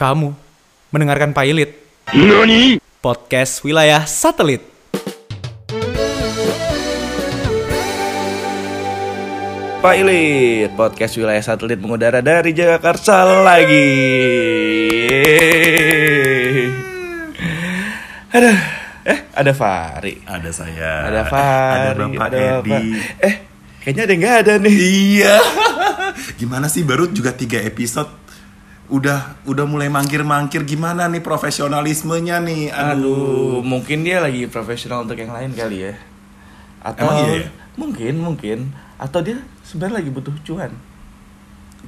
Kamu 0.00 0.32
mendengarkan 0.96 1.36
Pilot, 1.36 1.76
podcast 3.04 3.60
wilayah 3.60 4.08
satelit. 4.08 4.64
Pilot, 9.84 10.72
podcast 10.72 11.20
wilayah 11.20 11.44
satelit 11.44 11.76
mengudara 11.76 12.24
dari 12.24 12.56
Jakarta 12.56 13.44
lagi. 13.44 13.92
Aduh, 18.32 18.56
eh 19.04 19.18
ada 19.36 19.52
Fari, 19.52 20.24
Ada 20.24 20.48
saya. 20.48 20.92
ada 21.12 21.22
Fari, 21.28 21.92
Ada 21.92 22.08
Bapak 22.08 22.28
Bapak. 22.32 22.56
Edi. 22.64 22.80
Eh, 23.20 23.34
kayaknya 23.84 24.02
ada 24.08 24.12
yang 24.16 24.20
nggak 24.24 24.36
ada 24.48 24.54
nih. 24.64 24.76
Iya. 24.80 25.34
Gimana 26.40 26.72
sih 26.72 26.88
baru 26.88 27.04
juga 27.12 27.36
tiga 27.36 27.60
episode 27.60 28.29
udah 28.90 29.46
udah 29.46 29.64
mulai 29.64 29.86
mangkir-mangkir 29.86 30.66
gimana 30.66 31.06
nih 31.06 31.22
profesionalismenya 31.22 32.42
nih. 32.42 32.74
Aduh, 32.74 33.62
mungkin 33.62 34.02
dia 34.02 34.18
lagi 34.18 34.50
profesional 34.50 35.06
untuk 35.06 35.16
yang 35.16 35.30
lain 35.30 35.54
kali 35.54 35.86
ya. 35.88 35.94
Atau 36.82 37.06
Emang 37.06 37.16
iya 37.22 37.30
ya? 37.46 37.48
mungkin, 37.78 38.14
mungkin. 38.18 38.58
Atau 38.98 39.22
dia 39.22 39.38
sebenarnya 39.62 40.02
lagi 40.02 40.10
butuh 40.10 40.34
cuan. 40.42 40.72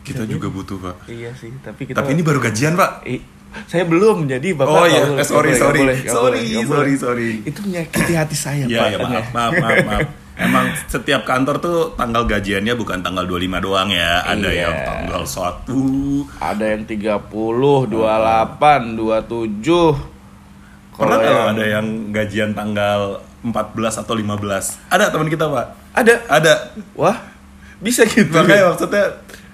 Kita 0.03 0.25
juga 0.25 0.49
butuh, 0.49 0.79
Pak. 0.81 1.07
Iya 1.07 1.31
sih, 1.37 1.53
tapi 1.61 1.87
kita 1.87 2.01
Tapi 2.01 2.17
ini 2.17 2.23
baru 2.25 2.41
gajian, 2.41 2.75
Pak. 2.75 3.05
I- 3.07 3.23
saya 3.69 3.85
belum 3.85 4.25
jadi 4.25 4.57
bapak 4.57 4.73
Oh, 4.73 4.87
iya. 4.89 5.05
Eh, 5.13 5.27
sorry, 5.29 5.53
sorry. 5.53 5.85
Sorry, 6.09 6.41
sorry, 6.65 6.93
sorry. 6.97 7.31
itu 7.45 7.61
menyakiti 7.61 8.17
hati 8.17 8.33
saya 8.33 8.65
Iya, 8.65 8.81
pak 8.81 8.89
ya, 8.89 8.99
maaf, 8.99 9.27
maaf, 9.29 9.53
maaf, 9.61 9.79
maaf. 9.85 10.09
Emang 10.35 10.65
setiap 10.87 11.23
kantor 11.23 11.57
tuh 11.59 11.79
tanggal 11.93 12.25
gajiannya 12.25 12.73
bukan 12.73 13.01
tanggal 13.01 13.23
25 13.23 13.61
doang 13.61 13.89
ya. 13.89 14.25
Ada 14.25 14.49
Iya. 14.49 14.63
yang 14.63 14.77
tanggal 14.83 15.23
1. 15.23 16.25
ada 16.41 16.65
yang 16.67 16.83
30, 16.83 17.21
28, 17.87 18.97
27 18.97 19.93
Pernah 20.93 21.17
Kalau 21.17 21.41
yang- 21.41 21.51
ada 21.51 21.65
yang 21.67 21.87
gajian 22.11 22.51
tanggal 22.53 23.01
14 23.43 23.97
atau 23.97 24.15
15? 24.15 24.77
Ada 24.87 25.09
teman 25.09 25.27
kita, 25.27 25.47
Pak. 25.47 25.67
ada 25.93 26.15
Ada. 26.27 26.53
wah 26.95 27.17
bisa 27.79 28.05
gitu 28.07 28.31
Makanya 28.31 28.71
maksudnya 28.71 29.05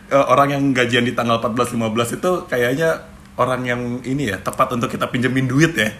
eh, 0.06 0.24
orang 0.24 0.48
yang 0.50 0.62
gajian 0.70 1.02
di 1.02 1.12
tanggal 1.12 1.38
14 1.38 1.72
15 1.72 2.12
itu 2.12 2.30
kayaknya 2.46 3.02
orang 3.34 3.60
yang 3.62 3.80
ini 4.02 4.28
ya 4.28 4.36
tepat 4.36 4.72
untuk 4.72 4.88
kita 4.88 5.06
pinjemin 5.06 5.44
duit 5.44 5.72
ya. 5.72 5.90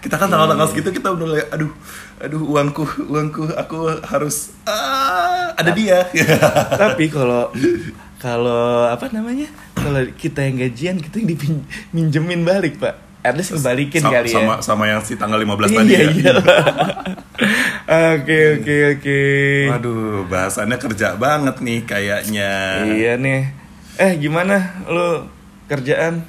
Kita 0.00 0.16
kan 0.16 0.32
tanggal-tanggal 0.32 0.68
segitu 0.72 0.96
kita 0.96 1.12
udah 1.12 1.26
mulai 1.28 1.44
aduh 1.52 1.68
aduh 2.20 2.40
uangku 2.40 2.84
uangku 3.08 3.52
aku 3.52 4.00
harus 4.00 4.56
ah, 4.64 5.52
ada 5.56 5.76
dia. 5.76 6.08
tapi 6.82 7.12
kalau 7.12 7.52
kalau 8.24 8.88
apa 8.88 9.12
namanya 9.12 9.48
kalau 9.76 10.00
kita 10.16 10.40
yang 10.44 10.56
gajian 10.60 10.96
kita 11.00 11.20
yang 11.20 11.28
diminjemin 11.36 12.44
balik 12.44 12.80
pak. 12.80 12.96
At 13.20 13.36
least 13.36 13.52
kebalikin 13.52 14.00
Sa- 14.00 14.08
kali 14.08 14.32
ya. 14.32 14.40
sama 14.40 14.54
sama 14.64 14.84
yang 14.88 15.04
si 15.04 15.12
tanggal 15.20 15.36
15 15.36 15.76
tadi 15.76 15.92
iya 15.92 16.00
ya. 16.00 16.08
iya. 16.08 16.32
Oke 17.90 18.60
oke 18.60 18.76
oke. 18.96 19.20
Waduh, 19.74 20.22
bahasannya 20.30 20.78
kerja 20.78 21.18
banget 21.18 21.58
nih 21.58 21.80
kayaknya. 21.82 22.52
iya 22.86 23.12
nih. 23.18 23.50
Eh 23.98 24.14
gimana? 24.14 24.78
Lo 24.86 25.26
kerjaan 25.66 26.22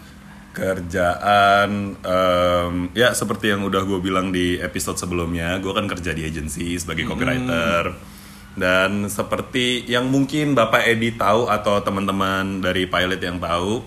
kerjaan 0.52 1.96
em, 1.96 2.74
ya 2.92 3.16
seperti 3.16 3.56
yang 3.56 3.64
udah 3.64 3.88
gue 3.88 4.00
bilang 4.04 4.36
di 4.36 4.60
episode 4.60 5.00
sebelumnya 5.00 5.56
gue 5.64 5.72
kan 5.72 5.88
kerja 5.88 6.12
di 6.12 6.28
agency 6.28 6.76
sebagai 6.76 7.08
copywriter. 7.08 7.96
Dan 8.52 9.08
seperti 9.08 9.88
yang 9.88 10.12
mungkin 10.12 10.52
bapak 10.52 10.84
Edi 10.84 11.16
tahu 11.16 11.48
atau 11.48 11.80
teman-teman 11.80 12.60
dari 12.60 12.84
pilot 12.84 13.24
yang 13.24 13.40
tahu 13.40 13.80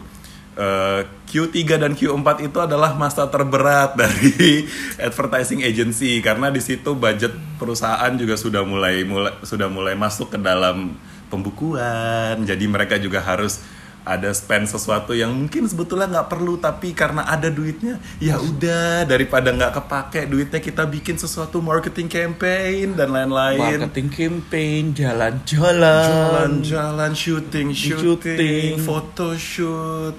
eh, 0.57 1.05
Q3 1.29 1.85
dan 1.85 1.93
Q4 1.93 2.49
itu 2.49 2.59
adalah 2.65 2.97
masa 2.97 3.29
terberat 3.29 3.93
dari 4.01 4.65
advertising 4.97 5.61
agency. 5.61 6.25
Karena 6.25 6.49
di 6.49 6.65
situ 6.65 6.97
budget 6.97 7.37
perusahaan 7.61 8.09
juga 8.17 8.41
sudah 8.41 8.65
mulai 8.65 9.05
mulai 9.05 9.37
sudah 9.45 9.69
mulai 9.69 9.93
masuk 10.01 10.33
ke 10.33 10.39
dalam 10.41 10.97
pembukuan. 11.29 12.41
Jadi 12.49 12.65
mereka 12.65 12.97
juga 12.97 13.21
harus 13.21 13.61
ada 14.05 14.29
spend 14.37 14.69
sesuatu 14.69 15.17
yang 15.17 15.33
mungkin 15.33 15.65
sebetulnya 15.65 16.05
nggak 16.05 16.29
perlu 16.29 16.61
tapi 16.61 16.93
karena 16.93 17.25
ada 17.25 17.49
duitnya 17.49 17.97
ya 18.21 18.37
udah 18.37 19.09
daripada 19.09 19.49
nggak 19.49 19.81
kepake 19.81 20.29
duitnya 20.29 20.61
kita 20.61 20.85
bikin 20.85 21.17
sesuatu 21.17 21.65
marketing 21.65 22.13
campaign 22.13 22.93
dan 22.93 23.09
lain-lain 23.17 23.81
marketing 23.89 24.09
campaign 24.13 24.93
jalan-jalan 24.93 26.05
jalan-jalan 26.05 27.13
syuting 27.17 27.73
Syuting. 27.73 28.77
foto 28.85 29.33
shoot 29.41 30.17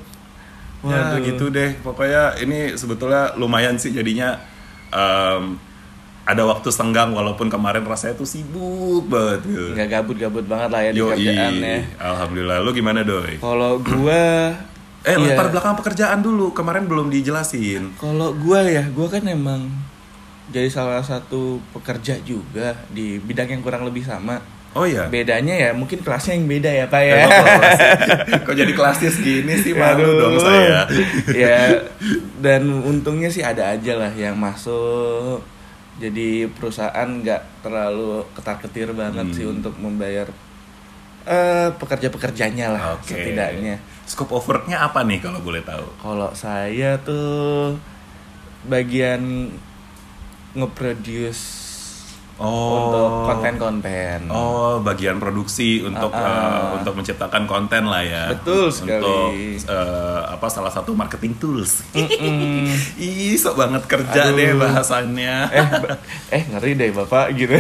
Waduh. 0.82 1.22
ya 1.22 1.22
gitu 1.22 1.54
deh 1.54 1.78
pokoknya 1.86 2.42
ini 2.42 2.74
sebetulnya 2.74 3.38
lumayan 3.38 3.78
sih 3.78 3.94
jadinya 3.94 4.42
em, 4.90 5.62
ada 6.26 6.42
waktu 6.44 6.70
senggang 6.70 7.10
walaupun 7.12 7.48
kemarin 7.48 7.82
rasanya 7.82 8.14
tuh 8.14 8.26
sibuk 8.26 9.06
banget 9.06 9.46
gitu. 9.46 9.64
nggak 9.72 9.88
gabut-gabut 9.92 10.44
banget 10.44 10.70
lah 10.70 10.82
ya 10.82 10.92
di 10.92 11.00
kerjaan 11.00 11.54
ya 11.56 11.78
alhamdulillah 11.98 12.58
lu 12.60 12.72
gimana 12.72 13.02
doi 13.02 13.38
kalau 13.38 13.78
gua 13.80 14.54
Eh, 15.02 15.14
iya. 15.14 15.38
latar 15.38 15.54
belakang 15.54 15.78
pekerjaan 15.78 16.18
dulu. 16.20 16.50
Kemarin 16.50 16.90
belum 16.90 17.14
dijelasin. 17.14 17.94
Kalau 17.94 18.34
gue 18.34 18.58
ya, 18.66 18.90
gue 18.90 19.06
kan 19.06 19.22
emang 19.22 19.70
jadi 20.48 20.66
salah 20.66 21.02
satu 21.02 21.62
pekerja 21.72 22.18
juga 22.20 22.74
di 22.90 23.22
bidang 23.22 23.54
yang 23.54 23.62
kurang 23.62 23.86
lebih 23.86 24.02
sama. 24.02 24.42
Oh 24.74 24.82
iya. 24.82 25.06
Bedanya 25.06 25.54
ya 25.54 25.70
mungkin 25.72 26.02
kelasnya 26.02 26.34
yang 26.34 26.50
beda 26.50 26.72
ya 26.74 26.86
pak 26.86 27.02
ya. 27.02 27.16
Emang 27.22 27.38
kelas- 27.38 27.82
Kok 28.50 28.56
jadi 28.58 28.74
klasis 28.74 29.16
gini 29.20 29.54
sih 29.56 29.72
malu 29.72 30.02
Aduh. 30.04 30.18
dong 30.20 30.36
saya. 30.42 30.90
ya 31.32 31.86
dan 32.42 32.66
untungnya 32.82 33.30
sih 33.30 33.40
ada 33.40 33.72
aja 33.72 33.94
lah 33.96 34.10
yang 34.12 34.34
masuk. 34.36 35.46
Jadi 35.96 36.44
perusahaan 36.50 37.08
nggak 37.08 37.64
terlalu 37.64 38.28
ketar 38.34 38.60
ketir 38.60 38.92
banget 38.92 39.32
sih 39.32 39.44
Hmm. 39.44 39.56
untuk 39.56 39.74
membayar 39.76 40.28
eh 41.26 41.74
pekerja 41.74 42.08
pekerjanya 42.08 42.70
lah 42.70 42.82
Oke. 42.96 43.12
setidaknya. 43.12 43.82
Scope 44.06 44.30
of 44.32 44.46
work-nya 44.46 44.78
apa 44.80 45.02
nih 45.02 45.18
kalau 45.18 45.40
boleh 45.40 45.60
tahu? 45.60 45.88
Kalau 45.98 46.30
saya 46.32 47.00
tuh 47.00 47.74
bagian 48.64 49.50
nge-produce 50.54 51.65
untuk 52.38 53.10
konten-konten. 53.26 54.28
Oh, 54.28 54.78
bagian 54.78 55.18
produksi 55.18 55.80
untuk 55.80 56.12
Ah, 56.12 56.20
ah. 56.20 56.28
eh, 56.28 56.78
untuk 56.78 56.94
menciptakan 56.94 57.44
konten 57.46 57.86
lah 57.86 58.02
ya. 58.02 58.24
Betul 58.30 58.70
sekali. 58.70 59.00
Untuk 59.00 59.32
eh, 59.66 60.22
apa 60.28 60.48
salah 60.48 60.68
satu 60.68 60.92
marketing 60.92 61.34
tools. 61.36 61.88
Mm-mm. 61.92 62.68
Ih, 63.00 63.34
sok 63.34 63.56
banget 63.56 63.84
kerja 63.86 64.22
Aduh. 64.26 64.36
deh 64.36 64.52
bahasannya. 64.54 65.36
eh, 65.50 65.64
ba- 65.64 66.00
eh 66.30 66.44
ngeri 66.46 66.72
deh 66.76 66.90
bapak 66.92 67.26
gitu. 67.34 67.56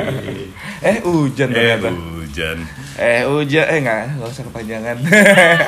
eh 0.88 0.96
hujan 1.02 1.48
eh, 1.48 1.54
ternyata. 1.74 1.88
hujan. 1.90 2.58
Eh 2.94 3.20
hujan, 3.24 3.64
eh 3.66 3.78
nggak, 3.80 3.98
nggak 4.16 4.28
usah 4.30 4.44
kepanjangan. 4.46 4.96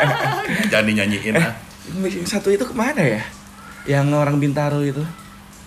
Jangan 0.70 0.86
dinyanyiin 0.86 1.34
ah. 1.36 1.52
Yang 1.98 2.30
Satu 2.30 2.48
itu 2.48 2.62
ke 2.62 2.72
mana 2.72 3.02
ya? 3.02 3.22
Yang 3.84 4.06
orang 4.14 4.38
Bintaro 4.38 4.78
itu. 4.80 5.02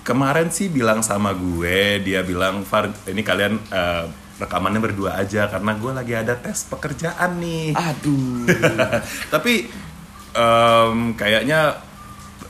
Kemarin 0.06 0.48
sih 0.48 0.70
bilang 0.70 1.02
sama 1.02 1.34
gue, 1.34 1.98
dia 2.00 2.22
bilang 2.22 2.62
Far, 2.62 2.94
ini 3.04 3.20
kalian 3.20 3.58
eh, 3.66 4.06
rekamannya 4.38 4.78
berdua 4.78 5.18
aja 5.18 5.48
karena 5.48 5.74
gue 5.74 5.92
lagi 5.92 6.14
ada 6.14 6.38
tes 6.38 6.62
pekerjaan 6.64 7.42
nih. 7.42 7.74
Aduh. 7.74 8.46
Tapi 9.34 9.66
em, 10.32 10.98
kayaknya 11.12 11.82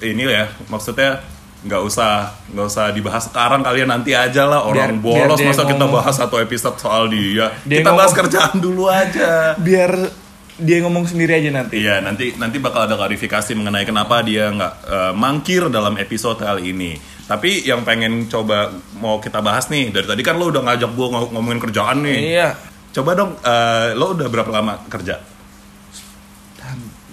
ini 0.01 0.23
ya, 0.25 0.51
maksudnya 0.65 1.23
nggak 1.63 1.81
usah 1.81 2.29
nggak 2.51 2.67
usah 2.67 2.85
dibahas 2.91 3.25
sekarang 3.25 3.63
kalian 3.63 3.89
nanti 3.89 4.13
aja 4.13 4.45
lah 4.45 4.61
orang 4.61 5.01
Biar- 5.01 5.25
biar 5.25 5.25
bolos 5.25 5.39
dia 5.39 5.47
masa 5.49 5.63
kita 5.63 5.79
ngomong. 5.79 5.95
bahas 5.95 6.13
satu 6.13 6.35
episode 6.37 6.77
soal 6.77 7.07
dia, 7.07 7.49
Dia 7.63 7.81
kita 7.81 7.89
bahas 7.89 8.11
ngomong. 8.11 8.19
kerjaan 8.21 8.55
dulu 8.59 8.85
aja 8.85 9.55
Biar 9.57 9.91
dia 10.55 10.77
ngomong 10.79 11.03
sendiri 11.03 11.35
aja 11.35 11.49
nanti. 11.51 11.79
Iya 11.79 11.99
nanti 11.99 12.35
nanti 12.35 12.59
bakal 12.59 12.85
ada 12.85 12.95
klarifikasi 12.95 13.51
mengenai 13.53 13.81
kenapa 13.83 14.19
dia 14.21 14.47
nggak 14.47 14.73
eh, 14.85 15.13
mangkir 15.13 15.67
dalam 15.67 15.95
episode 15.95 16.37
kali 16.37 16.69
ini. 16.69 16.91
Tapi 17.25 17.65
yang 17.65 17.81
pengen 17.81 18.29
coba 18.29 18.69
mau 19.01 19.17
kita 19.17 19.41
bahas 19.41 19.65
nih 19.73 19.89
dari 19.89 20.05
tadi 20.05 20.21
kan 20.21 20.37
lo 20.37 20.53
udah 20.53 20.61
ngajak 20.61 20.91
gue 20.93 21.07
ngomongin 21.33 21.61
kerjaan 21.61 22.05
nih. 22.05 22.19
Iya. 22.37 22.49
Coba 22.93 23.17
dong 23.17 23.35
eh, 23.41 23.97
lo 23.97 24.13
udah 24.13 24.27
berapa 24.29 24.51
lama 24.53 24.85
kerja? 24.87 25.35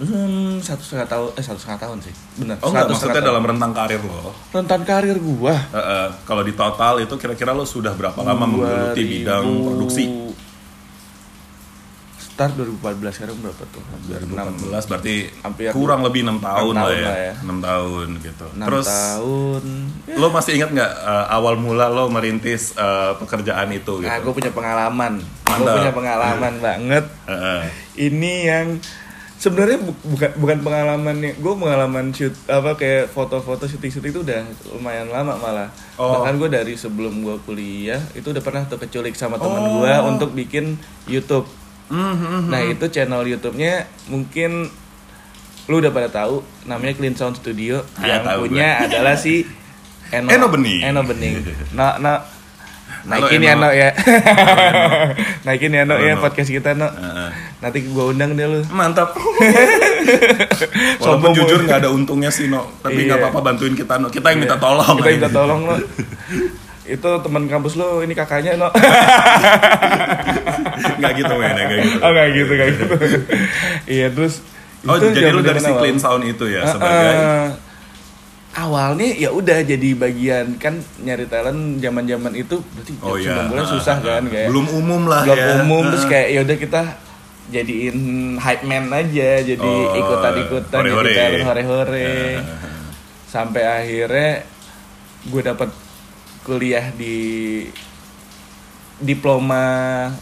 Hmm, 0.03 0.57
satu 0.57 0.81
setengah 0.81 1.05
tahun, 1.05 1.29
eh 1.37 1.43
satu 1.45 1.59
setengah 1.61 1.79
tahun 1.85 1.97
sih, 2.01 2.13
benar. 2.41 2.57
Oh 2.65 2.73
enggak 2.73 2.89
maksudnya 2.89 3.13
setengah 3.13 3.29
dalam 3.29 3.43
rentang 3.45 3.71
karir 3.77 4.01
lo. 4.01 4.09
tahun. 4.09 4.33
rentan 4.51 4.81
karir 4.83 5.17
gua. 5.21 5.55
Eh, 5.55 5.77
eh, 5.77 6.07
kalau 6.25 6.41
di 6.41 6.53
total 6.57 6.93
itu 7.05 7.13
kira-kira 7.15 7.53
lo 7.53 7.61
sudah 7.61 7.93
berapa 7.93 8.17
lama 8.25 8.43
menggeluti 8.49 9.01
bidang 9.05 9.45
2000 9.45 9.67
produksi? 9.69 10.03
Start 12.33 12.57
2014 12.57 12.81
sekarang 13.13 13.37
berapa 13.39 13.63
tuh? 13.69 13.83
Hampir 13.85 14.17
2014 14.25 14.33
enam- 14.65 14.89
berarti 14.89 15.15
Hampir 15.39 15.69
kurang 15.69 16.01
lebih 16.01 16.21
enam 16.23 16.37
tahun, 16.39 16.65
enam 16.67 16.75
lah, 16.75 16.83
tahun 16.83 16.97
ya. 16.97 17.05
lah 17.05 17.17
ya. 17.19 17.33
6 17.37 17.61
tahun 17.61 18.07
gitu. 18.19 18.45
enam 18.51 18.65
Terus 18.65 18.87
tahun. 18.89 19.63
lo 20.11 20.27
masih 20.29 20.51
ingat 20.55 20.69
nggak 20.71 20.91
eh, 20.95 21.25
awal 21.29 21.53
mula 21.55 21.85
lo 21.87 22.03
merintis 22.07 22.73
eh, 22.73 23.13
pekerjaan 23.15 23.69
itu 23.71 23.93
gitu? 23.99 24.09
Nah, 24.09 24.17
gue 24.17 24.33
punya 24.33 24.49
pengalaman. 24.49 25.13
Gue 25.45 25.67
punya 25.71 25.91
pengalaman 25.91 26.53
banget. 26.65 27.05
Eh, 27.23 27.33
eh. 27.33 27.61
Ini 28.01 28.33
yang 28.43 28.67
sebenarnya 29.35 29.77
bu- 29.77 30.01
bukan 30.07 30.31
bukan 30.35 30.57
pengalaman 30.59 31.15
nih 31.15 31.33
gue 31.35 31.53
pengalaman 31.53 32.05
shoot 32.09 32.31
apa 32.47 32.73
kayak 32.73 33.07
foto-foto 33.07 33.67
syuting-syuting 33.67 34.09
itu 34.09 34.21
udah 34.21 34.41
lumayan 34.71 35.05
lama 35.07 35.35
malah 35.35 35.69
Oh. 35.93 36.09
bahkan 36.17 36.33
gue 36.35 36.49
dari 36.49 36.73
sebelum 36.73 37.21
gue 37.21 37.37
kuliah 37.43 38.01
itu 38.11 38.25
udah 38.25 38.39
pernah 38.39 38.63
tuh 38.63 38.79
keculik 38.79 39.13
sama 39.13 39.35
teman 39.35 39.61
Oh. 39.61 39.71
gue 39.77 39.93
untuk 40.07 40.29
bikin 40.31 40.73
YouTube 41.05 41.45
Mhm. 41.87 42.47
nah 42.47 42.59
itu 42.59 42.85
channel 42.87 43.23
YouTube-nya 43.23 43.85
mungkin 44.07 44.71
lu 45.65 45.79
udah 45.79 45.89
pada 45.89 46.07
tahu 46.07 46.39
namanya 46.63 46.93
Clean 46.93 47.13
Sound 47.13 47.35
Studio 47.35 47.83
Ya, 47.97 48.19
yang 48.19 48.37
punya 48.37 48.83
adalah 48.83 49.15
si 49.15 49.43
Eno, 50.13 50.29
Eno 50.29 50.45
Bening. 50.47 50.79
Eno 50.83 51.01
Bening. 51.01 51.41
No, 51.73 51.97
no. 51.97 52.13
Halo, 53.03 53.25
Naikin 53.25 53.41
ya 53.41 53.57
Eno. 53.57 53.65
No 53.65 53.69
ya. 53.73 53.89
Naikin 55.47 55.73
ya 55.73 55.83
No 55.83 55.97
Halo, 55.97 56.05
ya 56.05 56.13
podcast 56.15 56.47
kita 56.47 56.77
No. 56.77 56.85
Heeh. 56.85 57.29
Nanti 57.59 57.81
gua 57.89 58.13
undang 58.13 58.37
deh 58.37 58.45
lu. 58.45 58.61
Mantap. 58.69 59.11
Walaupun 59.17 61.01
Sombong 61.01 61.33
jujur 61.33 61.65
nggak 61.65 61.81
ada 61.81 61.89
untungnya 61.89 62.29
sih, 62.29 62.45
No. 62.45 62.69
Tapi 62.79 63.03
nggak 63.03 63.17
Iya. 63.17 63.25
apa-apa 63.25 63.39
bantuin 63.43 63.73
kita, 63.73 63.97
No. 63.97 64.07
Kita 64.07 64.29
yang 64.29 64.45
minta 64.45 64.55
tolong. 64.55 64.95
Kita 64.95 65.09
minta 65.09 65.31
tolong 65.31 65.61
No. 65.65 65.75
Itu 66.85 67.09
teman 67.17 67.43
kampus 67.45 67.73
lo, 67.73 67.99
ini 67.99 68.11
kakaknya 68.11 68.55
No. 68.55 68.67
Nggak 70.93 71.13
gitu, 71.15 71.33
men. 71.33 71.49
Nggak 71.49 71.67
gitu. 71.69 71.97
oh 71.97 72.09
enggak 72.09 72.27
gitu, 72.29 72.51
enggak 72.51 72.69
gitu. 72.71 72.85
iya, 73.87 74.07
terus 74.09 74.35
Oh, 74.83 74.99
itu 74.99 75.15
jadi 75.15 75.31
lu 75.31 75.39
dari 75.39 75.57
si 75.57 75.71
Clean. 75.71 75.95
Sound 75.95 76.27
itu 76.27 76.43
ya 76.45 76.67
sebagai 76.67 77.55
awalnya 78.53 79.07
ya 79.15 79.31
udah 79.31 79.63
jadi 79.63 79.89
bagian 79.95 80.59
kan 80.59 80.75
nyari 80.99 81.23
talent 81.25 81.79
zaman-zaman 81.79 82.35
itu 82.35 82.59
berarti 82.69 82.91
Oh 82.99 83.15
iya. 83.15 83.47
bulan 83.47 83.63
Ah, 83.63 83.69
susah 83.69 83.95
ah, 83.95 84.03
kan 84.03 84.21
ah. 84.21 84.29
kayak 84.29 84.47
belum 84.51 84.67
umum 84.69 85.01
lah 85.07 85.23
belum 85.23 85.39
ya. 85.39 85.47
umum 85.57 85.83
terus 85.87 86.03
Ah. 86.03 86.09
kayak 86.11 86.27
ya 86.29 86.39
udah 86.43 86.57
kita 86.59 86.81
jadiin 87.45 87.97
hype 88.37 88.63
man 88.63 88.91
aja 88.91 89.29
jadi 89.41 89.63
Oh, 89.65 89.95
ikutan-ikutan 89.95 90.79
jadi 90.79 90.91
hore-hore. 90.91 91.15
talent 91.15 91.45
hore-hore 91.45 92.11
Ya. 92.35 92.43
sampai 93.25 93.61
akhirnya 93.63 94.31
gue 95.23 95.41
dapet 95.41 95.69
kuliah 96.43 96.91
di 96.91 97.15
diploma 98.95 99.65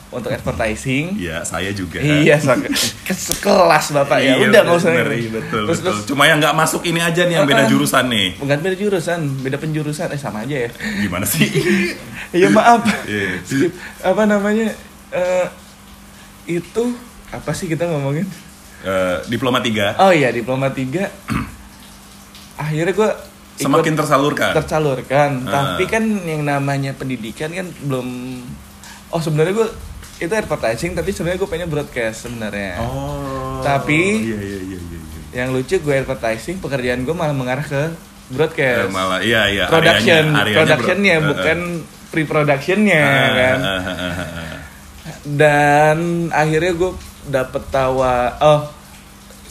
untuk 0.10 0.32
advertising 0.32 1.14
Iya, 1.14 1.44
saya 1.44 1.70
juga. 1.70 2.00
iya 2.00 2.40
sak- 2.40 2.66
ke 3.04 3.14
sekelas 3.14 3.92
bapak 3.92 4.18
ya 4.18 4.34
Iya, 4.34 4.48
udah 4.48 4.60
nggak 4.64 4.78
usah 4.80 4.92
bener, 4.92 5.08
iya, 5.12 5.30
betul, 5.30 5.62
terus 5.64 5.80
betul. 5.80 5.92
terus 5.92 6.08
Cuma 6.08 6.24
yang 6.26 6.40
nggak 6.40 6.56
masuk 6.56 6.82
ini 6.84 6.98
aja 6.98 7.22
nih 7.24 7.36
yang 7.36 7.46
beda 7.46 7.62
Ah, 7.62 7.66
ah. 7.66 7.70
jurusan 7.70 8.06
nih. 8.08 8.28
bukan 8.38 8.58
beda 8.58 8.76
jurusan 8.76 9.20
beda 9.40 9.58
penjurusan 9.58 10.08
eh 10.08 10.18
sama 10.18 10.42
aja 10.42 10.56
ya 10.66 10.70
Gimana 11.00 11.26
sih? 11.26 11.46
Iya 12.32 12.48
maaf. 12.50 12.88
Skip. 13.44 13.76
Apa 14.00 14.24
namanya? 14.24 14.72
Eh 15.12 15.48
itu 16.50 16.84
apa 17.28 17.52
sih 17.52 17.68
kita 17.68 17.84
ngomongin? 17.86 18.24
Eh, 18.82 19.18
diploma 19.28 19.60
3 19.60 20.00
Oh 20.00 20.10
iya 20.10 20.32
diploma 20.32 20.72
3 20.72 21.12
Akhirnya 22.58 22.94
gue 22.94 23.10
semakin 23.64 23.94
tersalurkan. 23.94 24.52
tersalurkan. 24.54 25.30
Ah. 25.44 25.52
Tapi 25.76 25.84
kan 25.86 26.02
yang 26.22 26.42
namanya 26.42 26.92
pendidikan 26.92 27.50
kan 27.50 27.66
belum. 27.82 28.08
Oh 29.08 29.18
sebenarnya 29.18 29.54
gue 29.56 29.70
itu 30.20 30.30
advertising 30.30 30.94
tapi 30.94 31.10
sebenarnya 31.10 31.40
gue 31.40 31.50
pengen 31.50 31.68
broadcast 31.68 32.26
sebenarnya. 32.26 32.78
oh. 32.80 33.60
Tapi- 33.62 34.22
iya 34.24 34.38
iya 34.38 34.60
iya 34.60 34.80
iya. 34.80 35.00
iya. 35.00 35.22
Yang 35.34 35.50
lucu 35.54 35.76
gue 35.82 35.96
advertising 35.98 36.58
pekerjaan 36.58 37.02
gue 37.02 37.12
malah 37.12 37.32
mengarah 37.32 37.64
ke 37.64 37.94
broadcast. 38.30 38.90
malah 38.90 39.20
iya 39.20 39.46
iya 39.46 39.64
production, 39.66 40.24
areanya- 40.26 40.40
areanya 40.40 40.58
productionnya 40.58 41.14
bro- 41.14 41.20
eh, 41.20 41.28
bukan 41.28 41.60
eh. 41.60 42.10
pre-productionnya 42.10 43.02
Ah, 43.02 43.32
kan. 43.34 43.60
ah, 43.60 43.72
ah, 43.72 43.90
ah, 43.92 44.14
ah, 44.14 44.30
ah. 44.40 44.60
dan 45.26 45.98
akhirnya 46.30 46.74
gue 46.74 46.92
dapet 47.24 47.64
tawa 47.68 48.16
oh 48.40 48.62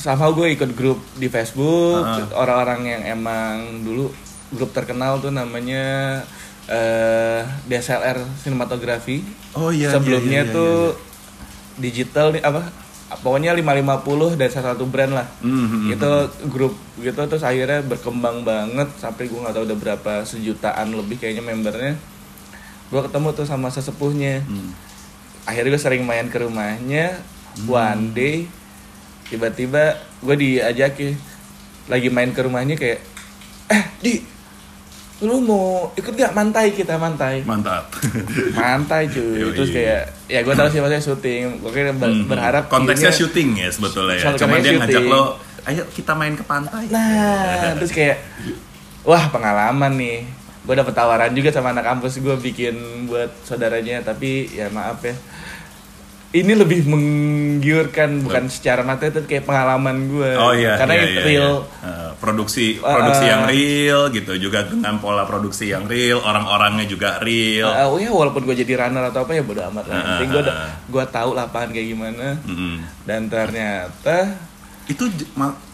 sama 0.00 0.32
gue 0.32 0.50
ikut 0.50 0.72
grup 0.72 0.96
di 1.14 1.28
Facebook 1.28 2.00
Ah. 2.00 2.24
orang-orang 2.34 2.80
yang 2.88 3.02
emang 3.12 3.54
dulu 3.80 4.08
grup 4.50 4.72
terkenal 4.72 5.20
tuh 5.20 5.28
namanya 5.30 6.18
eh 6.66 7.40
DSLR 7.66 8.16
sinematografi 8.36 9.20
Oh 9.52 9.68
iya. 9.68 9.90
sebelumnya 9.90 10.40
iya, 10.40 10.48
iya, 10.48 10.54
tuh 10.54 10.74
iya, 10.88 10.98
digital 11.78 12.30
nih 12.30 12.40
apa 12.40 12.62
pokoknya 13.18 13.50
550 13.52 14.38
dan 14.38 14.48
salah 14.48 14.72
satu 14.72 14.86
brand 14.86 15.12
lah 15.12 15.26
iya. 15.36 15.50
Hmm, 15.50 15.66
hmm, 15.66 15.86
itu 15.90 16.10
grup 16.46 16.74
gitu 16.96 17.20
terus 17.20 17.42
akhirnya 17.42 17.82
berkembang 17.82 18.40
banget 18.40 18.88
sampai 18.96 19.26
gue 19.26 19.36
nggak 19.36 19.52
tahu 19.52 19.64
udah 19.66 19.78
berapa 19.78 20.12
sejutaan 20.22 20.88
lebih 20.90 21.18
kayaknya 21.18 21.42
membernya 21.42 21.98
gue 22.88 23.00
ketemu 23.02 23.28
tuh 23.32 23.44
sama 23.44 23.68
sesepuhnya 23.68 24.42
Hmm. 24.42 24.70
akhirnya 25.42 25.70
gue 25.70 25.82
sering 25.82 26.02
main 26.02 26.26
ke 26.26 26.38
rumahnya 26.38 27.18
one 27.60 28.12
day 28.12 28.46
tiba-tiba 29.30 29.94
gue 30.20 30.36
diajakin 30.36 31.14
lagi 31.86 32.08
main 32.08 32.30
ke 32.30 32.40
rumahnya 32.40 32.74
kayak 32.74 32.98
eh 33.66 33.84
di 33.98 34.14
lu 35.20 35.36
mau 35.38 35.64
ikut 35.92 36.10
gak 36.10 36.32
mantai 36.32 36.72
kita 36.72 36.96
mantai 36.96 37.44
Mantap. 37.44 37.92
mantai 38.52 39.04
cuy 39.06 39.36
Yoi. 39.42 39.52
terus 39.52 39.68
kayak 39.68 40.02
ya 40.26 40.40
gue 40.40 40.50
tahu 40.50 40.66
sih 40.66 40.80
maksudnya 40.80 41.02
syuting 41.02 41.60
gue 41.60 41.70
kira 41.70 41.92
ber- 41.92 42.08
Hmm, 42.10 42.24
berharap 42.24 42.66
konteksnya 42.66 43.08
ini- 43.08 43.18
syuting 43.18 43.48
ya 43.54 43.68
sebetulnya 43.68 44.16
ya. 44.16 44.32
Cuma 44.34 44.56
dia 44.58 44.72
ngajak 44.74 45.04
lo, 45.04 45.36
ayo 45.62 45.82
kita 45.90 46.12
main 46.14 46.32
ke 46.32 46.42
pantai. 46.42 46.88
Nah, 46.88 47.76
terus 47.76 47.90
kayak 47.90 48.16
wah 49.02 49.28
pengalaman 49.28 49.92
nih. 49.94 50.24
Gue 50.60 50.72
dapet 50.74 50.92
tawaran 50.92 51.32
juga 51.32 51.48
sama 51.50 51.70
anak 51.70 51.84
kampus 51.86 52.16
gue 52.18 52.36
bikin 52.38 52.74
buat 53.04 53.28
saudaranya, 53.42 54.00
tapi 54.00 54.48
ya 54.50 54.68
maaf 54.68 55.00
ya. 55.00 55.12
Ini 56.30 56.52
lebih 56.54 56.86
menggiurkan 56.86 58.22
bukan 58.22 58.46
secara 58.46 58.86
materi 58.86 59.10
tapi 59.10 59.26
kayak 59.26 59.50
pengalaman 59.50 60.06
gue. 60.06 60.30
Oh 60.38 60.54
iya, 60.54 60.78
Karena 60.78 60.94
iya, 60.94 61.02
itu 61.02 61.10
iya, 61.10 61.22
real. 61.26 61.54
iya. 61.66 61.90
Eh, 61.90 62.10
produksi 62.22 62.66
Ah, 62.78 62.94
produksi 62.94 63.24
yang 63.26 63.42
real 63.50 64.00
gitu 64.14 64.32
juga 64.38 64.62
dengan 64.62 65.02
pola 65.02 65.26
produksi 65.26 65.74
yang 65.74 65.90
real, 65.90 66.22
orang-orangnya 66.22 66.86
juga 66.86 67.18
real. 67.18 67.66
Uh, 67.66 67.98
ya 67.98 68.14
walaupun 68.14 68.46
gue 68.46 68.54
jadi 68.62 68.78
runner 68.78 69.10
atau 69.10 69.26
apa 69.26 69.32
ya 69.34 69.42
bodo 69.42 69.58
amat 69.74 69.84
lah. 69.90 69.94
Ah, 69.98 70.02
Penting 70.22 70.30
ah, 70.30 70.34
gue 70.38 70.42
gue 70.86 71.04
tahu 71.10 71.30
lapangan 71.34 71.68
kayak 71.74 71.88
gimana. 71.98 72.26
Mm-mm. 72.46 72.74
Dan 73.02 73.26
ternyata 73.26 74.16
Itu 74.86 75.10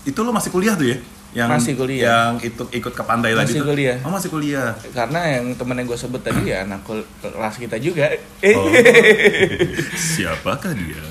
itu 0.09 0.19
lo 0.25 0.33
masih 0.33 0.49
kuliah 0.49 0.73
tuh 0.73 0.89
ya? 0.89 0.97
Yang 1.37 1.49
Masih 1.53 1.75
kuliah. 1.77 2.33
Yang 2.33 2.49
itu 2.49 2.63
ikut 2.81 2.93
ke 2.97 3.03
pantai 3.05 3.37
tadi 3.37 3.53
Masih 3.53 3.61
tuh? 3.61 3.69
kuliah. 3.69 3.97
Oh, 4.01 4.09
masih 4.09 4.31
kuliah. 4.33 4.73
karena 4.97 5.21
yang 5.37 5.53
temen 5.53 5.77
yang 5.77 5.85
gue 5.85 5.99
sebut 6.01 6.25
tadi 6.25 6.49
ya 6.49 6.65
anak 6.65 6.81
kelas 7.21 7.61
kita 7.61 7.77
juga. 7.77 8.09
Eh. 8.41 8.57
Oh. 8.57 8.73
Siapakah 10.17 10.73
dia? 10.73 11.05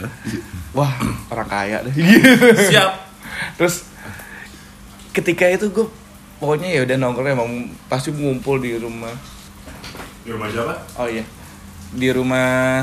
Wah, 0.74 0.90
orang 1.30 1.46
kaya 1.46 1.78
deh. 1.86 1.94
Siap. 2.58 2.90
Terus 3.62 3.86
ketika 5.14 5.46
itu 5.46 5.70
gue 5.70 5.86
pokoknya 6.42 6.74
ya 6.74 6.82
udah 6.90 6.96
nongkrong 6.98 7.30
emang 7.30 7.50
pasti 7.86 8.10
ngumpul 8.10 8.58
di 8.58 8.82
rumah. 8.82 9.14
Di 10.26 10.34
rumah 10.34 10.50
siapa? 10.50 10.74
Oh 10.98 11.06
iya. 11.06 11.22
Di 11.94 12.10
rumah 12.10 12.82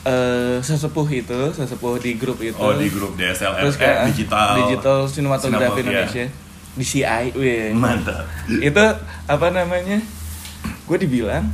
eh 0.00 0.56
sesepuh 0.64 1.04
itu, 1.06 1.40
sesepuh 1.52 2.00
di 2.00 2.16
grup 2.16 2.40
itu. 2.40 2.56
Oh, 2.56 2.72
di 2.72 2.88
grup 2.88 3.20
DSLR 3.20 3.60
Terus 3.60 3.76
eh, 3.76 3.80
kayak 3.84 3.98
digital. 4.08 4.48
digital 4.64 4.98
sinematografi 5.04 5.80
Indonesia. 5.84 6.24
Di 6.70 6.84
CI, 6.86 7.24
wih. 7.36 7.76
Mantap. 7.76 8.24
itu 8.48 8.84
apa 9.26 9.46
namanya? 9.50 10.00
Gue 10.88 10.96
dibilang 10.96 11.44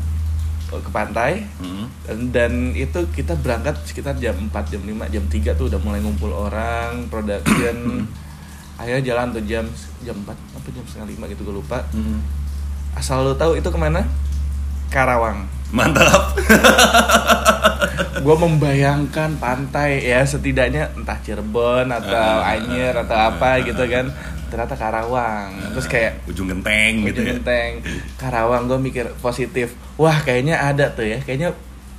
oh, 0.71 0.79
ke 0.79 0.91
pantai 0.91 1.43
Mm. 1.59 1.87
dan, 2.07 2.19
dan 2.31 2.53
itu 2.73 3.01
kita 3.11 3.35
berangkat 3.35 3.81
sekitar 3.83 4.15
jam 4.17 4.37
4, 4.37 4.53
jam 4.71 4.83
5, 4.85 5.09
jam 5.11 5.25
3 5.27 5.59
tuh 5.59 5.67
udah 5.67 5.81
mulai 5.83 5.99
ngumpul 5.99 6.31
orang, 6.31 7.11
production. 7.11 8.07
Akhirnya 8.77 9.03
jalan 9.03 9.33
tuh 9.33 9.43
jam 9.43 9.65
jam 10.05 10.17
4 10.23 10.31
apa 10.31 10.67
jam 10.71 10.85
setengah 10.87 11.09
5 11.27 11.33
gitu 11.35 11.43
gue 11.43 11.57
lupa. 11.59 11.83
Mm. 11.91 12.21
Asal 12.95 13.25
lo 13.25 13.35
tahu 13.35 13.59
itu 13.59 13.67
ke 13.67 13.79
mana? 13.81 14.07
Karawang. 14.87 15.49
Mantap. 15.75 16.37
Gue 18.17 18.37
membayangkan 18.37 19.37
pantai 19.37 20.01
ya 20.03 20.23
setidaknya 20.23 20.93
entah 20.93 21.19
Cirebon 21.19 21.89
atau 21.89 22.13
Ah, 22.41 22.53
Anyer 22.53 22.95
atau 22.97 23.13
ah, 23.13 23.31
apa 23.31 23.59
ah, 23.59 23.65
gitu 23.65 23.83
ah, 23.83 23.91
kan. 23.91 24.07
Ternyata 24.47 24.75
Karawang. 24.75 25.51
Terus 25.75 25.87
kayak 25.87 26.13
ujung 26.25 26.47
genteng 26.47 27.03
gitu 27.05 27.19
Ujung 27.19 27.27
ya. 27.27 27.33
Genteng, 27.37 27.71
Karawang 28.15 28.67
gue 28.67 28.79
mikir 28.79 29.07
positif. 29.19 29.75
Wah 29.97 30.21
kayaknya 30.21 30.61
ada 30.61 30.89
tuh 30.89 31.03
ya. 31.03 31.19
Kayaknya 31.19 31.51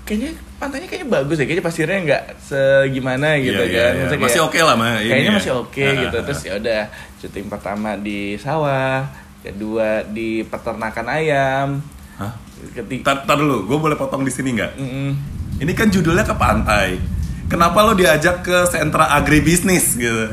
kayaknya 0.07 0.31
pantainya 0.55 0.87
kayaknya 0.87 1.09
bagus 1.11 1.37
ya. 1.37 1.45
Kayaknya 1.45 1.65
pasirnya 1.65 1.97
nggak 2.01 2.23
segimana 2.39 3.27
gitu 3.37 3.59
Iya, 3.59 3.67
iya, 3.67 3.83
kan. 3.83 3.91
iya. 3.91 4.01
Maksudnya 4.07 4.23
Masih 4.25 4.41
oke 4.41 4.59
lah 4.63 4.75
mah 4.75 4.91
ini 4.97 5.09
Kayaknya 5.11 5.27
ya. 5.29 5.37
masih 5.37 5.53
oke 5.53 5.83
Ah, 5.83 5.93
gitu. 5.99 6.17
ah, 6.17 6.23
Terus 6.23 6.39
ah. 6.39 6.45
ya 6.45 6.53
udah 6.55 6.81
syuting 7.17 7.47
pertama 7.47 7.89
di 7.93 8.19
sawah, 8.37 9.03
kedua 9.41 9.89
di 10.07 10.29
peternakan 10.43 11.07
ayam. 11.09 11.67
Hah? 12.15 12.33
Ketiga 12.73 13.13
Tar, 13.13 13.17
tar 13.23 13.37
dulu, 13.37 13.65
gue 13.65 13.77
boleh 13.77 13.93
potong 13.93 14.23
di 14.23 14.31
sini 14.31 14.55
nggak? 14.55 14.71
Mm-mm. 14.77 15.09
Ini 15.57 15.71
kan 15.73 15.89
judulnya 15.89 16.21
ke 16.21 16.35
pantai. 16.37 17.01
Kenapa 17.47 17.79
lo 17.81 17.95
diajak 17.95 18.43
ke 18.43 18.67
sentra 18.69 19.09
agribisnis 19.15 19.95
gitu? 19.97 20.29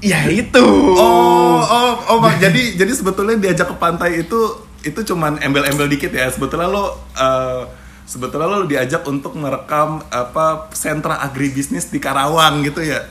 Ya 0.00 0.24
itu. 0.30 0.66
Oh, 0.96 1.58
oh, 1.60 1.92
oh, 2.16 2.30
jadi 2.38 2.78
jadi 2.78 2.92
sebetulnya 2.94 3.36
diajak 3.36 3.74
ke 3.74 3.76
pantai 3.76 4.22
itu 4.22 4.64
itu 4.86 5.00
cuman 5.12 5.42
embel-embel 5.42 5.90
dikit 5.90 6.14
ya. 6.14 6.30
Sebetulnya 6.30 6.70
lo 6.70 6.94
eh, 7.18 7.62
sebetulnya 8.06 8.46
lo 8.46 8.64
diajak 8.64 9.02
untuk 9.04 9.34
merekam 9.34 10.00
apa 10.08 10.70
sentra 10.72 11.20
agribisnis 11.20 11.90
di 11.90 11.98
Karawang 11.98 12.62
gitu 12.64 12.80
ya. 12.80 13.02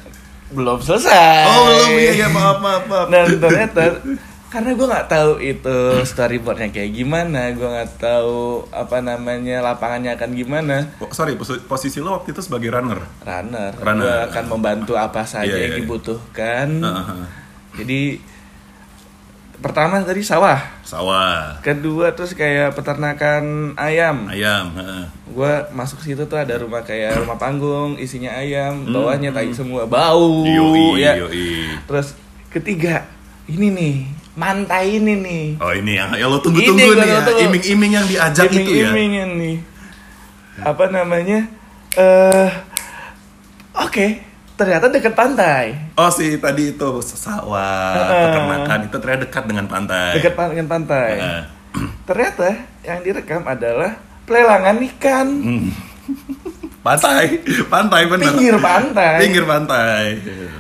belum 0.46 0.78
selesai. 0.78 1.50
Oh 1.50 1.62
belum 1.68 1.90
iya 1.98 2.14
ya 2.26 2.28
maaf 2.30 2.62
maaf 2.62 2.84
maaf. 2.86 3.08
Dan 3.10 3.26
ternyata 3.42 3.98
karena 4.56 4.72
gue 4.72 4.88
nggak 4.88 5.08
tahu 5.08 5.32
itu 5.38 5.78
storyboardnya 6.02 6.72
kayak 6.72 6.92
gimana, 6.94 7.52
gue 7.52 7.68
nggak 7.68 7.92
tahu 7.98 8.64
apa 8.70 8.98
namanya 9.00 9.60
lapangannya 9.62 10.12
akan 10.12 10.32
gimana. 10.32 10.96
Oh, 10.98 11.10
sorry 11.10 11.36
posi- 11.36 11.60
posisi 11.62 12.00
lo 12.00 12.16
waktu 12.16 12.32
itu 12.32 12.40
sebagai 12.40 12.72
runner. 12.72 13.04
Runner, 13.22 13.72
Runner. 13.76 14.00
gue 14.00 14.16
akan 14.26 14.46
membantu 14.50 14.96
apa 14.96 15.22
saja 15.22 15.44
Iya, 15.46 15.52
iya, 15.52 15.62
yang 15.62 15.74
iya. 15.74 15.80
dibutuhkan. 15.82 16.68
Heeh. 16.80 17.26
Jadi 17.76 18.02
pertama 19.58 20.00
tadi 20.00 20.20
sawah, 20.22 20.60
Sawah, 20.82 21.58
kedua 21.60 22.12
terus 22.12 22.32
kayak 22.32 22.72
peternakan 22.74 23.74
ayam. 23.76 24.28
ayam. 24.28 24.72
heeh. 24.74 25.04
gue 25.28 25.54
masuk 25.72 26.00
situ 26.00 26.24
tuh 26.24 26.38
ada 26.38 26.56
rumah 26.56 26.80
kayak 26.82 27.16
rumah 27.20 27.36
panggung 27.36 27.96
isinya 27.98 28.32
ayam 28.34 28.84
Hmm, 28.84 28.94
bawahnya 28.94 29.32
tai 29.32 29.52
semua 29.52 29.84
bau 29.86 30.44
Yoi, 30.44 31.02
ya 31.02 31.18
yoi. 31.18 31.76
terus 31.84 32.16
ketiga 32.48 33.04
ini 33.46 33.68
nih 33.70 33.96
mantai 34.36 35.00
ini 35.00 35.14
nih 35.18 35.46
Oh 35.58 35.72
ini 35.72 35.96
yang, 35.96 36.12
yang 36.14 36.28
lo 36.28 36.38
tunggu-tunggu 36.38 36.76
Ini 36.86 36.96
nih 36.98 37.10
ya, 37.10 37.20
iming-iming 37.42 37.92
yang 37.94 38.06
diajak 38.06 38.48
itu 38.50 38.62
ya. 38.70 38.92
iming-imingin 38.92 39.30
nih 39.36 39.58
apa 40.58 40.86
namanya 40.88 41.40
eh 41.94 42.50
oke 43.74 44.06
ternyata 44.54 44.88
deket 44.88 45.12
pantai 45.12 45.92
Oh 45.94 46.08
si 46.08 46.36
tadi 46.36 46.70
itu 46.70 46.90
sawah, 47.02 47.92
Heeh. 47.94 48.24
peternakan 48.26 48.80
itu 48.84 48.96
ternyata 48.98 49.22
dekat 49.22 49.44
dengan 49.46 49.66
pantai. 49.66 50.12
dekat 50.14 50.34
pan- 50.34 50.52
dengan 50.52 50.68
pantai 50.70 51.10
Heeh. 51.14 51.42
ternyata 52.04 52.48
yang 52.82 53.00
direkam 53.02 53.44
adalah 53.44 53.96
pelelangan 54.24 54.80
ikan 54.90 55.28
Hmm. 55.40 55.68
Pantai, 56.86 57.42
pantai 57.66 58.06
bener. 58.06 58.30
pinggir 58.30 58.56
pantai 58.56 59.18
Pinggir 59.18 59.42
pantai. 59.44 60.04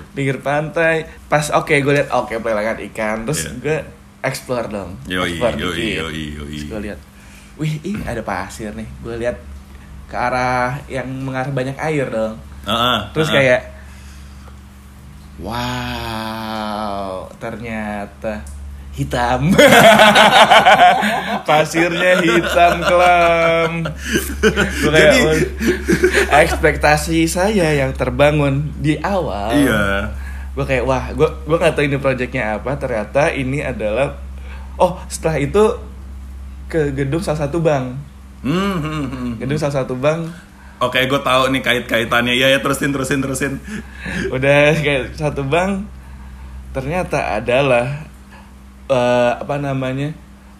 pinggir 0.09 0.37
pantai 0.39 0.95
pas 1.23 1.45
oke 1.51 1.69
gue 1.75 1.93
lihat 1.93 2.09
oke 2.09 2.33
pelelangan 2.35 2.81
ikan 2.83 3.17
terus 3.23 3.45
Iya. 3.45 3.51
gue 3.59 3.77
explore 4.23 4.67
dong 4.67 4.97
Yoi, 5.05 5.37
explore 5.37 5.53
yoi, 5.53 5.75
dikit. 5.75 6.01
yoi, 6.01 6.23
yoi. 6.33 6.49
terus 6.49 6.63
gue 6.65 6.79
lihat 6.81 6.99
wih 7.55 7.73
ih 7.83 7.97
ada 8.01 8.21
pasir 8.21 8.71
nih 8.71 8.87
gue 8.99 9.15
lihat 9.17 9.37
ke 10.05 10.15
arah 10.15 10.81
yang 10.87 11.05
mengarah 11.05 11.51
banyak 11.51 11.77
air 11.77 12.07
dong 12.07 12.41
Heeh, 12.63 12.97
terus 13.11 13.29
heeh. 13.29 13.37
kayak 13.37 13.61
wow 15.37 17.09
ternyata 17.35 18.41
hitam 18.95 19.51
pasirnya 21.47 22.19
hitam 22.19 22.73
kelam 22.81 23.71
Jadi- 24.81 25.21
"Oh, 25.21 25.35
ekspektasi 26.33 27.25
saya 27.25 27.75
yang 27.75 27.91
terbangun 27.91 28.71
di 28.77 28.95
awal 28.97 29.51
Iya. 29.53 30.09
gue 30.51 30.63
kayak 30.63 30.83
wah 30.83 31.11
gue 31.11 31.27
gue 31.27 31.57
nggak 31.57 31.73
tahu 31.73 31.83
ini 31.83 31.97
proyeknya 31.97 32.55
apa 32.55 32.71
ternyata 32.75 33.27
ini 33.29 33.59
adalah 33.59 34.15
oh 34.75 34.95
setelah 35.05 35.37
itu 35.37 35.63
ke 36.65 36.91
gedung 36.93 37.19
salah 37.19 37.43
satu 37.43 37.59
bank 37.59 37.99
Hmm, 38.39 38.77
hmm, 38.77 39.05
hmm. 39.05 39.29
gedung 39.37 39.57
salah 39.57 39.83
satu 39.83 39.93
bank 39.93 40.31
Oke, 40.77 40.99
gue 41.01 41.17
tahu 41.17 41.49
nih 41.49 41.63
kait-kaitannya. 41.63 42.35
Ya, 42.35 42.51
ya 42.51 42.59
terusin, 42.59 42.91
terusin, 42.91 43.23
terusin. 43.23 43.63
udah 44.27 44.75
kayak 44.75 45.15
satu 45.15 45.41
bank 45.41 45.87
ternyata 46.69 47.31
adalah 47.33 48.03
eh, 48.87 49.31
apa 49.35 49.55
namanya 49.57 50.13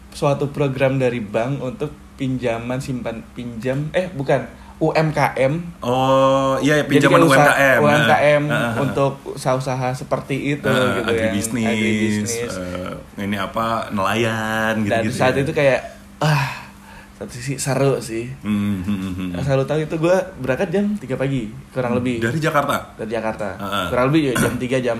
suatu 0.10 0.48
program 0.48 0.96
dari 0.96 1.20
bank 1.20 1.60
untuk 1.60 1.89
pinjaman 2.15 2.79
simpan 2.79 3.20
pinjam 3.32 3.91
eh 3.91 4.08
bukan 4.10 4.48
UMKM 4.75 5.53
Oh, 5.82 6.60
iya, 6.60 6.79
Jadi 6.79 6.89
pinjaman 6.89 7.20
kayak 7.20 7.29
usaha- 7.29 7.55
UMKM. 7.55 7.79
UMKM 7.82 8.44
Heeh, 8.44 8.44
heeh. 8.51 8.74
untuk 8.82 9.13
usaha-usaha 9.29 9.88
seperti 9.94 10.36
itu 10.53 10.67
Eh, 10.67 10.84
gitu 10.96 11.10
ya 11.10 11.15
agribisnis, 11.22 11.63
agribisnis. 11.65 12.53
eh, 12.53 12.91
ini 13.22 13.38
apa 13.38 13.88
nelayan 13.89 14.79
gitu, 14.79 14.89
dan 14.89 15.01
gitu 15.01 15.15
saat 15.15 15.34
ya. 15.34 15.41
itu 15.41 15.51
kayak 15.51 15.79
ah 16.17 16.67
satu 17.13 17.32
sisi 17.32 17.55
seru 17.55 17.96
sih 18.00 18.27
Hmm, 18.41 18.79
hmm, 18.82 18.98
hmm, 18.98 19.13
hmm. 19.15 19.29
Asal 19.38 19.55
lu 19.55 19.65
tahu 19.65 19.79
itu 19.82 19.96
gue 19.96 20.12
berangkat 20.38 20.67
jam 20.70 20.86
3 20.94 21.15
pagi 21.15 21.48
kurang 21.72 21.96
lebih 21.96 22.20
dari 22.22 22.36
Jakarta 22.38 22.91
dari 22.94 23.08
Jakarta 23.10 23.55
Heeh. 23.55 23.86
kurang 23.88 24.05
lebih 24.10 24.22
ya 24.25 24.34
jam 24.38 24.53
3 24.53 24.75
jam 24.82 25.00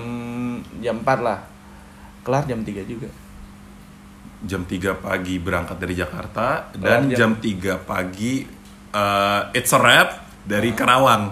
jam 0.78 0.96
4 0.98 1.20
lah 1.20 1.38
kelar 2.26 2.42
jam 2.44 2.60
3 2.60 2.82
juga. 2.82 3.06
Jam 4.42 4.62
3 4.62 4.74
pagi 4.96 5.38
berangkat 5.38 5.78
dari 5.78 5.94
Jakarta 5.94 6.68
dan 6.74 7.06
jam- 7.08 7.38
jam 7.38 7.58
3 7.72 7.78
pagi 7.80 8.42
eh, 8.90 9.40
it's 9.52 9.70
a 9.70 9.78
wrap 9.78 10.08
dari 10.42 10.70
Karawang. 10.72 11.30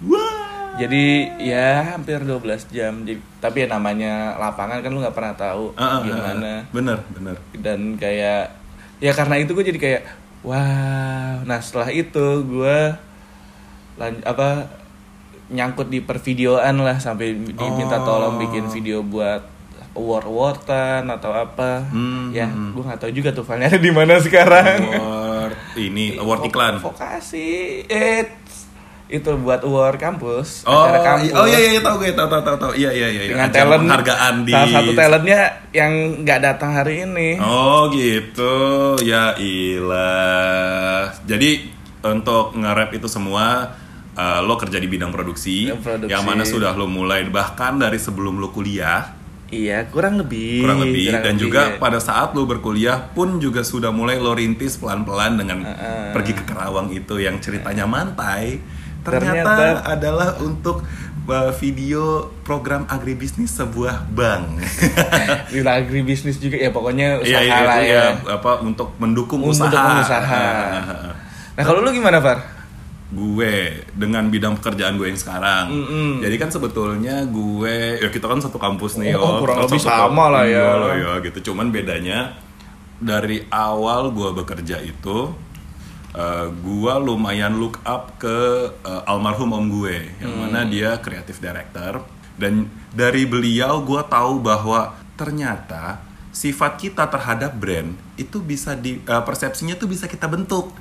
Wah. 0.00 0.36
Jadi 0.76 1.04
ya 1.42 1.92
hampir 1.92 2.22
12 2.22 2.38
jam 2.68 3.02
tapi 3.36 3.56
ya 3.58 3.68
namanya 3.68 4.38
lapangan 4.38 4.78
kan 4.78 4.88
lu 4.88 5.00
nggak 5.00 5.10
pernah 5.12 5.34
tahu 5.34 5.74
Ah, 5.74 5.82
ah, 5.82 5.90
ah, 5.90 6.00
gimana. 6.00 6.46
ah. 6.46 6.60
bener 6.70 6.98
bener. 7.10 7.36
Dan 7.52 7.94
kayak 7.94 8.54
ya 8.96 9.10
karena 9.10 9.34
itu 9.36 9.50
gue 9.52 9.64
jadi 9.64 9.74
kayak 9.76 10.02
wow 10.40 11.42
nah 11.42 11.58
setelah 11.58 11.90
itu 11.90 12.26
gue 12.44 12.78
lan- 13.96 14.22
apa 14.22 14.70
nyangkut 15.48 15.88
di 15.88 15.98
pervideoan 15.98 16.78
lah 16.78 16.94
sampai 16.96 17.26
diminta 17.34 17.98
Oh. 17.98 18.04
tolong 18.04 18.34
bikin 18.38 18.66
video 18.68 19.02
buat 19.02 19.42
award 19.98 20.24
awardan 20.24 21.10
atau 21.10 21.34
apa. 21.34 21.82
Hmm, 21.90 22.30
ya 22.30 22.46
hmm. 22.46 22.72
gue 22.72 22.82
nggak 22.82 22.98
tahu 22.98 23.10
juga 23.10 23.34
tuh 23.34 23.42
filenya 23.42 23.68
ada 23.68 23.80
di 23.80 23.90
mana 23.90 24.14
sekarang. 24.16 24.78
Award 24.94 25.56
ini 25.76 26.14
award 26.14 26.40
iklan. 26.46 26.74
vokasi 26.78 27.48
eh 27.84 28.22
itu 29.08 29.24
buat 29.40 29.64
award 29.64 29.96
kampus 29.96 30.68
oh 30.68 30.84
acara 30.84 31.00
kampus 31.00 31.32
i- 31.32 31.32
oh 31.32 31.48
iya 31.48 31.56
iya 31.56 31.70
iya, 31.72 31.80
tahu 31.80 31.96
gue 31.98 32.12
tahu 32.12 32.28
tahu 32.28 32.42
tahu 32.44 32.56
tahu. 32.58 32.72
Iya 32.76 32.90
iya 32.92 33.08
iya 33.08 33.20
dengan 33.26 33.48
Ajang 33.48 33.56
talent 33.56 33.82
penghargaan 33.82 34.34
di 34.44 34.52
salah 34.52 34.68
satu 34.70 34.90
talentnya 34.92 35.40
yang 35.72 35.92
nggak 36.22 36.40
datang 36.44 36.70
hari 36.72 36.94
ini. 37.02 37.28
Oh 37.40 37.88
gitu, 37.88 38.54
ya 39.00 39.32
ilah. 39.40 41.08
Jadi 41.24 41.50
untuk 41.98 42.52
nge-rap 42.54 42.90
itu 42.92 43.08
semua 43.08 43.74
uh, 44.12 44.40
lo 44.40 44.54
kerja 44.54 44.76
di 44.76 44.86
bidang 44.86 45.08
produksi, 45.08 45.66
Bidang 45.66 45.80
produksi. 45.80 46.10
yang 46.12 46.22
mana 46.22 46.44
sudah 46.44 46.72
lo 46.72 46.84
mulai 46.84 47.24
bahkan 47.26 47.80
dari 47.80 47.96
sebelum 47.96 48.36
lo 48.36 48.52
kuliah 48.52 49.17
iya 49.48 49.84
kurang 49.84 50.16
lebih 50.16 50.60
kurang 50.60 50.80
lebih 50.82 51.08
kurang 51.08 51.22
dan 51.22 51.34
lebih, 51.34 51.44
juga 51.44 51.60
ya. 51.66 51.76
pada 51.76 51.98
saat 51.98 52.32
lo 52.32 52.44
berkuliah 52.44 53.00
pun 53.08 53.38
juga 53.38 53.62
sudah 53.62 53.88
mulai 53.88 54.16
lo 54.16 54.32
rintis 54.32 54.76
pelan-pelan 54.76 55.36
dengan 55.36 55.58
Uh-uh. 55.64 56.12
pergi 56.12 56.32
ke 56.32 56.44
Kerawang 56.44 56.88
itu 56.90 57.16
yang 57.16 57.38
ceritanya 57.38 57.84
mantai 57.84 58.60
Ternyata- 58.98 59.56
ternyata, 59.56 59.88
adalah 59.88 60.28
untuk 60.38 60.84
uh, 61.24 61.52
video 61.54 62.28
program 62.42 62.84
agribisnis 62.88 63.54
sebuah 63.54 64.04
bank. 64.10 64.60
di 65.54 65.60
agribisnis 65.62 66.36
juga 66.36 66.58
ya 66.58 66.68
pokoknya 66.68 67.22
usaha 67.22 67.30
Iya 67.30 67.40
iya 67.40 67.58
lah 67.62 67.78
ya. 67.78 68.04
ya 68.20 68.36
apa 68.36 68.60
untuk 68.60 68.92
mendukung 68.98 69.40
Untuk 69.40 69.64
usaha. 69.64 70.02
usaha. 70.02 70.44
Nah 71.56 71.64
kalau 71.64 71.80
lu 71.80 71.88
gimana 71.88 72.20
Far? 72.20 72.57
Gue 73.08 73.54
dengan 73.90 74.28
bidang 74.28 74.56
pekerjaan 74.56 74.94
gue 74.94 75.08
yang 75.08 75.16
sekarang. 75.16 75.66
Mm-mm. 75.66 76.10
Jadi 76.20 76.36
kan 76.36 76.48
sebetulnya 76.48 77.24
gue 77.24 77.76
ya 77.98 78.08
kita 78.08 78.26
kan 78.26 78.36
satu 78.38 78.56
kampus 78.56 78.96
nih. 78.96 79.14
Oh, 79.14 79.40
kurang 79.40 79.64
Satu- 79.64 79.72
lebih 79.72 79.80
sama 79.80 80.24
lah 80.28 80.44
ya. 80.44 80.60
Iya 80.60 80.72
lah 80.74 80.92
ya 80.94 81.12
gitu. 81.22 81.38
Cuman 81.48 81.68
bedanya 81.68 82.36
dari 82.98 83.46
awal 83.48 84.10
gue 84.10 84.30
bekerja 84.34 84.78
itu 84.78 85.32
eh, 86.10 86.46
gue 86.50 86.94
lumayan 86.98 87.56
look 87.56 87.80
up 87.82 88.18
ke 88.18 88.38
eh, 88.76 89.02
almarhum 89.04 89.52
om 89.52 89.66
gue 89.70 90.12
yang 90.18 90.28
Hmm. 90.30 90.40
mana 90.46 90.64
dia 90.64 90.98
creative 90.98 91.38
director 91.38 92.04
dan 92.34 92.66
dari 92.90 93.24
beliau 93.24 93.80
gue 93.80 94.02
tahu 94.04 94.38
bahwa 94.38 94.92
ternyata 95.14 96.00
sifat 96.28 96.78
kita 96.78 97.06
terhadap 97.06 97.50
brand 97.52 97.90
itu 98.14 98.38
bisa 98.38 98.74
di 98.74 98.98
eh, 98.98 99.22
persepsinya 99.22 99.74
tuh 99.74 99.88
bisa 99.88 100.04
kita 100.04 100.26
bentuk. 100.26 100.76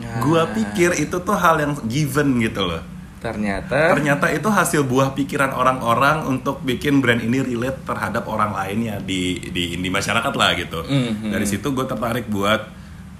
Ah. 0.00 0.24
Gua 0.24 0.48
pikir 0.48 0.96
itu 0.96 1.16
tuh 1.20 1.36
hal 1.36 1.60
yang 1.60 1.72
given 1.86 2.40
gitu 2.40 2.64
loh. 2.64 2.82
Ternyata 3.20 3.92
Ternyata 3.92 4.32
itu 4.32 4.48
hasil 4.48 4.88
buah 4.88 5.12
pikiran 5.12 5.52
orang-orang 5.52 6.24
untuk 6.24 6.64
bikin 6.64 7.04
brand 7.04 7.20
ini 7.20 7.44
relate 7.44 7.84
terhadap 7.84 8.24
orang 8.24 8.56
lainnya 8.56 8.96
di 8.96 9.36
di 9.52 9.76
di 9.76 9.88
masyarakat 9.92 10.32
lah 10.32 10.50
gitu. 10.56 10.80
Mhm. 10.80 11.28
Dari 11.28 11.44
situ 11.44 11.68
gue 11.76 11.84
tertarik 11.84 12.24
buat 12.32 12.64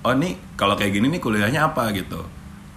oh 0.01 0.17
nih 0.17 0.57
kalau 0.57 0.73
kayak 0.73 0.97
gini 0.97 1.13
nih 1.13 1.21
kuliahnya 1.21 1.69
apa 1.69 1.93
gitu. 1.93 2.25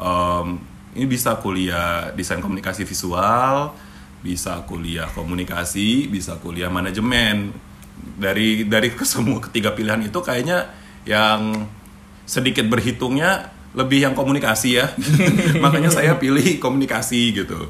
Em, 0.04 0.60
ini 1.00 1.06
bisa 1.08 1.40
kuliah 1.40 2.12
desain 2.12 2.44
komunikasi 2.44 2.84
visual, 2.84 3.72
bisa 4.20 4.60
kuliah 4.68 5.08
komunikasi, 5.08 6.12
bisa 6.12 6.36
kuliah 6.44 6.68
manajemen. 6.68 7.56
Dari 8.20 8.68
dari 8.68 8.92
semua 9.08 9.40
ketiga 9.40 9.72
pilihan 9.72 10.04
itu 10.04 10.20
kayaknya 10.20 10.76
yang 11.08 11.72
sedikit 12.28 12.68
berhitungnya 12.68 13.53
lebih 13.74 14.06
yang 14.06 14.14
komunikasi 14.14 14.80
ya. 14.82 14.90
Makanya 15.64 15.90
saya 15.90 16.18
pilih 16.18 16.62
komunikasi 16.62 17.44
gitu. 17.44 17.70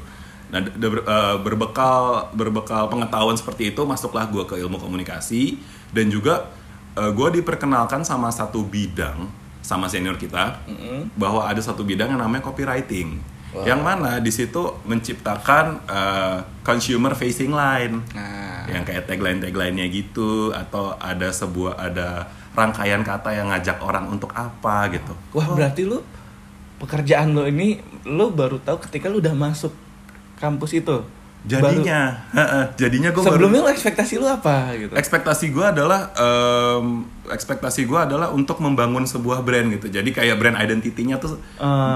Nah, 0.52 0.62
eh, 0.62 1.36
berbekal 1.42 2.30
berbekal 2.36 2.86
pengetahuan 2.92 3.34
seperti 3.34 3.74
itu 3.74 3.82
masuklah 3.82 4.28
gue 4.28 4.44
ke 4.46 4.54
ilmu 4.60 4.78
komunikasi 4.78 5.58
dan 5.90 6.08
juga 6.08 6.48
gue 6.94 7.42
diperkenalkan 7.42 8.06
sama 8.06 8.30
satu 8.30 8.62
bidang 8.62 9.26
sama 9.58 9.90
senior 9.90 10.14
kita 10.14 10.62
bahwa 11.18 11.42
ada 11.42 11.58
satu 11.58 11.82
bidang 11.82 12.14
yang 12.14 12.22
namanya 12.22 12.46
copywriting. 12.46 13.18
Yang 13.62 13.80
mana 13.86 14.18
di 14.18 14.34
situ 14.34 14.62
menciptakan 14.82 15.78
uh, 15.86 16.42
consumer 16.66 17.14
facing 17.14 17.54
line. 17.54 18.02
Nah, 18.10 18.66
Yang 18.66 18.82
kayak 18.90 19.04
tagline-tagline-nya 19.06 19.86
gitu 19.94 20.50
atau 20.50 20.98
ada 20.98 21.30
sebuah 21.30 21.78
ada 21.78 22.26
rangkaian 22.54 23.02
kata 23.02 23.34
yang 23.34 23.50
ngajak 23.50 23.82
orang 23.82 24.06
untuk 24.08 24.30
apa 24.32 24.88
gitu. 24.94 25.12
wah 25.34 25.50
berarti 25.52 25.82
lu 25.84 26.00
pekerjaan 26.78 27.34
lo 27.34 27.46
ini 27.46 27.82
lo 28.06 28.30
baru 28.30 28.58
tahu 28.62 28.78
ketika 28.88 29.10
lu 29.10 29.18
udah 29.22 29.34
masuk 29.34 29.72
kampus 30.38 30.76
itu. 30.76 30.98
Jadinya, 31.44 32.24
heeh, 32.32 32.64
jadinya 32.72 33.12
gue 33.12 33.20
Baru, 33.20 33.36
sebelumnya 33.36 33.68
lo 33.68 33.68
ekspektasi 33.68 34.16
lu 34.16 34.24
apa 34.24 34.72
gitu? 34.80 34.96
ekspektasi 34.96 35.52
gue 35.52 35.60
adalah 35.60 36.08
em, 36.16 37.04
ekspektasi 37.28 37.84
gue 37.84 38.00
adalah 38.00 38.32
untuk 38.32 38.64
membangun 38.64 39.04
sebuah 39.04 39.44
brand 39.44 39.68
gitu 39.76 39.92
jadi 39.92 40.08
kayak 40.08 40.40
brand 40.40 40.56
identity-nya 40.56 41.20
tuh 41.20 41.36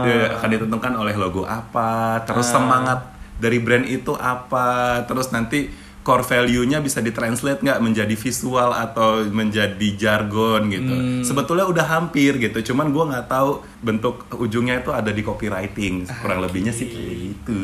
dia 0.05 0.37
akan 0.37 0.49
ditentukan 0.53 0.93
oleh 1.01 1.17
logo 1.17 1.49
apa 1.49 2.21
terus 2.29 2.45
semangat 2.45 3.09
dari 3.41 3.57
brand 3.57 3.89
itu 3.89 4.13
apa 4.21 5.01
terus 5.09 5.33
nanti 5.33 5.73
core 6.01 6.23
value-nya 6.23 6.79
bisa 6.79 6.99
ditranslate 6.99 7.61
nggak 7.61 7.79
menjadi 7.79 8.15
visual 8.15 8.71
atau 8.71 9.23
menjadi 9.25 9.89
jargon 9.95 10.69
gitu 10.69 10.89
Hmm. 10.89 11.21
sebetulnya 11.21 11.65
udah 11.65 11.87
hampir 11.87 12.39
gitu 12.39 12.73
cuman 12.73 12.89
gue 12.89 13.05
nggak 13.07 13.27
tahu 13.27 13.51
bentuk 13.79 14.15
ujungnya 14.35 14.79
itu 14.79 14.91
ada 14.91 15.09
di 15.09 15.21
copywriting 15.21 16.09
kurang 16.17 16.41
lebihnya 16.41 16.71
sih 16.71 16.87
kayak 16.87 17.17
gitu 17.19 17.63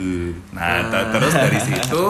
nah 0.51 0.85
ter- 0.87 1.09
terus 1.11 1.33
dari 1.33 1.59
situ 1.67 2.05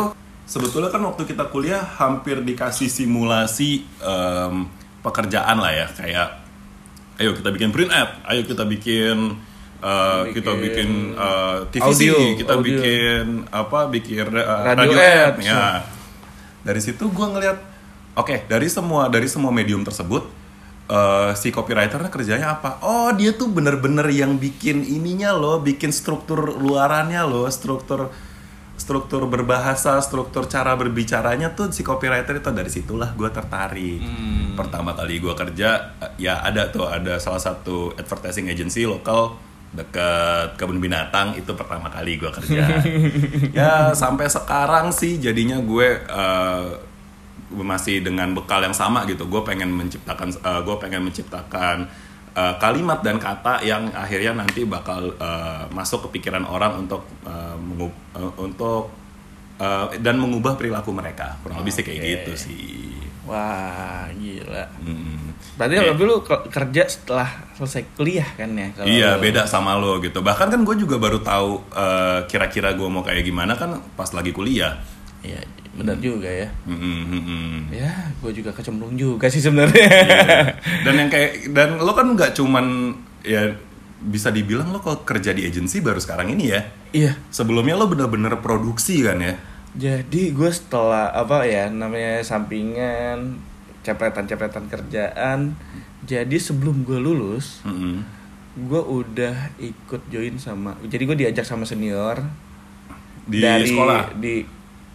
sebetulnya 0.44 0.88
kan 0.88 1.00
waktu 1.04 1.22
kita 1.24 1.46
kuliah 1.46 1.80
hampir 1.80 2.40
dikasih 2.40 2.86
simulasi 2.86 3.80
em, 3.98 4.66
pekerjaan 5.00 5.56
lah 5.56 5.72
ya 5.72 5.86
kayak 5.88 6.28
ayo 7.16 7.30
kita 7.32 7.48
bikin 7.48 7.70
print 7.70 7.88
ad 7.88 8.10
ayo 8.26 8.42
kita 8.42 8.64
bikin 8.64 9.38
eh, 9.78 10.22
kita 10.32 10.50
bikin 10.52 10.88
eh, 11.14 11.56
TVC 11.70 11.86
Audio, 11.86 12.16
kita 12.34 12.54
audio. 12.54 12.64
bikin 12.66 13.24
apa 13.48 13.80
bikin 13.86 14.18
eh, 14.26 14.46
Radio 14.66 14.90
radio, 14.90 14.98
ad 14.98 15.06
ads. 15.30 15.46
ya 15.46 15.64
dari 16.64 16.80
situ 16.80 17.12
gue 17.12 17.26
ngeliat 17.28 17.58
oke 18.16 18.48
dari 18.48 18.66
semua 18.66 19.06
dari 19.12 19.28
semua 19.28 19.52
medium 19.52 19.84
tersebut 19.84 20.24
eh, 20.88 21.30
si 21.36 21.52
copywriternya 21.52 22.10
kerjanya 22.10 22.58
apa? 22.58 22.80
Oh 22.82 23.12
dia 23.12 23.36
tuh 23.36 23.52
bener-bener 23.52 24.08
yang 24.10 24.40
bikin 24.40 24.82
ininya 24.82 25.36
loh 25.36 25.60
bikin 25.60 25.92
struktur 25.92 26.40
luarannya 26.56 27.22
loh 27.28 27.46
struktur 27.52 28.08
struktur 28.74 29.30
berbahasa 29.30 30.02
struktur 30.02 30.50
cara 30.50 30.74
berbicaranya 30.74 31.54
tuh 31.54 31.70
si 31.70 31.86
copywriter 31.86 32.42
itu 32.42 32.50
dari 32.50 32.70
situlah 32.72 33.14
gue 33.14 33.30
tertarik. 33.30 34.02
Pertama 34.58 34.96
kali 34.98 35.22
gue 35.22 35.34
kerja 35.36 35.94
eh, 36.00 36.12
ya 36.26 36.42
ada 36.42 36.72
tuh 36.72 36.88
ada 36.88 37.20
salah 37.20 37.40
satu 37.40 37.94
advertising 37.94 38.50
agency 38.50 38.88
lokal 38.88 39.36
deket 39.74 40.54
kebun 40.54 40.78
binatang 40.78 41.34
itu 41.34 41.50
pertama 41.52 41.90
kali 41.90 42.14
gue 42.14 42.30
kerja 42.30 42.62
ya 43.58 43.90
sampai 43.90 44.30
sekarang 44.30 44.94
sih 44.94 45.18
jadinya 45.18 45.58
gue 45.58 45.98
eh, 45.98 46.66
masih 47.54 48.02
dengan 48.02 48.30
bekal 48.34 48.62
yang 48.62 48.74
sama 48.74 49.02
gitu 49.06 49.26
gue 49.26 49.42
pengen 49.42 49.74
menciptakan 49.74 50.30
gue 50.62 50.76
pengen 50.78 51.02
menciptakan 51.06 51.90
eh, 52.34 52.54
kalimat 52.62 53.02
dan 53.02 53.18
kata 53.18 53.66
yang 53.66 53.90
akhirnya 53.90 54.38
nanti 54.38 54.62
bakal 54.62 55.10
eh, 55.18 55.64
masuk 55.74 56.06
ke 56.08 56.18
pikiran 56.22 56.46
orang 56.46 56.86
untuk 56.86 57.02
eh, 57.26 57.56
mengu- 57.58 57.98
eh, 58.14 58.32
untuk 58.38 58.94
eh, 59.58 59.98
dan 59.98 60.22
mengubah 60.22 60.54
perilaku 60.54 60.94
mereka 60.94 61.34
kurang 61.42 61.66
lebih 61.66 61.74
sih 61.74 61.82
kayak 61.82 61.98
Oke. 61.98 62.10
gitu 62.14 62.32
sih 62.38 62.94
Wah, 63.24 64.04
gila. 64.20 64.68
Mm. 64.84 65.32
Berarti 65.54 65.74
Kayak- 65.76 65.90
lebih 65.90 66.04
lu 66.04 66.16
ke- 66.20 66.44
kerja 66.48 66.82
setelah 66.84 67.28
selesai 67.54 67.86
kuliah 67.94 68.26
kan 68.32 68.50
ya? 68.52 68.68
kalau 68.72 68.86
Iya 68.86 69.10
lu- 69.14 69.22
beda 69.22 69.42
sama 69.44 69.74
lo 69.74 69.96
gitu. 69.98 70.18
Bahkan 70.18 70.48
kan 70.48 70.60
gue 70.60 70.76
juga 70.76 70.96
baru 70.96 71.20
tahu 71.20 71.50
eh, 71.70 72.18
kira-kira 72.26 72.72
gue 72.72 72.86
mau 72.86 73.00
kayak 73.00 73.22
gimana 73.22 73.54
kan 73.54 73.78
pas 73.92 74.10
lagi 74.10 74.30
kuliah. 74.30 74.82
Iya, 75.20 75.40
benar 75.72 75.96
juga 75.96 76.26
ya. 76.26 76.50
Mm, 76.64 76.74
mm, 76.74 77.02
mm, 77.06 77.22
mm. 77.22 77.58
Ya, 77.70 77.92
gue 78.14 78.32
juga 78.32 78.50
kecemplung 78.50 78.92
juga 78.94 79.26
sih 79.26 79.38
sebenarnya. 79.38 79.88
Dan 80.84 80.94
yang 80.96 81.08
kayak 81.08 81.32
dan 81.48 81.78
lo 81.78 81.92
kan 81.92 82.08
nggak 82.08 82.34
cuman 82.34 82.92
ya 83.20 83.54
bisa 83.96 84.28
dibilang 84.28 84.68
lo 84.68 84.78
kalau 84.78 85.00
kerja 85.00 85.30
di 85.30 85.42
agensi 85.42 85.80
baru 85.80 85.96
sekarang 85.96 86.28
ini 86.30 86.44
ya. 86.46 86.60
iya. 86.90 87.16
Sebelumnya 87.28 87.72
lo 87.72 87.86
bener-bener 87.86 88.36
produksi 88.38 89.00
kan 89.00 89.16
ya. 89.16 89.38
Jadi 89.72 90.30
gue 90.30 90.50
setelah 90.50 91.08
apa 91.10 91.42
ya 91.42 91.66
namanya 91.66 92.20
sampingan, 92.20 93.40
cepretan-cepretan 93.84 94.64
kerjaan. 94.66 95.52
Jadi 96.02 96.36
sebelum 96.36 96.82
gue 96.82 96.96
lulus, 96.96 97.60
Mm, 97.62 97.72
mm. 97.72 97.96
gue 98.64 98.82
udah 98.82 99.34
ikut 99.56 100.02
join 100.08 100.34
sama. 100.36 100.72
Jadi 100.82 101.02
gue 101.02 101.16
diajak 101.18 101.44
sama 101.44 101.62
senior 101.62 102.18
Di 103.24 103.40
sekolah. 103.40 104.16
Di 104.16 104.44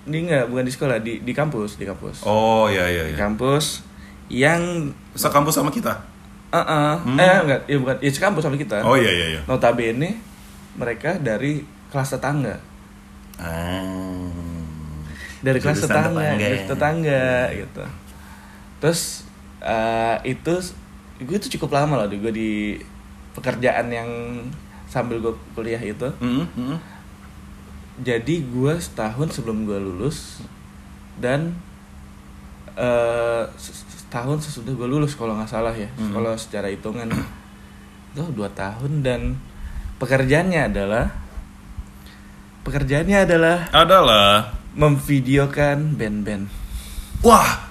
di 0.02 0.18
enggak, 0.20 0.48
bukan 0.48 0.64
di 0.64 0.72
sekolah, 0.72 0.98
di 1.00 1.14
di 1.20 1.32
kampus, 1.32 1.76
di 1.76 1.86
kampus. 1.86 2.22
Oh 2.24 2.66
ya 2.66 2.86
ya 2.86 3.06
Di 3.06 3.14
ya. 3.14 3.18
kampus 3.20 3.86
yang 4.28 4.90
Sekampus 5.14 5.54
sama 5.56 5.70
kita. 5.70 5.94
eh 6.50 6.58
eh 6.58 6.96
enggak, 7.06 7.62
ya 7.66 7.78
bukan, 7.78 7.96
ya 8.00 8.10
sekampus 8.10 8.42
sama 8.42 8.54
kita. 8.56 8.82
Hmm. 8.82 8.90
Oh 8.90 8.96
iya 8.96 9.10
iya 9.10 9.26
iya. 9.32 9.42
Notabene 9.46 10.18
mereka 10.74 11.18
dari 11.18 11.62
kelas 11.88 12.10
tetangga. 12.12 12.58
Ah. 13.40 14.30
dari 15.40 15.56
kelas 15.58 15.80
tetangga, 15.80 16.20
tetangga 16.20 16.36
dari 16.38 16.58
ya. 16.58 16.68
tetangga 16.68 17.26
gitu. 17.56 17.84
Terus 18.80 19.28
eh, 19.60 20.18
itu 20.26 20.54
gue 21.20 21.38
tuh 21.38 21.52
cukup 21.60 21.76
lama 21.76 22.00
loh 22.00 22.08
gue 22.08 22.32
di 22.32 22.52
pekerjaan 23.36 23.92
yang 23.92 24.10
sambil 24.88 25.22
gue 25.22 25.34
kuliah 25.54 25.80
itu. 25.80 26.10
Mm, 26.20 26.48
mm. 26.48 26.78
Jadi 28.00 28.42
gue 28.48 28.74
setahun 28.80 29.36
sebelum 29.36 29.68
gue 29.68 29.78
lulus 29.78 30.40
dan 31.20 31.54
se- 33.60 33.76
setahun 34.08 34.42
sesudah 34.50 34.72
gue 34.74 34.88
lulus 34.88 35.14
kalau 35.14 35.36
nggak 35.36 35.52
salah 35.52 35.76
ya. 35.76 35.92
Hmm. 36.00 36.16
Kalau 36.16 36.32
secara 36.40 36.72
hitungan 36.72 37.12
itu 38.16 38.24
dua 38.34 38.50
tahun 38.56 39.06
dan 39.06 39.38
pekerjaannya 40.02 40.72
adalah 40.74 41.12
pekerjaannya 42.66 43.18
adalah 43.28 43.70
Adalah. 43.70 44.56
memvideokan 44.74 45.94
band-band. 46.00 46.48
Wah. 47.22 47.69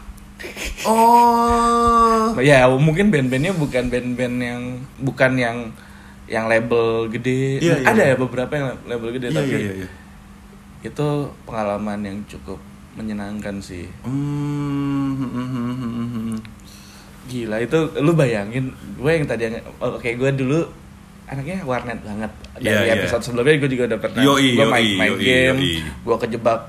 Oh. 0.86 2.34
Ya 2.38 2.70
mungkin 2.70 3.10
band-bandnya 3.10 3.52
bukan 3.54 3.90
band-band 3.90 4.36
yang 4.38 4.62
bukan 5.02 5.32
yang 5.34 5.56
yang 6.28 6.46
label 6.46 7.08
gede. 7.10 7.58
Iya, 7.58 7.82
Ada 7.82 8.02
iya. 8.04 8.14
ya 8.14 8.16
beberapa 8.20 8.52
yang 8.54 8.68
label 8.86 9.08
gede 9.16 9.28
Iya 9.32 9.36
tapi 9.40 9.50
iya 9.50 9.58
iya. 9.58 9.74
iya. 9.84 9.88
itu 10.78 11.08
pengalaman 11.42 12.00
yang 12.06 12.18
cukup 12.30 12.60
menyenangkan 12.94 13.58
sih. 13.58 13.90
Hmm, 14.06 15.18
hmm, 15.18 15.28
hmm, 15.34 16.08
hmm. 16.14 16.38
Gila 17.28 17.56
itu 17.60 17.78
lu 17.98 18.12
bayangin 18.14 18.72
gue 18.96 19.10
yang 19.10 19.26
tadi 19.26 19.50
yang- 19.50 19.66
oke 19.82 20.06
gue 20.06 20.30
dulu 20.38 20.64
anaknya 21.28 21.60
warnet 21.68 22.00
banget 22.00 22.32
dari 22.56 22.88
iya. 22.88 22.96
episode 22.96 23.20
sebelumnya 23.20 23.60
gue 23.60 23.70
juga 23.70 23.84
udah 23.94 24.00
pernah 24.00 24.22
gue 24.24 24.64
main, 24.64 24.96
main 24.96 25.12
yoi, 25.12 25.20
game 25.20 25.60
gue 25.84 26.16
kejebak 26.24 26.60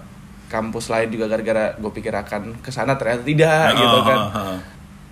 kampus 0.49 0.89
lain 0.89 1.07
juga 1.07 1.25
gara-gara 1.27 1.71
gue 1.73 1.91
pikir 1.91 2.11
akan 2.11 2.57
ke 2.59 2.69
sana 2.69 2.93
ternyata 2.93 3.21
tidak 3.21 3.65
gitu 3.75 3.95
Ah, 3.95 4.03
kan 4.03 4.17
ah, 4.19 4.29
ah. 4.35 4.57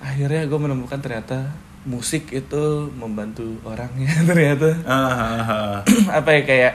akhirnya 0.04 0.44
gue 0.44 0.60
menemukan 0.60 0.98
ternyata 0.98 1.54
musik 1.84 2.30
itu 2.32 2.64
membantu 2.94 3.46
orangnya 3.64 4.12
ternyata 4.30 4.70
apa 6.18 6.30
ya 6.32 6.42
kayak 6.44 6.74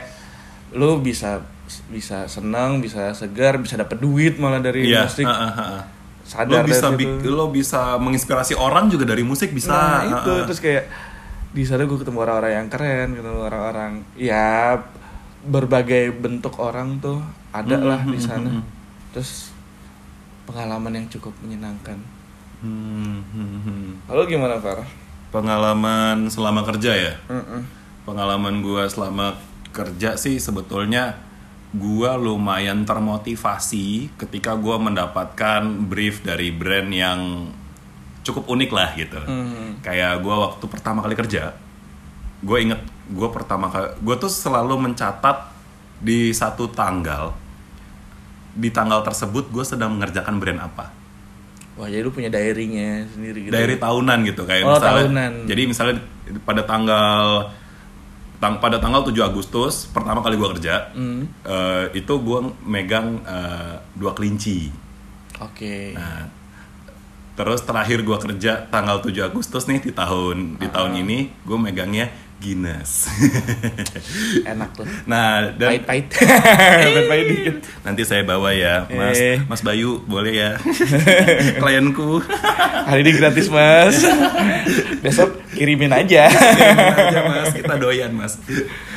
lu 0.73 0.97
bisa 0.97 1.43
bisa 1.87 2.25
senang 2.25 2.79
bisa 2.79 3.13
segar 3.13 3.55
bisa 3.57 3.75
dapat 3.75 3.97
duit 3.97 4.35
malah 4.35 4.59
dari 4.59 4.83
Iya. 4.85 5.05
musik 5.05 5.27
sadar 6.23 6.63
Lo 6.63 6.65
bisa 6.65 6.87
lo 7.25 7.45
bisa 7.49 7.81
menginspirasi 7.97 8.55
orang 8.55 8.87
juga 8.87 9.03
dari 9.05 9.21
musik 9.21 9.51
bisa. 9.51 9.69
nah 9.69 9.83
Ah, 9.99 10.01
itu 10.13 10.33
terus 10.45 10.59
kayak 10.59 10.87
di 11.51 11.61
sana 11.61 11.83
gue 11.83 11.93
ketemu 11.93 12.17
orang-orang 12.17 12.51
yang 12.55 12.67
keren 12.67 13.07
ketemu 13.13 13.39
orang-orang 13.43 13.91
ya 14.15 14.79
berbagai 15.43 16.15
bentuk 16.15 16.55
orang 16.57 16.97
tuh 16.97 17.19
ada 17.53 17.75
Hmm, 17.77 17.87
lah 17.87 18.01
hmm, 18.01 18.11
di 18.11 18.19
hmm, 18.19 18.27
sana 18.27 18.49
hmm. 18.49 18.63
terus 19.13 19.53
pengalaman 20.49 20.97
yang 20.97 21.07
cukup 21.07 21.31
menyenangkan 21.45 21.95
Hmm, 22.63 23.19
hmm, 23.35 23.59
hmm. 23.67 23.87
lalu 24.07 24.35
gimana 24.39 24.55
Far? 24.55 24.87
Pengalaman 25.35 26.31
selama 26.31 26.63
kerja 26.63 26.95
ya. 26.95 27.13
Mm-mm. 27.27 27.59
Pengalaman 28.07 28.63
gua 28.63 28.87
selama 28.87 29.35
kerja 29.75 30.15
sih 30.15 30.39
sebetulnya 30.39 31.19
gua 31.75 32.15
lumayan 32.15 32.87
termotivasi 32.87 34.15
ketika 34.15 34.55
gua 34.55 34.79
mendapatkan 34.79 35.67
brief 35.91 36.23
dari 36.23 36.55
brand 36.55 36.87
yang 36.87 37.51
cukup 38.23 38.47
unik 38.47 38.71
lah 38.71 38.89
gitu. 38.95 39.19
Mhm. 39.27 39.83
Kayak 39.83 40.23
gua 40.23 40.47
waktu 40.47 40.63
pertama 40.71 41.03
kali 41.03 41.19
kerja, 41.19 41.51
gue 42.39 42.57
inget 42.59 42.81
gue 43.11 43.27
pertama 43.27 43.67
kali, 43.67 43.99
gue 43.99 44.15
tuh 44.15 44.31
selalu 44.31 44.79
mencatat 44.79 45.51
di 45.99 46.31
satu 46.31 46.71
tanggal, 46.71 47.35
di 48.53 48.69
tanggal 48.69 49.01
tersebut 49.01 49.49
gue 49.49 49.63
sedang 49.63 49.93
mengerjakan 49.93 50.37
brand 50.37 50.61
apa. 50.61 50.93
wah 51.73 51.89
jadi 51.89 51.99
lu 51.99 52.09
punya 52.09 52.29
diary-nya 52.29 53.09
sendiri 53.09 53.39
gitu 53.43 53.51
Dari 53.51 53.75
tahunan 53.75 54.17
gitu 54.23 54.45
kayak 54.45 54.61
Oh, 54.61 54.77
misalnya. 54.77 54.93
tahunan. 55.01 55.31
Jadi 55.45 55.61
misalnya 55.65 55.95
pada 56.39 56.61
tanggal 56.63 57.49
tang 58.37 58.59
pada 58.59 58.77
tanggal 58.77 59.01
7 59.01 59.15
Agustus 59.23 59.87
pertama 59.87 60.19
kali 60.19 60.35
gue 60.35 60.49
kerja 60.53 60.91
eh, 61.41 61.85
itu 61.93 62.13
gue 62.13 62.39
megang 62.61 63.23
eh, 63.23 63.79
dua 63.93 64.11
kelinci 64.11 64.67
Oke. 65.39 65.95
nah 65.95 66.27
terus 67.33 67.63
terakhir 67.63 68.03
gue 68.03 68.17
kerja 68.19 68.67
tanggal 68.67 68.99
7 68.99 69.09
Agustus 69.23 69.65
nih 69.65 69.79
di 69.81 69.89
tahun 69.89 70.59
di 70.59 70.67
tahun 70.67 70.91
ini 70.99 71.17
gue 71.41 71.57
megangnya 71.57 72.11
Guinness 72.43 73.07
Enak 74.45 74.75
tuh. 74.75 74.83
nah 75.03 75.47
dan 75.49 75.79
Pahit-pahit. 75.79 76.05
Pahit-pahit 76.83 77.25
dikit. 77.25 77.55
nanti 77.81 78.03
saya 78.03 78.21
bawa 78.21 78.51
ya 78.51 78.83
Mas 78.85 79.15
Eh. 79.15 79.39
Mas 79.47 79.63
Bayu 79.63 80.03
boleh 80.03 80.33
ya 80.35 80.51
klienku 81.61 82.19
Hari 82.83 82.99
ini 82.99 83.11
gratis 83.13 83.47
mas. 83.47 84.03
Besok 84.99 85.39
kirimin 85.51 85.89
aja. 85.89 86.27
Kirimin 86.27 86.93
aja 86.93 87.21
mas, 87.23 87.49
kita 87.53 87.73
doyan 87.75 88.11
mas. 88.11 88.35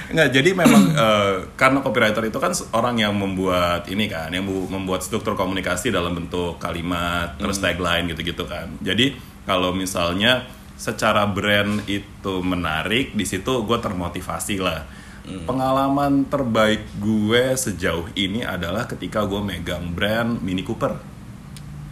Nggak, 0.06 0.28
jadi 0.32 0.50
memang 0.52 0.82
eh, 1.06 1.34
karena 1.54 1.78
copywriter 1.80 2.22
itu 2.22 2.36
kan 2.36 2.50
orang 2.72 2.98
yang 2.98 3.14
membuat 3.14 3.86
ini 3.86 4.06
kan, 4.06 4.26
yang 4.28 4.42
bu- 4.42 4.66
membuat 4.66 5.00
struktur 5.00 5.34
komunikasi 5.34 5.90
dalam 5.90 6.14
bentuk 6.14 6.58
kalimat, 6.58 7.34
terus 7.36 7.58
tagline 7.58 8.10
gitu-gitu 8.10 8.42
kan. 8.44 8.70
Jadi 8.80 9.14
kalau 9.42 9.70
misalnya 9.70 10.46
secara 10.76 11.24
brand 11.24 11.82
itu 11.88 12.44
menarik, 12.44 13.16
di 13.16 13.24
situ 13.24 13.64
gue 13.64 13.78
termotivasi 13.80 14.60
lah. 14.60 14.84
Pengalaman 15.26 16.22
terbaik 16.30 16.86
gue 17.02 17.58
sejauh 17.58 18.06
ini 18.14 18.46
adalah 18.46 18.86
ketika 18.86 19.26
gue 19.26 19.42
megang 19.42 19.90
brand 19.90 20.38
Mini 20.38 20.62
Cooper. 20.62 20.94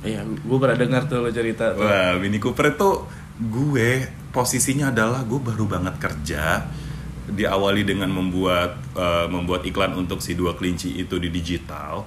Iya, 0.06 0.22
gue 0.22 0.58
pernah 0.60 0.78
dengar 0.78 1.02
tuh 1.10 1.18
lo 1.18 1.34
cerita 1.34 1.74
tuh. 1.74 1.82
Wah, 1.82 2.14
Mini 2.20 2.38
Cooper 2.38 2.78
itu 2.78 3.02
gue 3.34 4.06
posisinya 4.30 4.94
adalah 4.94 5.26
gue 5.26 5.40
baru 5.42 5.66
banget 5.66 5.98
kerja 5.98 6.62
diawali 7.24 7.82
dengan 7.82 8.12
membuat 8.12 8.78
eh, 8.94 9.26
membuat 9.26 9.64
iklan 9.66 9.96
untuk 9.98 10.22
si 10.22 10.38
dua 10.38 10.54
kelinci 10.54 10.94
itu 10.94 11.18
di 11.18 11.32
digital. 11.32 12.06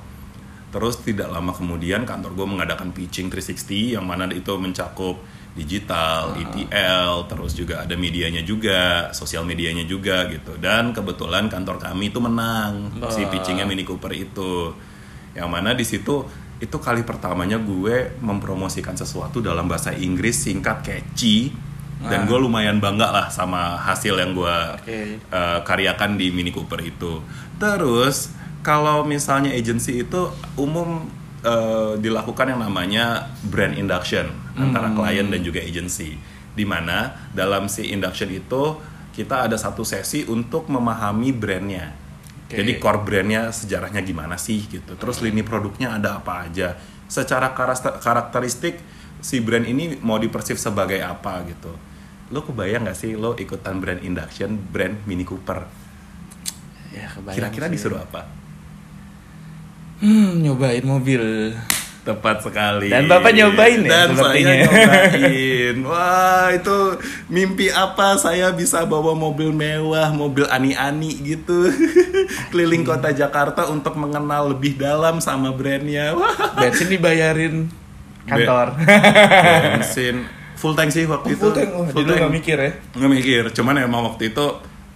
Terus 0.71 1.01
tidak 1.03 1.27
lama 1.27 1.51
kemudian 1.51 2.07
kantor 2.07 2.37
gue 2.37 2.47
mengadakan 2.47 2.95
pitching 2.95 3.27
360 3.33 3.99
yang 3.99 4.05
mana 4.05 4.29
itu 4.31 4.51
mencakup 4.55 5.19
digital, 5.57 6.37
ETL, 6.37 7.25
terus 7.25 7.57
juga 7.57 7.81
ada 7.81 7.97
medianya 7.97 8.45
juga, 8.45 9.09
sosial 9.11 9.41
medianya 9.41 9.83
juga 9.89 10.29
gitu. 10.29 10.53
Dan 10.61 10.93
kebetulan 10.93 11.49
kantor 11.49 11.81
kami 11.81 12.13
itu 12.13 12.21
menang 12.21 12.93
si 13.09 13.25
Wah. 13.25 13.29
pitchingnya 13.33 13.65
Mini 13.65 13.81
Cooper 13.81 14.13
itu. 14.13 14.77
Yang 15.33 15.49
mana 15.49 15.73
di 15.73 15.81
situ 15.81 16.23
itu 16.57 16.77
kali 16.77 17.01
pertamanya 17.01 17.57
gue 17.57 18.17
mempromosikan 18.21 18.97
sesuatu 18.97 19.41
dalam 19.41 19.69
bahasa 19.69 19.93
Inggris 19.93 20.41
singkat 20.41 20.81
catchy 20.81 21.53
dan 21.97 22.29
gue 22.29 22.37
lumayan 22.37 22.77
bangga 22.77 23.09
lah 23.09 23.27
sama 23.33 23.73
hasil 23.81 24.21
yang 24.21 24.37
gue 24.37 24.57
Oke. 24.77 24.99
eh, 25.17 25.59
karyakan 25.65 26.17
di 26.17 26.29
Mini 26.29 26.53
Cooper 26.53 26.81
itu. 26.85 27.21
Terus 27.57 28.33
kalau 28.61 29.01
misalnya 29.05 29.53
agency 29.53 30.05
itu 30.05 30.29
umum 30.57 31.09
eh, 31.41 31.93
dilakukan 31.97 32.53
yang 32.53 32.61
namanya 32.61 33.33
brand 33.49 33.73
induction 33.77 34.46
antara 34.57 34.91
klien 34.91 35.27
dan 35.29 35.41
juga 35.45 35.61
agency. 35.61 36.17
Di 36.57 36.65
mana 36.65 37.29
dalam 37.31 37.69
si 37.69 37.93
induction 37.93 38.33
itu 38.33 38.81
kita 39.13 39.49
ada 39.49 39.57
satu 39.57 39.85
sesi 39.85 40.25
untuk 40.25 40.69
memahami 40.69 41.33
brandnya. 41.33 41.93
Oke. 42.47 42.61
Jadi 42.61 42.71
core 42.81 43.01
brandnya 43.01 43.49
sejarahnya 43.53 44.01
gimana 44.01 44.37
sih 44.37 44.65
gitu. 44.65 44.97
Terus 44.97 45.21
lini 45.21 45.41
produknya 45.45 45.97
ada 45.97 46.21
apa 46.21 46.49
aja. 46.49 46.77
Secara 47.07 47.53
karakter- 47.53 47.97
karakteristik 48.01 48.81
si 49.21 49.41
brand 49.41 49.65
ini 49.65 49.97
mau 50.01 50.21
dipersif 50.21 50.57
sebagai 50.61 51.01
apa 51.01 51.45
gitu. 51.49 51.73
Lo 52.29 52.43
kebayang 52.43 52.91
gak 52.91 52.97
sih 52.97 53.15
lo 53.15 53.33
ikutan 53.39 53.79
brand 53.79 54.03
induction 54.03 54.59
brand 54.59 54.99
Mini 55.07 55.23
Cooper? 55.23 55.63
Ya, 56.91 57.07
kebayang 57.13 57.37
Kira-kira 57.37 57.65
disuruh 57.71 57.99
apa? 58.03 58.27
Hmm, 59.97 60.45
nyobain 60.45 60.85
mobil. 60.85 61.51
Tepat 62.07 62.37
sekali. 62.39 62.87
Dan 62.87 63.05
Bapak 63.05 63.31
nyobain 63.31 63.79
ya, 63.79 63.89
Dan 64.07 64.07
sepertinya. 64.11 64.47
saya 64.47 64.63
nyobain. 64.63 65.75
Wah, 65.83 66.47
itu 66.49 66.77
mimpi 67.27 67.67
apa 67.67 68.15
saya 68.15 68.49
bisa 68.51 68.83
bawa 68.83 69.11
mobil 69.11 69.51
mewah, 69.51 70.07
mobil 70.09 70.47
ani-ani 70.47 71.11
gitu. 71.21 71.67
Keliling 72.51 72.81
kota 72.81 73.11
Jakarta 73.11 73.67
untuk 73.67 73.93
mengenal 73.93 74.49
lebih 74.49 74.75
dalam 74.75 75.19
sama 75.19 75.51
brandnya. 75.51 76.11
Wah, 76.13 76.31
Bensin 76.55 76.87
dibayarin 76.87 77.67
kantor. 78.23 78.75
bensin 79.73 80.23
full 80.53 80.73
tank 80.73 80.89
sih 80.89 81.03
waktu 81.03 81.31
itu. 81.31 81.39
full 81.39 81.53
tank. 81.53 81.69
Oh, 81.69 81.85
Full 81.85 82.03
tank. 82.03 82.17
nggak 82.17 82.33
mikir 82.33 82.57
ya? 82.57 82.71
Nggak 82.93 83.11
mikir, 83.11 83.43
cuman 83.51 83.75
emang 83.79 84.01
waktu 84.05 84.31
itu 84.31 84.45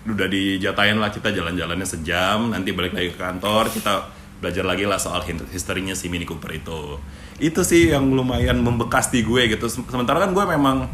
udah 0.02 0.26
dijatahin 0.26 0.97
lah 0.97 1.08
kita 1.08 1.30
jalan-jalannya 1.30 1.86
sejam, 1.86 2.50
nanti 2.50 2.71
balik 2.71 2.91
lagi 2.91 3.12
ke 3.12 3.19
kantor, 3.19 3.69
kita 3.69 4.10
belajar 4.42 4.66
lagi 4.66 4.84
lah 4.84 4.98
soal 4.98 5.22
historinya 5.48 5.94
si 5.94 6.10
Mini 6.10 6.26
Cooper 6.26 6.52
itu. 6.52 6.98
Itu 7.38 7.62
sih 7.62 7.88
yang 7.88 8.10
lumayan 8.10 8.58
membekas 8.58 9.08
di 9.08 9.22
gue 9.22 9.48
gitu. 9.48 9.66
Sem- 9.66 9.86
Sementara 9.86 10.18
kan 10.20 10.32
gue 10.32 10.46
memang 10.48 10.90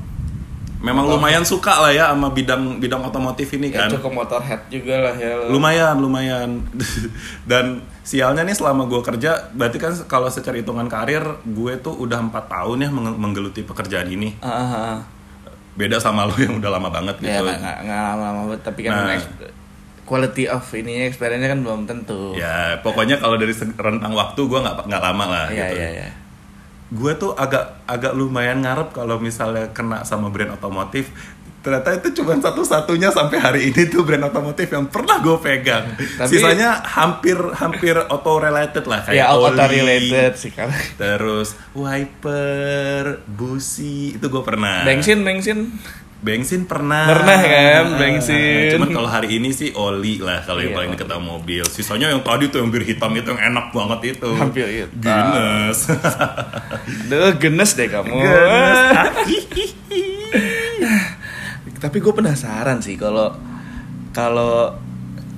memang 0.78 1.10
lumayan 1.10 1.42
suka 1.42 1.74
lah 1.80 1.90
ya 1.90 2.14
sama 2.14 2.30
bidang 2.30 2.78
bidang 2.78 3.02
otomotif 3.02 3.50
ini 3.52 3.74
Ya, 3.74 3.82
kan. 3.82 3.90
cukup 3.90 4.14
motorhead 4.14 4.62
juga 4.68 5.02
lah 5.02 5.16
ya. 5.16 5.48
Lumayan, 5.48 5.98
lumayan. 5.98 6.62
Dan 7.50 7.82
sialnya 8.04 8.44
nih 8.44 8.54
selama 8.54 8.86
gue 8.86 9.02
kerja, 9.02 9.50
berarti 9.52 9.78
kan 9.78 9.90
kalau 10.06 10.28
secara 10.28 10.54
hitungan 10.56 10.86
karir, 10.86 11.24
gue 11.44 11.74
tuh 11.78 11.98
udah 11.98 12.22
empat 12.22 12.46
tahun 12.48 12.84
ya 12.84 12.90
menggeluti 12.94 13.64
pekerjaan 13.64 14.06
ini. 14.08 14.38
Ah, 14.38 14.52
ah, 14.52 14.64
ah. 14.94 14.98
Beda 15.74 15.98
sama 15.98 16.26
lo 16.28 16.36
yang 16.36 16.58
udah 16.58 16.70
lama 16.70 16.90
banget 16.90 17.16
Ya, 17.22 17.38
gitu. 17.38 17.44
nggak 17.44 17.58
nggak- 17.58 17.80
nggak 17.84 18.02
lama-lama 18.12 18.54
tapi 18.60 18.80
kan 18.82 18.92
Nah. 18.94 19.18
Quality 20.08 20.48
of 20.48 20.64
ininya 20.72 21.04
experience-nya 21.06 21.52
kan 21.52 21.60
belum 21.60 21.82
tentu. 21.84 22.32
Ya, 22.34 22.80
pokoknya 22.80 23.20
kalau 23.20 23.36
dari 23.36 23.52
rentang 23.52 24.14
waktu 24.14 24.40
gue 24.40 24.56
nggak 24.58 24.88
nggak 24.88 25.02
lama 25.04 25.26
lah 25.28 25.46
Iya, 25.48 25.60
gitu. 25.62 25.76
iya, 25.76 25.90
iya. 25.94 26.10
Gue 26.88 27.12
tuh 27.14 27.36
agak 27.36 27.84
agak 27.84 28.16
lumayan 28.16 28.64
ngarep 28.64 28.90
kalau 28.90 29.20
misalnya 29.20 29.68
kena 29.70 30.02
sama 30.02 30.28
brand 30.28 30.56
otomotif. 30.56 31.12
Ternyata 31.58 31.92
itu 31.94 32.16
cuma 32.16 32.32
satu-satunya 32.34 33.12
sampai 33.12 33.38
hari 33.38 33.62
ini 33.68 33.86
tuh 33.86 34.02
brand 34.02 34.24
otomotif 34.24 34.72
yang 34.72 34.88
pernah 34.88 35.20
gue 35.20 35.36
pegang. 35.38 35.84
Tapi- 36.00 36.32
Sisanya 36.32 36.80
hampir 36.80 37.36
hampir 37.36 37.92
auto 38.00 38.40
related 38.40 38.88
lah 38.88 39.04
kayak 39.04 39.20
Ya, 39.20 39.28
auto 39.28 39.52
oli, 39.52 39.76
related 39.76 40.40
sih 40.40 40.50
kan. 40.50 40.72
Terus 40.96 41.60
wiper, 41.76 43.20
busi 43.28 44.16
itu 44.16 44.26
gue 44.26 44.44
pernah. 44.44 44.88
Bensin, 44.88 45.22
bensin. 45.22 45.76
Bensin 46.18 46.66
pernah. 46.66 47.06
Pernah 47.14 47.38
kan, 47.46 47.86
bensin. 48.02 48.74
Cuman 48.74 48.90
kalau 48.90 49.06
hari 49.06 49.38
ini 49.38 49.54
sih 49.54 49.70
oli 49.78 50.18
lah 50.18 50.42
kalau 50.42 50.66
yang 50.66 50.74
Iya, 50.74 50.78
paling 50.82 50.90
dekat 50.98 51.08
sama 51.14 51.38
mobil. 51.38 51.64
Sisanya 51.70 52.10
yang 52.10 52.26
tadi 52.26 52.50
tuh 52.50 52.58
yang 52.66 52.74
bir 52.74 52.82
hitam 52.82 53.14
itu 53.14 53.30
yang 53.30 53.54
enak 53.54 53.70
banget 53.70 54.18
itu. 54.18 54.30
Hampir 54.34 54.66
hitam. 54.66 54.98
Guinness. 54.98 55.94
Duh, 57.14 57.38
genes 57.38 57.72
deh 57.78 57.86
kamu. 57.86 58.18
Tapi 61.78 61.98
gue 62.02 62.14
penasaran 62.14 62.82
sih 62.82 62.98
kalau 62.98 63.38
kalau 64.10 64.74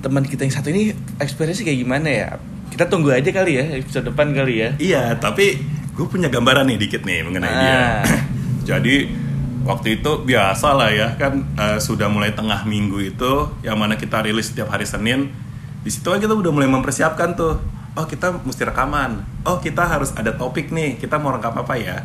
teman 0.00 0.24
kita 0.24 0.48
yang 0.48 0.54
satu 0.56 0.72
ini 0.72 0.96
experience 1.20 1.60
kayak 1.60 1.76
gimana 1.76 2.08
ya? 2.08 2.28
Kita 2.72 2.88
tunggu 2.88 3.12
aja 3.12 3.28
kali 3.28 3.60
ya 3.60 3.64
episode 3.76 4.08
depan 4.08 4.32
kali 4.32 4.64
ya. 4.64 4.70
iya, 4.80 5.02
tapi 5.20 5.60
gue 5.92 6.06
punya 6.08 6.32
gambaran 6.32 6.64
nih 6.72 6.78
dikit 6.80 7.04
nih 7.04 7.20
mengenai 7.20 7.52
dia. 7.52 7.68
Ah. 7.76 8.00
Jadi 8.70 9.19
waktu 9.64 10.00
itu 10.00 10.24
biasa 10.24 10.72
lah 10.72 10.90
ya 10.90 11.08
kan 11.20 11.44
eh, 11.56 11.78
sudah 11.78 12.08
mulai 12.08 12.32
tengah 12.32 12.64
minggu 12.64 12.98
itu 13.00 13.32
yang 13.60 13.76
mana 13.76 13.96
kita 14.00 14.24
rilis 14.24 14.52
setiap 14.52 14.72
hari 14.72 14.88
Senin. 14.88 15.32
Di 15.80 15.88
situ 15.88 16.08
kita 16.08 16.32
udah 16.32 16.52
mulai 16.52 16.68
mempersiapkan 16.68 17.36
tuh. 17.36 17.56
Oh 17.96 18.06
kita 18.06 18.36
mesti 18.44 18.62
rekaman. 18.68 19.24
Oh 19.48 19.58
kita 19.58 19.84
harus 19.88 20.12
ada 20.16 20.32
topik 20.32 20.70
nih. 20.70 21.00
Kita 21.00 21.16
mau 21.16 21.32
rekam 21.32 21.56
apa 21.56 21.74
ya? 21.76 22.04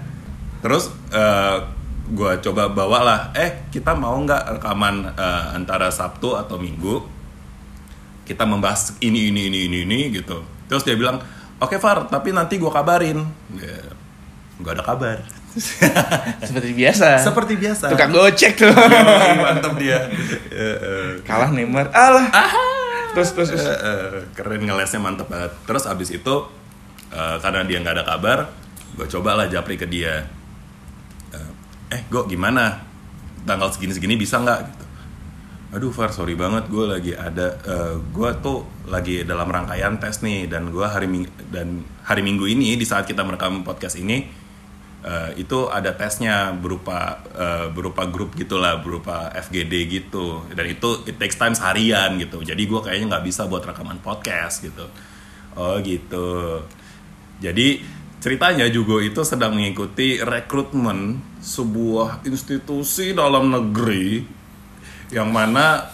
Terus 0.64 0.92
gue 2.06 2.32
coba 2.46 2.70
bawa 2.70 3.00
lah. 3.02 3.20
Eh 3.36 3.68
kita 3.74 3.98
mau 3.98 4.16
nggak 4.16 4.60
rekaman 4.60 5.12
eh, 5.16 5.44
antara 5.58 5.90
Sabtu 5.92 6.38
atau 6.38 6.56
Minggu? 6.62 7.04
Kita 8.26 8.42
membahas 8.48 8.98
ini 9.06 9.30
ini 9.30 9.54
ini 9.54 9.70
ini 9.70 9.78
ini 9.86 10.00
gitu. 10.10 10.42
Terus 10.66 10.82
dia 10.82 10.98
bilang, 10.98 11.22
oke 11.62 11.78
Far, 11.78 12.10
tapi 12.10 12.34
nanti 12.34 12.58
gue 12.58 12.72
kabarin. 12.74 13.22
Ya, 13.54 13.94
nggak 14.58 14.82
ada 14.82 14.84
kabar. 14.84 15.18
Seperti 16.48 16.72
biasa. 16.76 17.08
Seperti 17.24 17.54
biasa. 17.56 17.86
Tukang 17.96 18.12
gocek 18.12 18.54
tuh. 18.60 18.72
Yoi, 18.76 19.40
mantep 19.40 19.74
dia. 19.80 20.00
Eh, 20.52 20.60
eh. 20.88 21.10
Kalah 21.24 21.52
Neymar. 21.56 21.92
Alah. 21.96 22.28
Terus 23.16 23.32
terus. 23.32 23.50
terus. 23.56 23.64
Eh, 23.64 23.72
eh, 23.72 24.08
keren 24.36 24.68
ngelesnya 24.68 25.00
mantep 25.00 25.32
banget. 25.32 25.56
Terus 25.64 25.88
abis 25.88 26.12
itu 26.12 26.36
eh, 27.16 27.38
karena 27.40 27.64
dia 27.64 27.80
nggak 27.80 27.96
ada 27.96 28.06
kabar, 28.06 28.40
gue 29.00 29.08
cobalah 29.08 29.48
japri 29.48 29.80
ke 29.80 29.88
dia. 29.88 30.28
Eh, 31.32 31.52
eh, 31.96 32.02
gue 32.12 32.22
gimana? 32.28 32.84
Tanggal 33.48 33.72
segini-segini 33.72 34.20
bisa 34.20 34.42
nggak? 34.44 34.60
Gitu. 34.68 34.86
Aduh, 35.76 35.92
Far, 35.92 36.12
sorry 36.16 36.40
banget, 36.40 36.72
gue 36.72 36.88
lagi 36.88 37.12
ada, 37.12 37.60
gue 38.00 38.30
tuh 38.40 38.64
lagi 38.88 39.28
dalam 39.28 39.44
rangkaian 39.52 40.00
tes 40.00 40.24
nih, 40.24 40.48
dan 40.48 40.72
gue 40.72 40.88
hari 40.88 41.04
ming 41.04 41.28
dan 41.52 41.84
hari 42.08 42.24
Minggu 42.24 42.48
ini 42.48 42.80
di 42.80 42.88
saat 42.88 43.04
kita 43.04 43.28
merekam 43.28 43.60
podcast 43.68 44.00
ini, 44.00 44.24
Eh, 45.06 45.46
itu 45.46 45.70
ada 45.70 45.94
tesnya 45.94 46.50
berupa 46.50 47.22
eh, 47.30 47.70
berupa 47.70 48.10
grup 48.10 48.34
gitulah 48.34 48.82
berupa 48.82 49.30
FGD 49.38 49.74
gitu. 49.86 50.42
Dan 50.50 50.66
itu 50.66 51.06
it 51.06 51.22
takes 51.22 51.38
time 51.38 51.54
seharian 51.54 52.18
gitu. 52.18 52.42
Jadi 52.42 52.66
gue 52.66 52.82
kayaknya 52.82 53.14
nggak 53.14 53.26
bisa 53.30 53.46
buat 53.46 53.62
rekaman 53.62 54.02
podcast 54.02 54.66
gitu. 54.66 54.90
Oh 55.54 55.78
gitu. 55.86 56.66
Jadi 57.38 57.86
ceritanya 58.18 58.66
juga 58.74 58.98
itu 59.06 59.22
sedang 59.22 59.54
mengikuti 59.54 60.18
rekrutmen 60.18 61.22
sebuah 61.38 62.26
institusi 62.26 63.14
dalam 63.14 63.54
negeri 63.54 64.26
yang 65.14 65.30
mana 65.30 65.86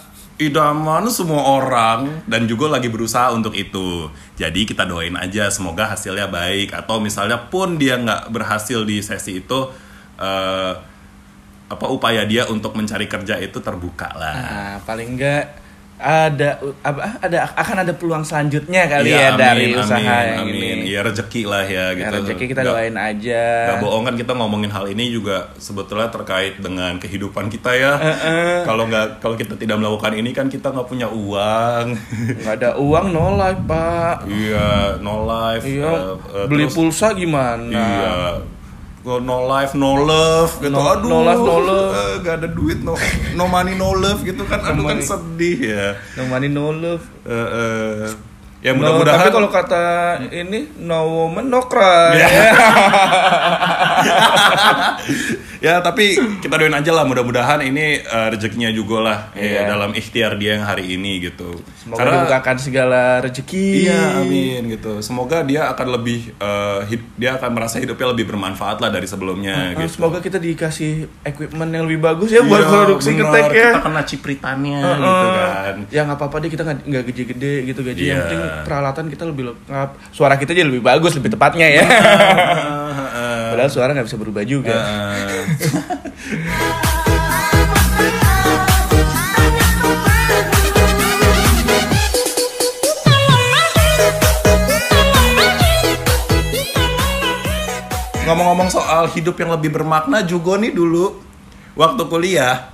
idaman 0.48 1.06
semua 1.12 1.42
orang 1.58 2.26
dan 2.26 2.50
juga 2.50 2.66
lagi 2.72 2.90
berusaha 2.90 3.30
untuk 3.30 3.54
itu. 3.54 4.10
Jadi 4.34 4.66
kita 4.66 4.82
doain 4.82 5.14
aja 5.14 5.50
semoga 5.52 5.94
hasilnya 5.94 6.26
baik 6.26 6.74
atau 6.74 6.98
misalnya 6.98 7.38
pun 7.50 7.78
dia 7.78 7.98
nggak 7.98 8.34
berhasil 8.34 8.82
di 8.82 8.98
sesi 8.98 9.38
itu 9.38 9.60
eh, 10.18 10.72
apa 11.72 11.86
upaya 11.88 12.28
dia 12.28 12.44
untuk 12.52 12.76
mencari 12.76 13.08
kerja 13.08 13.40
itu 13.40 13.58
terbuka 13.64 14.12
lah. 14.12 14.34
Nah, 14.36 14.74
paling 14.84 15.16
enggak 15.16 15.62
ada 16.02 16.58
apa 16.82 17.22
ada 17.22 17.38
akan 17.54 17.76
ada 17.86 17.92
peluang 17.94 18.26
selanjutnya 18.26 18.90
kali 18.90 19.14
ya 19.14 19.38
dari 19.38 19.70
amin, 19.70 19.78
usaha 19.78 20.02
amin, 20.02 20.26
yang 20.34 20.42
amin. 20.42 20.54
ini. 20.58 20.71
Ya 20.92 21.00
rezeki 21.02 21.42
lah 21.44 21.64
ya 21.64 21.90
Ya, 21.90 21.96
gitu. 21.96 22.14
rezeki 22.18 22.44
kita 22.46 22.60
Nggak- 22.60 22.74
doain 22.74 22.96
aja. 22.96 23.44
Gak 23.66 23.80
bohong 23.80 24.04
kan 24.04 24.14
kita 24.14 24.32
ngomongin 24.32 24.68
hal 24.68 24.84
ini 24.86 25.08
juga 25.08 25.48
sebetulnya 25.56 26.08
terkait 26.08 26.58
dengan 26.58 26.96
kehidupan 26.96 27.48
kita 27.48 27.72
ya. 27.72 27.92
Kalau 28.62 28.84
nggak 28.84 29.18
kalau 29.18 29.34
kita 29.34 29.54
tidak 29.54 29.76
melakukan 29.76 30.12
ini 30.12 30.30
kan 30.30 30.46
kita 30.46 30.68
nggak 30.68 30.84
punya 30.86 31.08
uang. 31.08 31.96
Nggak 32.38 32.54
ada 32.54 32.70
uang 32.76 33.06
no 33.08 33.34
life, 33.34 33.62
Pak. 33.64 34.16
iya, 34.26 34.70
no 34.98 35.24
life. 35.24 35.64
Iya, 35.64 35.88
eh, 35.88 36.14
eh, 36.34 36.46
beli 36.46 36.64
terus- 36.64 36.76
pulsa 36.76 37.12
gimana? 37.12 37.72
Iya. 37.72 38.14
Go 39.00 39.18
no 39.18 39.50
life, 39.50 39.74
no 39.74 39.98
love 39.98 40.52
gitu. 40.58 40.70
No- 40.70 40.86
Aduh. 40.88 41.10
no 41.10 41.18
life, 41.22 41.42
no 41.42 41.56
love. 41.58 41.90
eh, 41.90 42.14
gak 42.20 42.34
ada 42.38 42.48
duit, 42.48 42.78
no 42.80 42.94
no 43.34 43.44
money, 43.46 43.74
no 43.74 43.90
love 43.92 44.22
gitu 44.22 44.44
kan. 44.44 44.62
Aduh 44.62 44.84
kan 44.84 44.94
money. 44.94 45.02
sedih 45.02 45.58
ya. 45.58 45.86
No 46.14 46.30
money 46.30 46.46
no 46.46 46.70
love. 46.70 47.02
Eh, 47.24 47.34
eh. 47.34 48.06
Ya 48.62 48.70
No, 48.70 48.78
mudah-mudahan. 48.78 49.18
tapi 49.18 49.34
kalau 49.34 49.50
kata 49.50 49.82
ini 50.30 50.70
no 50.78 51.26
woman 51.26 51.50
no 51.50 51.66
cry. 51.66 52.14
Iya. 52.14 52.28
ya 55.62 55.78
tapi 55.78 56.12
kita 56.40 56.50
doain 56.52 56.74
aja 56.74 56.90
lah 56.90 57.04
mudah-mudahan 57.04 57.62
ini 57.62 57.96
eh, 57.96 58.26
rezekinya 58.28 58.66
juga 58.68 58.96
lah 59.00 59.18
ya, 59.32 59.46
Iya. 59.54 59.60
dalam 59.68 59.90
ikhtiar 59.92 60.34
dia 60.34 60.58
yang 60.58 60.66
hari 60.66 60.90
ini 60.90 61.22
gitu. 61.22 61.54
Semoga 61.76 62.02
dibukakan 62.04 62.56
segala 62.58 63.02
rezeki. 63.20 63.66
Iya, 63.80 64.00
amin 64.18 64.62
gitu. 64.68 64.98
Semoga 65.00 65.40
dia 65.42 65.66
akan 65.68 65.86
lebih 65.92 66.34
eh, 66.34 66.80
hid- 66.88 67.14
dia 67.14 67.36
akan 67.36 67.50
merasa 67.52 67.78
hidupnya 67.78 68.10
lebih 68.10 68.26
bermanfaat 68.26 68.76
lah 68.76 68.90
dari 68.90 69.06
sebelumnya 69.06 69.54
Nah, 69.54 69.78
gitu. 69.78 69.96
Semoga 69.96 70.18
kita 70.18 70.36
dikasih 70.36 70.92
equipment 71.22 71.70
yang 71.70 71.86
lebih 71.86 72.02
bagus 72.02 72.28
ya 72.28 72.42
buat 72.42 72.58
Iya, 72.58 72.68
produksi 72.68 73.10
bener. 73.12 73.22
ketek 73.24 73.46
ya. 73.52 73.68
Kita 73.68 73.80
kena 73.82 74.02
cipritannya 74.02 74.78
Heeh. 74.80 74.98
gitu 74.98 75.28
kan. 75.32 75.74
Ya 75.88 76.00
nggak 76.02 76.18
apa-apa 76.18 76.36
deh 76.38 76.50
kita 76.50 76.62
nggak 76.66 77.02
gede-gede 77.06 77.54
gitu 77.64 77.80
gaji. 77.80 78.02
Yang 78.02 78.10
Iya. 78.10 78.22
penting 78.24 78.40
peralatan 78.64 79.04
kita 79.06 79.24
lebih 79.24 79.44
lengkap. 79.48 79.88
Suara 80.10 80.34
kita 80.34 80.50
jadi 80.50 80.66
lebih 80.66 80.82
bagus, 80.82 81.14
lebih 81.14 81.30
tepatnya 81.30 81.66
ya. 81.70 81.84
Padahal 83.52 83.68
suara 83.68 83.92
nggak 83.92 84.08
bisa 84.08 84.16
berubah 84.16 84.48
juga. 84.48 84.80
Heeh. 84.80 85.44
Ngomong-ngomong 98.24 98.72
soal 98.72 99.12
hidup 99.12 99.36
yang 99.36 99.52
lebih 99.52 99.68
bermakna 99.68 100.24
juga 100.24 100.56
nih 100.56 100.72
dulu 100.72 101.20
waktu 101.76 102.08
kuliah 102.08 102.72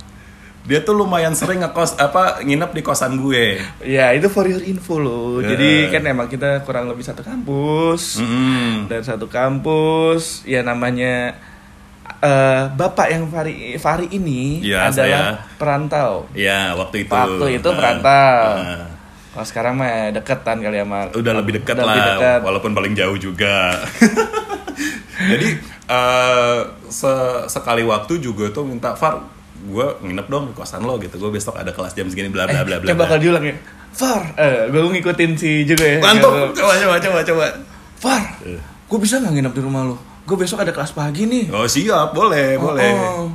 dia 0.69 0.79
tuh 0.79 0.93
lumayan 0.93 1.33
sering 1.33 1.59
ngekos 1.59 1.97
apa 1.97 2.39
nginep 2.39 2.69
di 2.69 2.81
kosan 2.81 3.17
gue. 3.17 3.57
Ya 3.81 4.13
itu 4.13 4.29
for 4.29 4.45
your 4.45 4.61
info 4.61 4.95
loh. 4.95 5.41
Ya. 5.41 5.49
Jadi 5.49 5.89
kan 5.89 6.05
emang 6.05 6.29
kita 6.29 6.61
kurang 6.61 6.85
lebih 6.85 7.01
satu 7.01 7.19
kampus. 7.19 8.21
Mm-mm. 8.21 8.85
Dan 8.85 9.01
satu 9.01 9.25
kampus 9.25 10.45
ya 10.45 10.61
namanya 10.61 11.33
eh, 12.19 12.63
bapak 12.69 13.07
yang 13.09 13.25
Fari 13.27 13.53
Fari 13.75 14.07
ini 14.11 14.61
Iya, 14.61 14.87
adalah 14.87 14.93
saya. 14.93 15.21
perantau. 15.57 16.29
Ya 16.31 16.71
waktu 16.73 17.01
itu. 17.01 17.11
Waktu 17.11 17.45
itu 17.55 17.65
Heeh. 17.65 17.73
perantau. 17.75 18.45
Heeh. 18.55 18.83
Kalau 19.29 19.45
sekarang 19.45 19.73
mah 19.73 19.89
deketan 20.11 20.57
kali 20.59 20.77
sama 20.77 21.09
udah 21.11 21.33
lebih 21.35 21.57
dekat 21.57 21.73
udah 21.73 21.81
lah 21.81 21.93
lebih 21.95 22.05
dekat. 22.11 22.39
walaupun 22.41 22.71
paling 22.73 22.93
jauh 22.93 23.15
juga 23.15 23.77
jadi 25.31 25.47
eh, 25.87 26.59
se- 26.89 27.45
sekali 27.47 27.83
waktu 27.83 28.19
juga 28.19 28.49
tuh 28.49 28.65
minta 28.65 28.93
Far 28.93 29.21
gue 29.61 29.87
nginep 30.01 30.27
dong 30.27 30.43
di 30.45 30.53
kosan 30.53 30.81
lo 30.81 30.95
gitu 30.97 31.15
gue 31.15 31.31
besok 31.31 31.55
ada 31.55 31.69
kelas 31.69 31.91
jam 31.91 32.05
segini 32.05 32.27
bla 32.27 32.45
bla 32.45 32.61
bla 32.61 32.77
bla 32.77 32.87
Coba 32.87 32.95
bla. 32.97 33.05
kalau 33.07 33.19
diulang 33.19 33.43
ya. 33.43 33.55
Far, 33.89 34.21
eh, 34.33 34.67
gue 34.67 34.79
ngikutin 34.79 35.31
si 35.33 35.63
juga 35.63 35.83
ya. 35.83 35.97
mantap 35.99 36.53
coba 36.53 36.73
coba 36.75 36.95
coba 36.97 37.19
coba 37.23 37.45
Far, 37.95 38.23
Eh. 38.41 38.61
gue 38.61 38.99
bisa 38.99 39.17
nggak 39.17 39.33
nginep 39.33 39.53
di 39.53 39.61
rumah 39.61 39.83
lo? 39.83 39.95
Gue 40.23 40.37
besok 40.37 40.61
ada 40.61 40.69
kelas 40.69 40.91
pagi 40.91 41.25
nih. 41.25 41.49
oh 41.49 41.65
siap 41.65 42.11
boleh 42.11 42.55
boleh 42.55 42.85
Oh. 42.85 43.33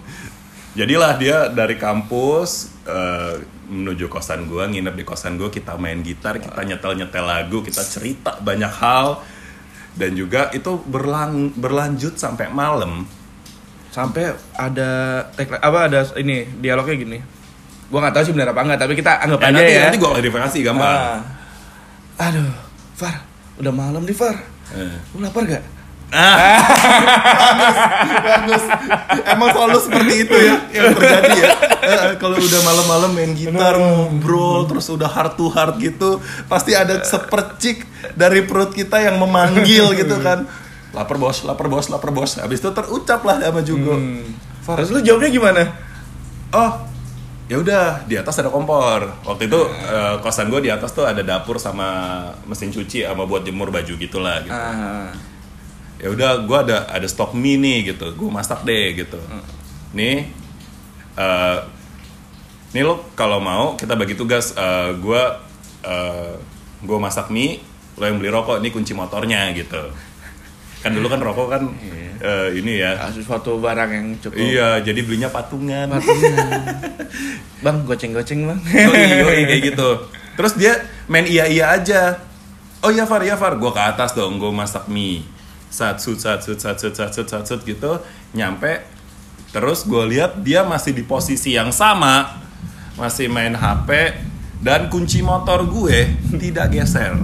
jadilah 0.73 1.15
dia 1.15 1.49
dari 1.49 1.75
kampus 1.75 2.73
eh, 2.85 3.35
menuju 3.67 4.07
kosan 4.07 4.45
gue 4.45 4.63
nginep 4.63 4.95
di 4.95 5.05
kosan 5.05 5.35
gue 5.35 5.49
kita 5.49 5.75
main 5.75 6.01
gitar 6.01 6.37
kita 6.37 6.61
nyetel 6.61 6.95
nyetel 6.95 7.25
lagu 7.25 7.61
kita 7.61 7.81
cerita 7.81 8.37
banyak 8.39 8.71
hal 8.71 9.21
dan 9.93 10.13
juga 10.13 10.51
itu 10.51 10.75
berlang 10.83 11.49
berlanjut 11.51 12.15
sampai 12.15 12.49
malam 12.49 13.05
Sampai 13.95 14.27
ada 14.53 14.91
tag 15.31 15.55
apa 15.55 15.79
ada 15.87 16.03
ini 16.19 16.43
dialognya 16.59 16.97
gini. 16.97 17.19
Gue 17.87 17.99
nggak 18.01 18.11
tahu 18.11 18.25
sih 18.27 18.35
benar 18.35 18.51
apa 18.51 18.61
enggak, 18.61 18.81
tapi 18.81 18.99
kita 18.99 19.23
anggap 19.23 19.39
Ya, 19.39 19.47
aja 19.47 19.55
nanti 19.55 19.71
ya. 19.71 19.83
nanti 19.87 19.99
gue 19.99 20.11
klarifikasi 20.11 20.59
gampang 20.61 20.91
Ah. 20.91 21.19
Aduh, 22.21 22.51
Far, 22.93 23.23
udah 23.57 23.71
malam 23.71 24.03
nih 24.03 24.13
Far. 24.13 24.35
Eh. 24.73 24.99
Lu 25.13 25.23
lapar 25.23 25.47
gak? 25.47 25.63
Ah. 26.11 26.59
bagus, 27.29 27.77
bagus. 28.23 28.65
Emang 29.25 29.49
selalu 29.51 29.79
seperti 29.81 30.15
itu 30.21 30.37
ya 30.37 30.55
yang 30.73 30.85
terjadi 30.93 31.31
ya. 31.37 31.49
Eh, 31.85 32.13
kalau 32.17 32.37
udah 32.37 32.61
malam-malam 32.63 33.11
main 33.13 33.33
gitar, 33.33 33.75
ngobrol, 33.75 34.63
terus 34.65 34.87
udah 34.89 35.07
heart 35.07 35.35
to 35.35 35.47
heart 35.49 35.75
gitu, 35.77 36.19
pasti 36.45 36.73
ada 36.73 37.03
sepercik 37.03 37.83
dari 38.15 38.43
perut 38.43 38.71
kita 38.71 38.99
yang 39.01 39.19
memanggil 39.19 39.91
gitu 39.93 40.19
kan. 40.19 40.47
Lapar 40.95 41.19
bos, 41.19 41.43
lapar 41.43 41.67
bos, 41.67 41.87
lapar 41.91 42.11
bos. 42.15 42.39
Habis 42.39 42.63
itu 42.63 42.71
terucap 42.71 43.27
lah 43.27 43.43
sama 43.43 43.61
Jugo. 43.67 43.99
Far, 44.63 44.79
Terus 44.79 44.95
lu 44.95 45.01
jawabnya 45.03 45.31
gimana? 45.35 45.63
oh 46.55 46.73
ya 47.51 47.59
udah 47.61 48.07
di 48.07 48.15
atas 48.17 48.39
ada 48.41 48.49
kompor. 48.49 49.11
Waktu 49.27 49.51
itu 49.51 49.61
eh, 49.69 50.15
kosan 50.23 50.49
gue 50.49 50.65
di 50.65 50.71
atas 50.71 50.95
tuh 50.95 51.05
ada 51.05 51.21
dapur 51.21 51.59
sama 51.59 52.31
mesin 52.49 52.71
cuci 52.71 53.05
sama 53.05 53.27
buat 53.27 53.43
jemur 53.45 53.69
baju 53.75 53.93
gitulah 53.99 54.41
gitu. 54.47 54.55
Ah. 54.55 55.11
ya 55.95 56.11
udah 56.11 56.43
gue 56.43 56.59
ada 56.69 56.91
ada 56.91 57.07
stok 57.11 57.35
mie 57.35 57.59
nih 57.59 57.93
gitu. 57.93 58.15
Gue 58.17 58.31
masak 58.31 58.63
deh 58.65 58.95
gitu. 58.97 59.19
Nih 59.93 60.31
eh 61.19 61.59
nih 62.75 62.83
lo 62.83 63.03
kalau 63.19 63.43
mau 63.43 63.75
kita 63.77 63.99
bagi 63.99 64.15
tugas. 64.15 64.55
Eh, 64.57 64.91
gue 65.03 65.23
eh, 65.85 66.33
gue 66.87 66.99
masak 67.03 67.29
mie 67.35 67.61
lo 67.99 68.07
yang 68.09 68.17
beli 68.23 68.31
rokok. 68.31 68.63
Ini 68.63 68.71
kunci 68.73 68.95
motornya 68.97 69.51
gitu 69.53 69.91
kan 70.85 70.93
dulu 70.93 71.09
kan 71.09 71.21
rokok 71.25 71.49
kan 71.49 71.63
eh, 72.21 72.61
ini 72.61 72.85
ya 72.85 73.01
Ah, 73.01 73.09
sesuatu 73.09 73.57
barang 73.57 73.91
yang 73.91 74.07
cukup 74.21 74.37
iya 74.37 74.85
jadi 74.85 75.01
belinya 75.01 75.33
patungan 75.33 75.89
Bang, 77.65 77.89
goceng-goceng 77.89 78.45
bang 78.45 78.61
Yoi, 78.61 79.25
yoi, 79.25 79.41
kayak 79.49 79.63
gitu. 79.73 79.89
Terus 80.37 80.53
dia 80.59 80.85
main 81.09 81.25
iya-iya 81.25 81.73
aja. 81.79 82.21
Oh 82.85 82.93
iya 82.93 83.09
Far, 83.09 83.25
iya 83.25 83.41
Far. 83.41 83.57
Gue 83.57 83.73
ke 83.73 83.81
atas 83.81 84.13
dong, 84.13 84.37
gue 84.37 84.53
masak 84.53 84.85
mie. 84.91 85.25
Sat, 85.73 85.97
sut, 85.97 86.21
sat, 86.21 86.45
sut, 86.45 86.61
sat, 86.61 86.77
sut, 86.77 86.93
sat, 86.93 87.11
sut, 87.11 87.27
sat, 87.27 87.45
sut, 87.49 87.61
gitu. 87.65 88.03
Nyampe. 88.37 88.85
Terus 89.55 89.87
gue 89.89 90.05
lihat 90.13 90.45
dia 90.45 90.67
masih 90.67 90.93
di 90.93 91.07
posisi 91.07 91.57
yang 91.57 91.73
sama. 91.73 92.43
Masih 93.01 93.31
main 93.33 93.55
HP. 93.57 94.21
Dan 94.61 94.93
kunci 94.93 95.25
motor 95.25 95.65
gue 95.65 96.11
tidak 96.43 96.75
geser. 96.75 97.17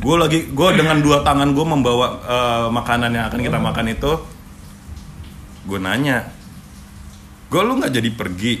Gue 0.00 0.16
lagi, 0.16 0.48
gue 0.48 0.68
dengan 0.74 0.98
dua 1.04 1.20
tangan 1.20 1.52
gue 1.52 1.66
membawa 1.66 2.06
eh, 2.24 2.66
makanan 2.72 3.12
yang 3.12 3.24
akan 3.28 3.40
kita 3.44 3.58
makan 3.60 3.86
itu. 3.92 4.12
Gue 5.68 5.78
nanya, 5.78 6.24
gue 7.52 7.60
lu 7.60 7.76
nggak 7.78 7.92
jadi 7.92 8.10
pergi? 8.16 8.54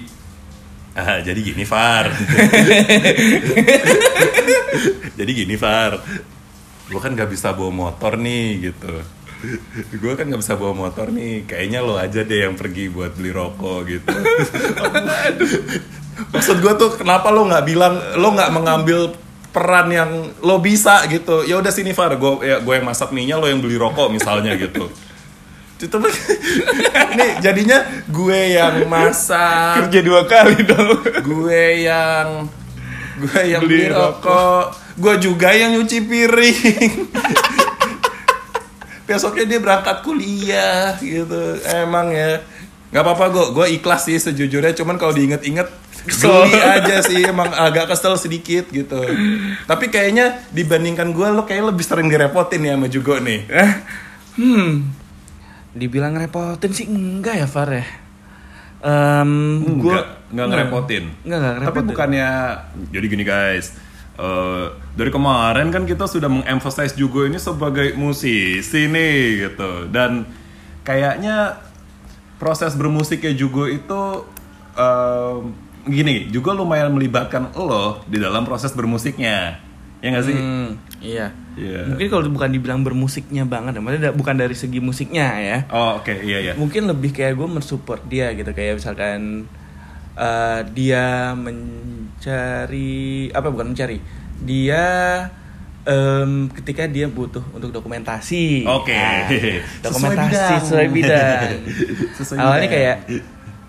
Ah 0.94 1.22
jadi 1.22 1.40
gini 1.40 1.64
Far. 1.64 2.10
Jadi 5.20 5.36
gini 5.36 5.52
Far 5.60 6.00
gue 6.90 6.98
kan 6.98 7.14
nggak 7.14 7.30
bisa 7.30 7.54
bawa 7.54 7.70
motor 7.70 8.18
nih 8.18 8.70
gitu. 8.70 8.94
Gue 10.02 10.12
kan 10.18 10.26
nggak 10.26 10.42
bisa 10.42 10.58
bawa 10.58 10.74
motor 10.74 11.14
nih 11.14 11.46
kayaknya 11.46 11.80
lo 11.80 11.96
aja 11.96 12.26
deh 12.26 12.50
yang 12.50 12.58
pergi 12.58 12.90
buat 12.90 13.14
beli 13.14 13.30
rokok 13.30 13.80
gitu. 13.86 14.10
Maksud 16.34 16.58
gue 16.58 16.72
tuh 16.76 16.90
kenapa 16.98 17.30
lo 17.30 17.46
nggak 17.46 17.64
bilang 17.64 17.94
lo 18.18 18.34
nggak 18.34 18.52
mengambil 18.52 19.14
peran 19.50 19.90
yang 19.90 20.10
lo 20.42 20.62
bisa 20.62 21.04
gitu. 21.10 21.42
Ya 21.46 21.58
udah 21.58 21.70
sini 21.74 21.90
Far 21.94 22.14
gue 22.14 22.32
ya 22.46 22.62
gue 22.62 22.74
yang 22.74 22.86
masak 22.86 23.10
minyak 23.10 23.38
lo 23.42 23.46
yang 23.50 23.58
beli 23.58 23.76
rokok 23.76 24.10
misalnya 24.10 24.54
gitu. 24.54 24.86
Itu 25.80 25.96
ini 25.96 27.26
jadinya 27.44 27.78
gue 28.06 28.40
yang 28.54 28.86
masak. 28.86 29.86
Kerja 29.86 30.00
dua 30.04 30.22
kali 30.28 30.60
dong. 30.62 31.02
Gue 31.24 31.82
yang 31.82 32.46
gue 33.20 33.40
yang 33.44 33.62
Beli 33.64 33.88
beli 33.88 33.92
rokok. 33.92 34.76
gue 35.00 35.14
juga 35.18 35.48
yang 35.56 35.72
nyuci 35.76 35.98
piring. 36.04 36.58
Besoknya 39.08 39.44
dia 39.48 39.58
berangkat 39.58 40.06
kuliah 40.06 40.94
gitu. 41.02 41.58
Emang 41.66 42.12
ya. 42.14 42.38
Nggak 42.92 43.02
apa-apa 43.02 43.24
gue 43.32 43.46
gue 43.56 43.66
ikhlas 43.80 44.06
sih 44.06 44.20
sejujurnya. 44.20 44.76
Cuman 44.76 45.00
kalau 45.00 45.16
diinget-inget 45.16 45.66
geli 46.02 46.56
aja 46.56 46.96
sih 47.00 47.20
emang 47.22 47.48
agak 47.48 47.88
kesel 47.88 48.14
sedikit 48.14 48.68
gitu 48.68 48.96
tapi 49.64 49.86
kayaknya 49.86 50.40
dibandingkan 50.48 51.10
gue 51.10 51.28
lo 51.28 51.42
kayak 51.42 51.68
lebih 51.68 51.82
sering 51.82 52.06
direpotin 52.06 52.62
ya 52.62 52.74
sama 52.74 52.86
Jugo 52.86 53.16
nih 53.16 53.40
Eh, 53.46 53.70
hmm 54.36 54.70
dibilang 55.70 56.12
repotin 56.12 56.70
sih 56.70 56.84
enggak 56.84 57.36
ya 57.36 57.46
Far 57.46 57.70
ya 57.70 57.86
Em, 58.80 59.60
gua 59.76 59.92
Nggak, 59.92 60.06
nggak 60.32 60.46
ngerepotin. 60.48 61.04
Enggak, 61.20 61.38
nggak 61.38 61.52
Tapi 61.52 61.60
ngerepotin. 61.60 61.86
bukannya 61.86 62.28
jadi 62.88 63.06
gini 63.06 63.24
guys. 63.24 63.66
eh, 64.16 64.66
dari 64.94 65.08
kemarin 65.08 65.68
kan 65.68 65.84
kita 65.84 66.04
sudah 66.04 66.28
mengemphasize 66.28 66.92
juga 66.92 67.24
ini 67.24 67.36
sebagai 67.36 67.92
musisi 67.94 68.82
nih 68.86 69.16
gitu 69.46 69.88
dan 69.88 70.28
kayaknya 70.80 71.60
proses 72.36 72.72
bermusiknya 72.72 73.32
juga 73.32 73.64
itu 73.66 74.00
em, 74.74 75.52
gini 75.82 76.28
juga 76.28 76.52
lumayan 76.52 76.90
melibatkan 76.90 77.52
lo 77.52 78.04
di 78.04 78.16
dalam 78.16 78.42
proses 78.42 78.70
bermusiknya 78.70 79.56
ya 79.98 80.06
nggak 80.08 80.24
sih 80.24 80.32
Hmm, 80.32 80.68
iya. 80.98 81.28
Iya. 81.52 81.84
Mungkin 81.86 82.08
kalau 82.08 82.24
bukan 82.26 82.48
dibilang 82.48 82.80
bermusiknya 82.80 83.44
banget, 83.44 83.76
ya, 83.76 83.80
maksudnya 83.80 84.12
bukan 84.12 84.32
dari 84.34 84.54
segi 84.54 84.78
musiknya 84.78 85.26
ya. 85.36 85.58
oh 85.68 86.00
oke 86.00 86.08
iya 86.20 86.38
iya 86.40 86.52
Mungkin 86.54 86.88
lebih 86.88 87.12
kayak 87.12 87.36
gue 87.36 87.48
mensupport 87.50 88.00
dia 88.04 88.32
gitu 88.32 88.48
kayak 88.50 88.80
misalkan 88.80 89.44
eh, 90.14 90.60
dia 90.72 91.36
mencari 91.36 92.92
apa 93.30 93.48
bukan 93.48 93.66
mencari, 93.70 94.00
dia 94.40 94.84
em, 95.82 96.48
ketika 96.50 96.86
dia 96.86 97.06
butuh 97.06 97.44
untuk 97.50 97.68
dokumentasi. 97.70 98.64
Oke. 98.64 98.92
Nah, 98.92 99.28
Sesuai 99.84 99.84
dokumentasi 99.84 100.24
bidang. 100.24 100.60
sesuai 100.60 100.86
bidang. 100.88 101.48
Sesuai 102.18 102.38
Awalnya 102.38 102.60
bidang. 102.62 102.72
kayak 102.72 102.96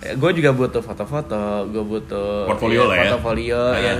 gue 0.01 0.31
juga 0.33 0.49
butuh 0.51 0.81
foto-foto, 0.81 1.69
gue 1.69 1.83
butuh 1.83 2.49
Portfolio 2.49 2.81
lah 2.85 2.95
ya. 2.95 3.03
portofolio 3.07 3.61
ya 3.75 3.93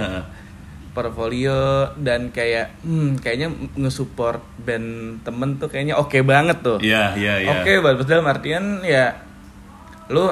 portfolio 0.91 1.57
dan 1.95 2.29
kayak 2.29 2.83
hmm, 2.83 3.23
kayaknya 3.23 3.47
nge-support 3.79 4.43
band 4.59 4.87
temen 5.23 5.55
tuh 5.55 5.71
kayaknya 5.71 5.95
oke 5.95 6.19
banget 6.21 6.59
tuh. 6.59 6.77
iya 6.83 7.15
iya 7.15 7.39
iya 7.39 7.51
Oke, 7.55 7.79
bagus 7.79 8.03
dalam 8.03 8.27
artian 8.27 8.83
ya 8.83 9.15
lu 10.11 10.27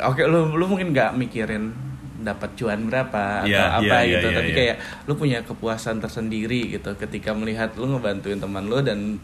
oke 0.00 0.22
lu 0.24 0.56
lu 0.56 0.64
mungkin 0.64 0.96
nggak 0.96 1.12
mikirin 1.12 1.76
dapat 2.18 2.56
cuan 2.56 2.88
berapa 2.88 3.44
atau 3.44 3.52
Iya, 3.52 3.64
apa 3.78 3.96
iya, 4.00 4.10
gitu, 4.10 4.26
iya, 4.26 4.36
tapi 4.40 4.50
iya. 4.50 4.56
kayak 4.56 4.76
lu 5.04 5.12
punya 5.14 5.38
kepuasan 5.44 6.00
tersendiri 6.00 6.72
gitu 6.72 6.96
ketika 6.96 7.36
melihat 7.36 7.76
lu 7.76 7.92
ngebantuin 7.92 8.40
teman 8.40 8.64
lu 8.64 8.80
dan 8.80 9.20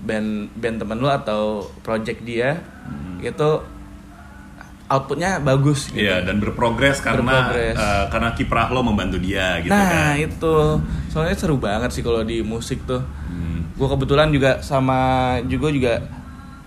band 0.00 0.50
band 0.58 0.76
teman 0.82 0.98
lu 0.98 1.06
atau 1.06 1.42
project 1.80 2.24
dia 2.24 2.58
Hmm. 2.80 3.22
itu 3.22 3.50
outputnya 4.90 5.38
bagus 5.38 5.86
gitu. 5.88 6.02
Iya 6.02 6.20
dan 6.20 6.36
berprogres 6.36 6.98
karena 6.98 7.46
Berprogres. 7.46 7.76
eh, 7.76 8.04
karena 8.08 8.28
kiprah 8.32 8.66
lo 8.68 8.82
membantu 8.82 9.16
dia 9.16 9.56
gitu 9.58 9.70
nah 9.70 9.86
kan. 10.12 10.18
itu 10.18 10.54
soalnya 11.06 11.34
seru 11.34 11.56
banget 11.56 11.90
sih 11.90 12.02
kalau 12.02 12.20
di 12.20 12.42
musik 12.42 12.82
tuh 12.84 12.98
Hmm. 13.24 13.70
gue 13.72 13.86
kebetulan 13.88 14.28
juga 14.28 14.58
sama 14.60 14.98
juga 15.44 15.70
juga 15.70 15.94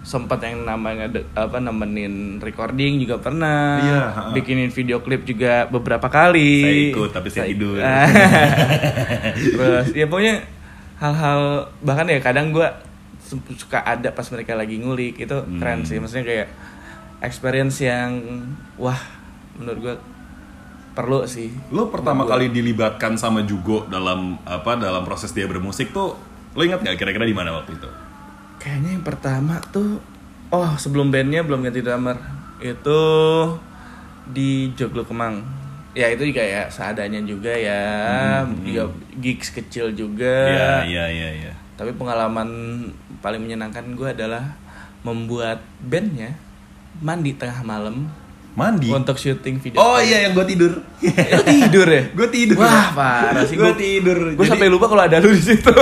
sempat 0.02 0.40
yang 0.42 0.64
namanya 0.64 1.08
de- 1.10 1.28
apa 1.34 1.60
nemenin 1.60 2.14
recording 2.38 3.00
juga 3.00 3.16
pernah 3.18 3.80
Iya, 3.80 4.02
ha-ha. 4.06 4.32
bikinin 4.32 4.68
video 4.68 5.00
klip 5.00 5.24
juga 5.24 5.64
beberapa 5.66 6.08
kali 6.08 6.60
Saya 6.62 6.84
ikut, 6.90 7.10
tapi 7.12 7.28
saya 7.30 7.46
tidur. 7.46 7.80
terus 9.54 9.88
ya 9.92 10.06
pokoknya 10.06 10.36
hal-hal 10.98 11.40
bahkan 11.80 12.08
ya 12.08 12.20
kadang 12.20 12.52
gue 12.52 12.68
suka 13.54 13.80
ada 13.82 14.12
pas 14.12 14.28
mereka 14.28 14.54
lagi 14.54 14.78
ngulik 14.78 15.18
itu 15.18 15.38
keren 15.54 15.82
Hmm. 15.82 15.88
sih 15.88 15.98
maksudnya 15.98 16.26
kayak 16.26 16.48
experience 17.24 17.80
yang 17.80 18.20
wah 18.76 19.00
menurut 19.56 19.80
gue 19.80 19.96
perlu 20.94 21.26
sih 21.26 21.50
Lo 21.74 21.90
pertama 21.90 22.28
kali 22.28 22.54
dilibatkan 22.54 23.18
sama 23.18 23.42
Jugo 23.42 23.90
dalam 23.90 24.38
apa 24.46 24.78
dalam 24.78 25.02
proses 25.08 25.34
dia 25.34 25.50
bermusik 25.50 25.90
tuh 25.90 26.14
lo 26.54 26.62
ingat 26.62 26.86
nggak 26.86 27.02
kira-kira 27.02 27.26
di 27.26 27.34
mana 27.34 27.50
waktu 27.58 27.74
itu? 27.74 27.90
Kayaknya 28.62 28.90
yang 28.94 29.06
pertama 29.06 29.58
tuh 29.74 29.98
oh 30.54 30.72
sebelum 30.78 31.10
bandnya 31.10 31.42
belum 31.42 31.66
ganti 31.66 31.82
drummer 31.82 32.14
itu 32.62 33.02
di 34.30 34.70
Joglo 34.78 35.02
Kemang. 35.02 35.42
Ya 35.98 36.14
itu 36.14 36.30
juga 36.30 36.42
ya 36.42 36.70
seadanya 36.70 37.22
juga 37.26 37.54
ya, 37.54 38.42
juga 38.66 38.90
gigs 39.18 39.50
kecil 39.54 39.94
juga. 39.94 40.30
Hmm, 40.46 40.54
Iya 40.54 40.70
iya 40.86 41.06
iya 41.10 41.30
iya. 41.42 41.54
Tapi 41.74 41.94
pengalaman 41.98 42.50
paling 43.22 43.42
menyenangkan 43.42 43.98
gue 43.98 44.10
adalah 44.14 44.58
membuat 45.02 45.62
bandnya 45.82 46.38
mandi 47.00 47.34
tengah 47.34 47.62
malam 47.62 48.06
Mandi. 48.54 48.86
untuk 48.88 49.18
syuting 49.18 49.58
video. 49.58 49.78
Oh 49.78 49.98
iya 49.98 50.24
yang 50.24 50.34
gue 50.34 50.46
tidur. 50.46 50.78
Itu 51.02 51.42
tidur 51.44 51.88
ya? 51.88 52.04
gue 52.08 52.28
tidur. 52.30 52.58
Wah 52.60 52.94
parah 52.94 53.44
sih 53.44 53.58
Gue 53.58 53.66
Gua- 53.66 53.74
tidur. 53.76 54.18
Gue 54.32 54.46
sampai 54.46 54.70
lupa 54.70 54.86
kalau 54.86 55.02
ada 55.02 55.18
lu 55.18 55.30
di 55.30 55.42
situ. 55.42 55.74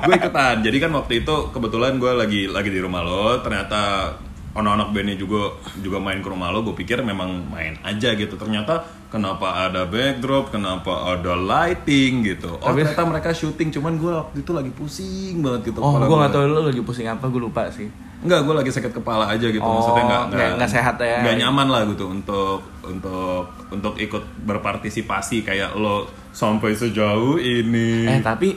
gue 0.00 0.14
ikutan. 0.14 0.60
Jadi 0.60 0.76
kan 0.78 0.92
waktu 0.92 1.22
itu 1.22 1.34
kebetulan 1.48 1.96
gue 1.96 2.12
lagi 2.12 2.42
lagi 2.44 2.68
di 2.68 2.76
rumah 2.76 3.00
lo. 3.00 3.40
Ternyata 3.40 4.12
anak-anak 4.54 4.88
bandnya 4.90 5.16
juga 5.18 5.50
juga 5.78 5.98
main 5.98 6.18
ke 6.18 6.28
rumah 6.30 6.54
lo. 6.54 6.62
Gue 6.62 6.74
pikir 6.76 7.02
memang 7.02 7.44
main 7.46 7.74
aja 7.82 8.14
gitu. 8.14 8.34
Ternyata 8.34 8.80
kenapa 9.10 9.66
ada 9.66 9.82
backdrop, 9.84 10.50
kenapa 10.50 11.10
ada 11.10 11.34
lighting 11.34 12.22
gitu. 12.24 12.54
Oh 12.56 12.70
Tapi- 12.70 12.86
ternyata 12.86 13.02
mereka 13.04 13.30
syuting. 13.30 13.70
Cuman 13.70 13.98
gue 13.98 14.10
waktu 14.10 14.38
itu 14.40 14.50
lagi 14.50 14.70
pusing 14.70 15.42
banget 15.42 15.74
gitu. 15.74 15.78
oh 15.78 15.98
gue 15.98 16.16
gak 16.16 16.30
tau 16.30 16.46
lu 16.46 16.62
lagi 16.62 16.80
pusing 16.80 17.06
apa 17.06 17.26
gue 17.26 17.42
lupa 17.42 17.66
sih. 17.68 17.90
Enggak, 18.24 18.40
gue 18.40 18.54
lagi 18.56 18.70
sakit 18.72 18.92
kepala 18.94 19.28
aja 19.28 19.44
gitu. 19.44 19.60
Oh, 19.60 19.76
Maksudnya 19.76 20.04
nggak 20.08 20.22
nggak- 20.32 20.52
nggak 20.56 20.70
sehat 20.70 20.96
ya. 20.96 21.20
Nggak 21.20 21.36
nyaman 21.44 21.68
lah 21.68 21.82
gitu 21.84 22.08
untuk 22.08 22.64
untuk 22.80 23.44
untuk 23.68 23.94
ikut 23.98 24.24
berpartisipasi 24.40 25.44
kayak 25.44 25.76
lo 25.76 26.08
sampai 26.32 26.72
sejauh 26.72 27.36
ini. 27.36 28.08
Eh 28.08 28.22
tapi 28.22 28.56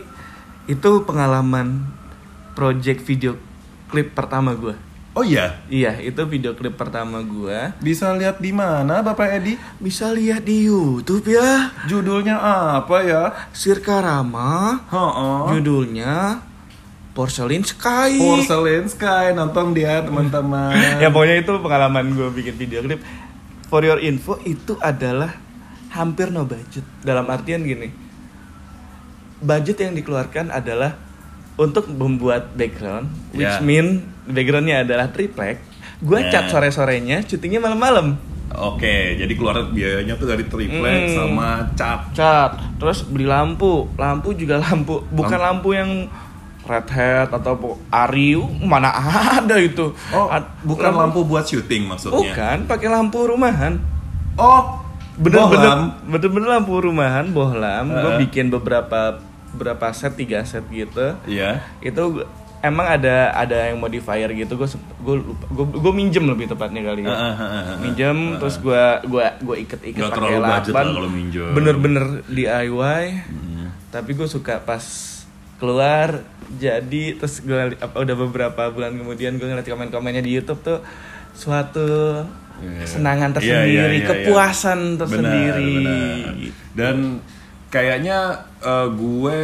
itu 0.67 0.91
pengalaman 1.03 1.83
project 2.53 3.03
video 3.03 3.36
klip 3.88 4.15
pertama 4.15 4.55
gue. 4.55 4.87
Oh 5.17 5.25
iya, 5.25 5.65
Iya 5.65 5.97
itu 5.97 6.21
video 6.23 6.53
klip 6.53 6.77
pertama 6.77 7.19
gue. 7.19 7.73
bisa 7.82 8.13
lihat 8.13 8.38
di 8.38 8.53
mana 8.53 9.01
Bapak 9.01 9.34
Edi? 9.34 9.58
Bisa 9.77 10.13
lihat 10.13 10.45
di 10.45 10.69
YouTube 10.69 11.25
ya. 11.25 11.73
Judulnya 11.89 12.38
apa 12.77 13.01
ya? 13.01 13.23
Sirka 13.49 13.97
Rama. 13.97 14.77
Heeh. 14.86 15.58
Judulnya 15.58 16.45
Porcelain 17.12 17.65
Sky. 17.65 18.21
Porcelain 18.21 18.86
Sky 18.86 19.34
nonton 19.34 19.73
dia 19.73 20.06
teman-teman. 20.06 20.77
ya 21.01 21.10
pokoknya 21.10 21.41
itu 21.41 21.53
pengalaman 21.58 22.13
gue 22.13 22.30
bikin 22.30 22.53
video 22.53 22.86
klip. 22.86 23.01
For 23.67 23.82
your 23.82 23.97
info 23.99 24.38
itu 24.45 24.77
adalah 24.80 25.34
hampir 25.89 26.30
no 26.30 26.45
budget. 26.45 26.86
Dalam 27.01 27.25
artian 27.25 27.65
gini. 27.65 27.89
Budget 29.38 29.82
yang 29.82 29.93
dikeluarkan 29.93 30.49
adalah 30.49 30.97
untuk 31.58 31.89
membuat 31.89 32.53
background, 32.53 33.10
which 33.34 33.49
Ya. 33.49 33.62
mean 33.62 34.06
backgroundnya 34.27 34.83
adalah 34.83 35.07
triplek. 35.09 35.57
Gue 35.97 36.21
Ya. 36.21 36.29
cat 36.29 36.53
sore-sorenya, 36.53 37.25
syutingnya 37.25 37.57
malam-malam. 37.57 38.19
Oke, 38.47 39.19
jadi 39.19 39.33
keluar 39.35 39.59
biayanya 39.69 40.15
tuh 40.15 40.29
dari 40.29 40.47
triplek 40.47 41.11
Hmm. 41.11 41.15
sama 41.15 41.47
cat. 41.75 42.15
Cat, 42.15 42.51
terus 42.79 43.03
beli 43.03 43.27
lampu, 43.27 43.91
lampu 43.97 44.31
juga 44.31 44.61
lampu, 44.61 45.03
bukan 45.09 45.35
lampu 45.35 45.75
yang 45.75 46.07
red 46.63 46.87
hat 46.87 47.31
atau 47.31 47.79
Ariu, 47.87 48.43
mana 48.59 48.91
ada 49.39 49.55
itu? 49.57 49.91
Oh, 50.11 50.27
Ad- 50.27 50.63
bukan 50.63 50.91
lampu 50.91 51.23
buat 51.23 51.43
syuting 51.43 51.87
maksudnya. 51.87 52.31
Bukan, 52.31 52.57
pakai 52.67 52.87
lampu 52.87 53.23
rumahan. 53.25 53.79
Oh, 54.35 54.83
Bener-bener, 55.17 55.97
bener-bener 56.05 56.49
lampu 56.53 56.77
rumahan, 56.77 57.25
bohlam. 57.33 57.89
Gue 57.89 58.05
Heeh. 58.05 58.19
bikin 58.21 58.53
beberapa 58.53 59.17
beberapa 59.49 59.89
set, 59.89 60.13
tiga 60.13 60.45
set 60.45 60.61
gitu. 60.69 61.17
Iya. 61.25 61.65
Itu 61.82 62.21
gua- 62.21 62.30
emang 62.60 62.88
ada 62.89 63.32
ada 63.32 63.70
yang 63.70 63.78
modifier 63.78 64.30
gitu. 64.32 64.55
Gue 64.55 64.68
gue 64.99 65.16
gue 65.68 65.93
minjem 65.93 66.24
lebih 66.24 66.47
tepatnya 66.47 66.82
kali 66.84 67.01
ya. 67.01 67.08
Heeh, 67.08 67.34
heeh, 67.34 67.62
heeh. 67.64 67.78
minjem 67.80 68.18
terus 68.38 68.55
gue 68.58 68.84
gua 69.05 69.26
gua 69.39 69.55
iket-iket 69.55 69.97
Nggak 69.97 70.14
pakai 70.14 70.38
lakban 70.38 70.86
minjem. 71.08 71.51
bener-bener 71.51 72.05
DIY 72.26 73.03
Hmm. 73.24 73.70
tapi 73.88 74.14
gue 74.14 74.26
suka 74.26 74.60
pas 74.60 74.84
keluar 75.55 76.22
jadi 76.53 77.18
terus 77.18 77.39
gue 77.39 77.55
apa 77.76 77.97
udah 77.97 78.16
beberapa 78.20 78.70
bulan 78.70 78.93
kemudian 78.93 79.36
gue 79.36 79.45
ngeliat 79.45 79.66
komen-komennya 79.66 80.22
di 80.22 80.32
YouTube 80.32 80.62
tuh 80.62 80.80
suatu 81.34 82.22
Iya. 82.58 82.82
kesenangan 82.82 83.30
Iya, 83.30 83.36
tersendiri 83.36 83.70
iya, 83.70 83.84
iya, 83.84 83.95
iya. 83.95 84.08
kepuasan 84.08 84.80
Benar, 84.80 84.99
tersendiri 84.99 85.74
benar. 85.78 86.34
Dan 86.74 86.95
kayaknya 87.68 88.18
eh, 88.60 88.88
gue 88.89 89.39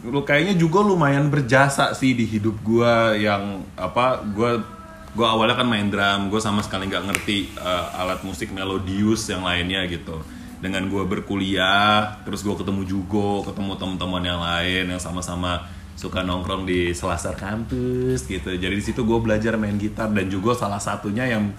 lu 0.00 0.24
kayaknya 0.24 0.56
juga 0.56 0.80
lumayan 0.80 1.28
berjasa 1.28 1.92
sih 1.92 2.16
di 2.16 2.24
hidup 2.24 2.56
gue 2.64 3.20
yang 3.20 3.60
apa 3.76 4.24
gue 4.24 4.64
gue 5.12 5.26
awalnya 5.26 5.60
kan 5.60 5.68
main 5.68 5.92
drum 5.92 6.32
gue 6.32 6.40
sama 6.40 6.64
sekali 6.64 6.88
nggak 6.88 7.04
ngerti 7.04 7.52
eh, 7.58 8.00
alat 8.00 8.24
musik 8.24 8.48
melodius 8.54 9.28
yang 9.28 9.44
lainnya 9.44 9.84
gitu. 9.90 10.22
Dengan 10.60 10.88
gue 10.92 11.04
berkuliah 11.08 12.20
terus 12.24 12.40
gue 12.40 12.52
ketemu 12.56 12.84
Jugo 12.88 13.44
ketemu 13.44 13.76
teman-teman 13.76 14.22
yang 14.24 14.40
lain 14.40 14.84
yang 14.96 15.00
sama-sama 15.00 15.68
suka 16.00 16.24
nongkrong 16.24 16.64
di 16.64 16.96
selasar 16.96 17.36
kampus 17.36 18.24
gitu. 18.24 18.56
Jadi 18.56 18.72
di 18.72 18.84
situ 18.84 19.04
gue 19.04 19.18
belajar 19.20 19.60
main 19.60 19.76
gitar 19.76 20.08
dan 20.08 20.32
juga 20.32 20.56
salah 20.56 20.80
satunya 20.80 21.28
yang 21.28 21.52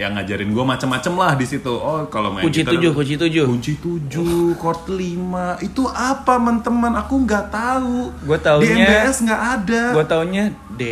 yang 0.00 0.16
ngajarin 0.16 0.50
gue 0.50 0.64
macem-macem 0.64 1.12
lah 1.12 1.32
di 1.36 1.46
situ. 1.46 1.72
Oh 1.72 2.06
kalau 2.08 2.32
main 2.32 2.44
Kunci 2.44 2.64
gitar 2.64 2.76
tujuh, 2.76 2.92
kunci 2.96 3.14
tujuh. 3.16 3.44
kunci 3.48 3.72
tujuh 3.78 4.56
chord 4.56 4.88
lima. 4.92 5.56
Itu 5.60 5.84
apa 5.86 6.38
teman-teman? 6.38 6.92
Aku 7.04 7.22
nggak 7.22 7.52
tahu. 7.52 8.10
Di 8.24 8.38
taunya- 8.40 8.88
MBS 8.88 9.16
nggak 9.24 9.42
ada. 9.58 9.82
Gua 9.92 10.04
taunya 10.08 10.44
D 10.72 10.82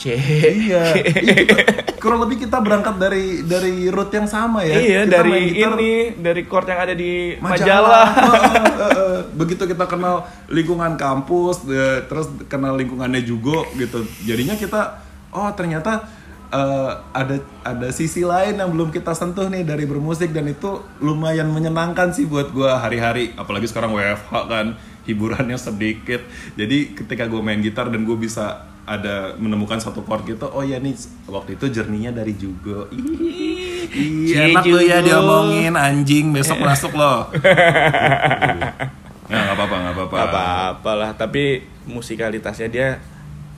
C 0.00 0.16
iya 0.16 0.96
itu 0.96 1.52
kurang 2.00 2.24
lebih 2.24 2.48
kita 2.48 2.56
berangkat 2.64 2.96
dari 2.96 3.44
dari 3.44 3.92
root 3.92 4.08
yang 4.08 4.24
sama 4.24 4.64
ya. 4.64 4.80
Iya 4.80 5.00
Kita 5.04 5.12
dari 5.20 5.40
gitar 5.52 5.76
ini 5.76 5.92
dari 6.16 6.42
chord 6.48 6.66
yang 6.72 6.80
ada 6.80 6.94
di 6.96 7.36
majalah, 7.36 8.08
majalah. 8.08 9.20
Begitu 9.44 9.68
kita 9.68 9.84
kenal 9.84 10.24
lingkungan 10.48 10.96
kampus 10.96 11.68
eh, 11.68 12.08
terus 12.08 12.32
kenal 12.48 12.80
lingkungannya 12.80 13.20
juga 13.20 13.68
gitu. 13.76 14.00
Jadinya 14.24 14.56
kita 14.56 15.04
oh 15.36 15.52
ternyata 15.52 16.08
eh, 16.50 16.92
ada 17.14 17.36
ada 17.62 17.88
sisi 17.94 18.26
lain 18.26 18.58
yang 18.58 18.70
belum 18.70 18.90
kita 18.90 19.14
sentuh 19.14 19.46
nih 19.46 19.62
dari 19.62 19.86
bermusik 19.86 20.34
dan 20.34 20.50
itu 20.50 20.82
lumayan 20.98 21.48
menyenangkan 21.50 22.10
sih 22.10 22.26
buat 22.26 22.50
gua 22.50 22.78
hari-hari 22.82 23.32
apalagi 23.38 23.70
sekarang 23.70 23.94
WFH 23.94 24.32
kan 24.50 24.74
hiburannya 25.08 25.56
sedikit 25.56 26.20
jadi 26.54 26.92
ketika 26.94 27.26
gue 27.26 27.40
main 27.40 27.58
gitar 27.58 27.88
dan 27.88 28.04
gue 28.04 28.14
bisa 28.14 28.68
ada 28.84 29.38
menemukan 29.38 29.78
satu 29.78 30.02
chord 30.02 30.22
gitu 30.26 30.46
oh 30.50 30.62
ya 30.66 30.78
nih 30.82 30.94
waktu 31.26 31.54
itu 31.56 31.66
jerninya 31.70 32.10
dari 32.10 32.34
Jugo 32.36 32.90
Ih, 32.90 34.26
Cie 34.28 34.50
enak 34.50 34.66
lu 34.66 34.78
ya 34.82 34.98
diomongin 35.00 35.74
anjing 35.74 36.34
besok 36.34 36.58
masuk 36.68 36.94
loh 36.94 37.30
Nah, 39.30 39.46
nggak 39.46 39.56
apa-apa, 39.56 39.76
nggak 39.78 39.94
apa-apa. 39.94 40.16
Gak 40.18 40.28
apa-apa 40.34 40.92
lah, 40.98 41.10
tapi 41.14 41.62
musikalitasnya 41.86 42.66
dia 42.66 42.88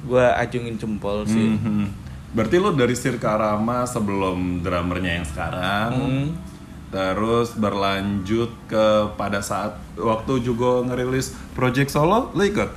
gua 0.05 0.37
acungin 0.37 0.77
jempol 0.77 1.25
sih. 1.25 1.57
Mhm. 1.57 2.02
Berarti 2.33 2.57
lu 2.57 2.73
dari 2.73 2.97
Sirka 2.97 3.37
Rama 3.37 3.85
sebelum 3.85 4.65
drummernya 4.65 5.21
yang 5.21 5.27
sekarang, 5.29 5.91
Hmm. 5.93 6.27
terus 6.89 7.53
berlanjut 7.53 8.49
ke 8.65 8.87
pada 9.17 9.45
saat 9.45 9.77
waktu 9.97 10.41
juga 10.41 10.81
ngerilis 10.89 11.37
project 11.53 11.93
solo, 11.93 12.33
lu 12.33 12.43
ikut? 12.49 12.71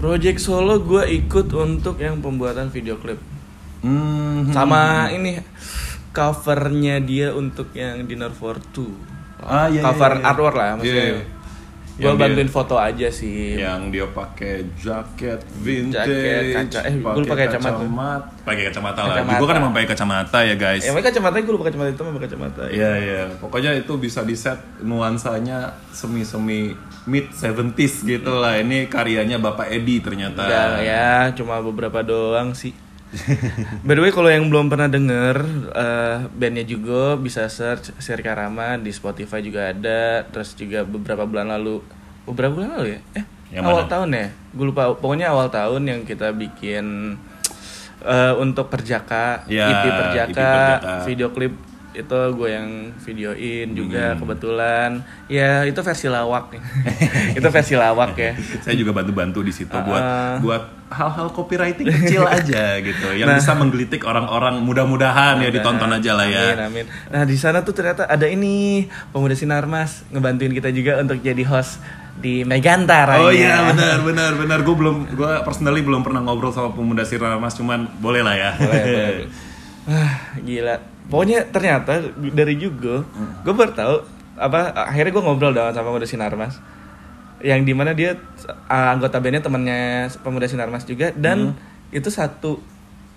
Project 0.00 0.40
solo 0.40 0.80
gua 0.80 1.04
ikut 1.04 1.52
untuk 1.52 2.00
yang 2.00 2.24
pembuatan 2.24 2.72
video 2.72 2.96
klip. 2.96 3.20
Mhm. 3.84 4.56
Sama 4.56 5.12
ini 5.12 5.36
covernya 6.12 7.00
dia 7.04 7.32
untuk 7.36 7.72
yang 7.76 8.08
Dinner 8.08 8.32
for 8.32 8.56
Two. 8.72 8.88
Ah, 9.42 9.66
iya, 9.68 9.80
iya, 9.80 9.82
Cover 9.84 10.12
iya. 10.16 10.24
artwork 10.32 10.56
lah 10.56 10.68
maksudnya. 10.78 11.02
Iya, 11.02 11.14
iya. 11.18 11.24
Gua 11.92 12.02
Yang 12.02 12.14
dia- 12.14 12.24
bantuin 12.24 12.48
foto 12.48 12.74
aja 12.74 13.08
sih. 13.08 13.54
yang 13.54 13.88
dia 13.88 14.06
pakai 14.06 14.64
jaket 14.74 15.44
vintage, 15.54 16.08
Jaket, 16.08 16.42
kaca. 16.50 16.80
Eh, 16.82 16.94
gua 16.98 17.12
lupa 17.14 17.34
kacamata. 17.36 17.68
kacamat- 17.76 18.26
pakai 18.42 18.62
kacamata 18.64 19.00
lah. 19.02 19.14
Kacamata. 19.14 19.36
Juga 19.36 19.46
kan 19.46 19.56
emang 19.60 19.72
pakai 19.72 19.88
kacamata 19.88 20.38
ya 20.40 20.54
guys. 20.54 20.82
Ya 20.82 20.92
kacamata 20.94 21.36
gue 21.38 21.52
lupa 21.52 21.64
kacamata 21.68 21.90
itu 21.90 22.02
memang 22.02 22.22
kacamata. 22.22 22.62
Iya 22.66 22.90
iya, 22.96 23.20
pokoknya 23.36 23.76
itu 23.76 23.92
bisa 23.96 24.20
di 24.20 24.32
set 24.32 24.56
nuansanya 24.80 25.58
semi-semi 25.92 26.72
mid 27.04 27.28
70s 27.30 28.02
gitu 28.02 28.32
lah. 28.34 28.56
Ini 28.56 28.86
karyanya 28.86 29.36
Bapak 29.36 29.68
Edi 29.68 30.00
ternyata. 30.00 30.42
Enggak 30.42 30.72
ya, 30.80 31.08
cuma 31.34 31.60
beberapa 31.60 32.00
doang 32.00 32.52
sih. 32.52 32.72
By 33.86 33.92
the 33.92 34.00
way, 34.00 34.10
kalau 34.10 34.26
yang 34.26 34.48
belum 34.48 34.66
pernah 34.66 34.88
denger 34.88 35.36
eh, 35.68 36.16
bandnya 36.28 36.64
juga 36.64 37.14
bisa 37.14 37.44
search 37.46 37.92
Sirka 37.98 38.32
Rama 38.32 38.76
di 38.76 38.88
Spotify 38.88 39.38
juga 39.38 39.68
ada. 39.68 40.24
Terus 40.26 40.54
juga 40.54 40.82
beberapa 40.82 41.22
bulan 41.22 41.48
lalu, 41.50 41.84
beberapa 42.24 42.52
bulan 42.54 42.70
lalu 42.74 42.86
ya? 42.90 43.00
Eh, 43.14 43.24
Yang 43.52 43.64
awal 43.64 43.76
mana? 43.78 43.90
tahun 43.90 44.08
ya? 44.12 44.26
Gue 44.50 44.66
lupa. 44.66 44.82
Pokoknya 44.92 45.26
awal 45.28 45.48
tahun 45.48 45.82
yang 45.84 46.00
kita 46.02 46.32
bikin 46.32 47.16
eh, 48.00 48.32
untuk 48.34 48.66
Perjaka, 48.66 49.44
Ya, 49.44 49.68
EP 49.68 49.84
Perjaka, 49.86 50.32
EP 50.32 50.36
Perjaka. 50.80 50.94
video 51.04 51.28
klip 51.30 51.54
itu 51.92 52.08
gue 52.32 52.48
yang 52.48 52.68
videoin 52.98 53.68
Hmm. 53.68 53.76
juga 53.76 54.04
kebetulan. 54.14 54.90
Ya 55.26 55.62
itu 55.62 55.76
versi 55.78 56.06
lawak, 56.06 56.56
itu 57.38 57.44
versi 57.46 57.74
lawak 57.74 58.12
ya. 58.14 58.32
Saya 58.58 58.74
juga 58.74 58.92
bantu-bantu 58.92 59.40
di 59.40 59.52
situ 59.52 59.72
buat 59.72 60.00
Ah. 60.00 60.36
buat 60.38 60.62
hal-hal 60.88 61.28
copywriting 61.30 61.84
kecil 61.86 62.24
aja 62.40 62.76
gitu, 62.78 63.12
yang 63.12 63.24
Nah. 63.26 63.36
bisa 63.36 63.52
menggelitik 63.52 64.02
orang-orang. 64.02 64.60
Mudah-mudahan 64.60 65.36
ya 65.38 65.48
ditonton 65.48 65.88
aja 65.90 66.12
lah 66.12 66.26
ya. 66.26 66.52
Amin, 66.54 66.60
amin. 66.62 66.84
Nah, 67.08 67.22
di 67.22 67.34
sana 67.34 67.60
tuh 67.60 67.72
ternyata 67.72 68.04
ada 68.04 68.24
ini 68.24 68.84
pemuda 69.08 69.32
sinar 69.32 69.64
mas 69.64 70.04
ngebantuin 70.08 70.50
kita 70.50 70.68
juga 70.68 70.96
untuk 70.96 71.16
jadi 71.18 71.44
host 71.44 71.76
di 72.14 72.40
Megantara. 72.42 73.16
Oh 73.18 73.28
ya. 73.28 73.32
iya 73.32 73.56
benar 73.68 73.96
benar 74.02 74.30
benar 74.34 74.58
gue 74.60 74.74
belum 74.74 74.96
gue 75.10 75.30
personally 75.42 75.80
belum 75.80 76.00
pernah 76.02 76.20
ngobrol 76.20 76.52
sama 76.52 76.68
pemuda 76.70 77.02
Sirna 77.02 77.36
Mas 77.36 77.52
cuman 77.52 77.88
boleh 77.98 78.20
lah 78.20 78.32
ya. 78.32 78.50
Boleh, 78.54 78.84
boleh. 78.84 79.28
Ah, 79.82 80.14
gila. 80.38 80.91
Pokoknya 81.04 81.44
ternyata 81.46 81.98
dari 82.14 82.54
juga, 82.56 83.02
Hmm. 83.04 83.42
gue 83.42 83.52
baru 83.52 83.72
tahu 83.72 83.96
apa 84.34 84.58
akhirnya 84.72 85.10
gue 85.10 85.22
ngobrol 85.22 85.52
dong 85.52 85.70
sama 85.70 85.88
pemuda 85.88 86.04
sinar 86.04 86.32
mas, 86.32 86.56
yang 87.38 87.62
di 87.62 87.70
mana 87.70 87.92
dia 87.92 88.16
uh, 88.46 88.88
anggota 88.90 89.18
bandnya 89.18 89.40
temannya 89.40 89.80
pemuda 90.18 90.46
sinar 90.46 90.66
mas 90.66 90.82
juga 90.82 91.10
dan 91.12 91.52
Hmm. 91.52 91.90
itu 91.90 92.08
satu 92.08 92.62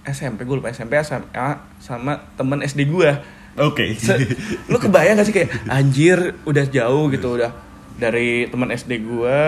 SMP 0.04 0.44
gue 0.44 0.56
lupa 0.56 0.70
SMP 0.70 1.00
SMA 1.00 1.50
sama 1.78 2.20
temen 2.34 2.60
SD 2.60 2.86
gue. 2.86 3.10
Oke. 3.56 3.96
Se- 3.96 4.20
lu 4.66 4.76
kebayang 4.76 5.16
gak 5.16 5.26
sih 5.26 5.34
kayak 5.34 5.50
anjir 5.66 6.36
udah 6.44 6.66
jauh 6.68 7.08
gitu 7.08 7.40
udah 7.40 7.56
dari 7.96 8.46
teman 8.46 8.68
SD 8.70 9.00
gua 9.02 9.40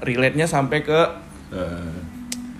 relate-nya 0.00 0.44
sampai 0.44 0.82
ke 0.82 1.00
Eh, 1.48 2.01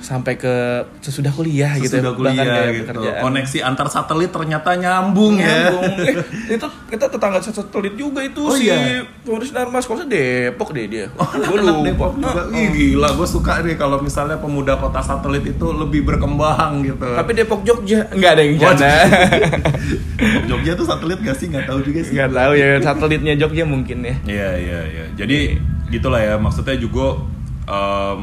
sampai 0.02 0.34
ke 0.34 0.50
sesudah 0.98 1.30
kuliah 1.30 1.78
gitu 1.78 1.94
Sesudah 1.94 2.10
bahkan 2.10 2.34
kuliah 2.34 2.44
kayak 2.44 2.68
gitu. 2.68 2.82
pekerjaan. 2.84 3.20
Koneksi 3.22 3.58
antar 3.62 3.86
satelit 3.86 4.28
ternyata 4.28 4.70
nyambung, 4.74 5.38
Nyambung. 5.38 5.94
ya. 5.96 6.10
Eh, 6.50 6.58
itu 6.58 6.66
kita 6.90 7.06
tetangga 7.06 7.38
satelit 7.38 7.94
juga 7.94 8.20
itu 8.20 8.42
Oh, 8.42 8.52
si 8.52 8.66
iya? 8.66 9.06
Pemuda 9.22 9.46
Sinar 9.46 9.70
Mas 9.70 9.86
kosnya 9.86 10.04
Depok 10.04 10.74
deh 10.74 10.84
dia. 10.84 11.06
Oh, 11.14 11.24
lupa. 11.32 11.86
Depok 11.86 12.12
juga. 12.16 12.42
Ih, 12.50 12.68
gila, 12.68 13.14
gue 13.14 13.24
suka 13.24 13.62
nih 13.62 13.74
kalau 13.74 13.96
misalnya 13.98 14.36
pemuda 14.36 14.74
kota 14.74 14.98
satelit 14.98 15.46
itu 15.46 15.66
lebih 15.70 16.02
berkembang 16.02 16.82
gitu. 16.82 17.06
Tapi 17.06 17.30
Depok 17.32 17.62
Jogja 17.62 18.10
enggak 18.10 18.30
ada 18.34 18.42
yang 18.42 18.54
Wah, 18.58 18.74
janda. 18.74 18.90
Jogja 20.48 20.72
tuh 20.74 20.84
satelit 20.84 21.18
gak 21.20 21.36
sih? 21.36 21.46
Nggak 21.46 21.66
tahu 21.66 21.78
juga 21.80 22.00
sih. 22.02 22.12
Enggak 22.12 22.30
tahu 22.34 22.52
ya 22.52 22.68
satelitnya 22.80 23.34
Jogja 23.36 23.64
mungkin 23.64 23.98
ya. 24.02 24.14
Iya 24.24 24.50
iya 24.58 24.80
iya. 24.84 25.04
Jadi 25.14 25.38
gitulah 25.88 26.18
ya 26.18 26.34
maksudnya 26.36 26.74
juga 26.74 27.20
em, 27.64 28.18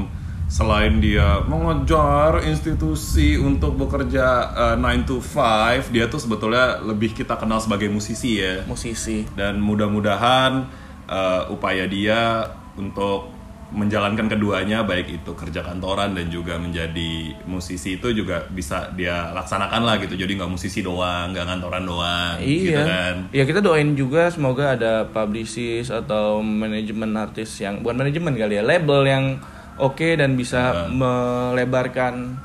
selain 0.50 0.98
dia 0.98 1.46
mengejar 1.46 2.42
institusi 2.44 3.38
untuk 3.38 3.78
bekerja 3.78 4.26
eh, 4.74 4.76
9 4.76 5.06
to 5.06 5.22
5, 5.22 5.94
dia 5.94 6.10
tuh 6.10 6.18
sebetulnya 6.18 6.82
lebih 6.82 7.14
kita 7.14 7.38
kenal 7.38 7.62
sebagai 7.62 7.86
musisi 7.88 8.42
ya. 8.42 8.66
Musisi. 8.66 9.30
Dan 9.32 9.62
mudah-mudahan 9.62 10.66
eh, 11.06 11.42
upaya 11.48 11.86
dia 11.86 12.50
untuk 12.74 13.30
menjalankan 13.70 14.26
keduanya 14.26 14.82
baik 14.82 15.22
itu 15.22 15.32
kerja 15.38 15.62
kantoran 15.62 16.18
dan 16.18 16.26
juga 16.26 16.58
menjadi 16.58 17.38
musisi 17.46 18.02
itu 18.02 18.10
juga 18.18 18.42
bisa 18.50 18.90
dia 18.98 19.30
laksanakan 19.30 19.86
lah 19.86 20.02
gitu 20.02 20.18
jadi 20.18 20.42
nggak 20.42 20.50
musisi 20.50 20.82
doang 20.82 21.30
nggak 21.30 21.46
kantoran 21.46 21.86
doang 21.86 22.42
gitu 22.42 22.74
Iya. 22.74 22.82
kan 22.82 23.16
Ya 23.30 23.46
kita 23.46 23.62
doain 23.62 23.94
juga 23.94 24.34
semoga 24.34 24.74
ada 24.74 25.06
publicist 25.06 25.94
atau 25.94 26.42
manajemen 26.42 27.14
artis 27.14 27.62
yang 27.62 27.86
bukan 27.86 28.02
manajemen 28.02 28.34
kali 28.34 28.58
ya, 28.58 28.66
label 28.66 29.06
yang 29.06 29.38
oke 29.80 30.10
dan 30.14 30.36
bisa 30.36 30.88
melebarkan 30.90 32.36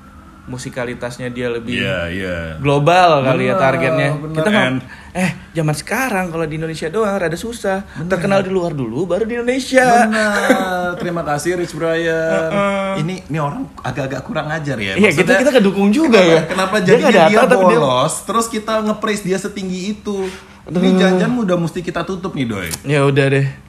musikalitasnya 0.44 1.32
dia 1.32 1.48
lebih 1.48 1.80
iya 1.80 2.00
iya 2.06 2.38
global 2.60 3.24
kali 3.24 3.48
ya 3.48 3.56
targetnya. 3.56 4.12
benar. 4.12 4.36
Kita 4.36 4.50
And- 4.52 4.84
eh 5.14 5.30
zaman 5.56 5.72
sekarang 5.72 6.28
kalau 6.28 6.44
di 6.44 6.60
Indonesia 6.60 6.92
doang 6.92 7.16
rada 7.16 7.32
susah. 7.32 7.80
Terkenal 8.04 8.44
di 8.44 8.52
luar 8.52 8.76
dulu 8.76 9.08
baru 9.08 9.24
di 9.24 9.40
Indonesia. 9.40 10.04
Benar. 10.04 10.92
Terima 11.00 11.24
kasih 11.24 11.56
Rich 11.56 11.72
Brian. 11.72 12.52
Ini 13.00 13.24
ini 13.24 13.38
orang 13.40 13.72
agak-agak 13.80 14.20
kurang 14.20 14.52
ajar 14.52 14.76
ya. 14.76 15.00
Iya, 15.00 15.16
kita 15.16 15.40
kita 15.40 15.52
kedukung 15.54 15.88
juga 15.88 16.20
kenapa, 16.20 16.28
ya. 16.28 16.40
Kenapa 16.44 16.74
Dia 16.76 16.88
jadinya 16.92 17.24
dia, 17.24 17.40
dia- 17.40 17.56
bolos, 17.56 18.14
terus 18.28 18.46
kita 18.52 18.84
nge-praise 18.84 19.24
dia 19.24 19.40
setinggi 19.40 19.96
itu. 19.96 20.28
Ini 20.64 20.96
jangan 20.96 21.40
udah 21.40 21.56
mesti 21.56 21.80
kita 21.80 22.04
tutup 22.04 22.36
nih, 22.36 22.44
Doi. 22.44 22.68
Ya 22.84 23.00
udah 23.04 23.26
deh. 23.32 23.63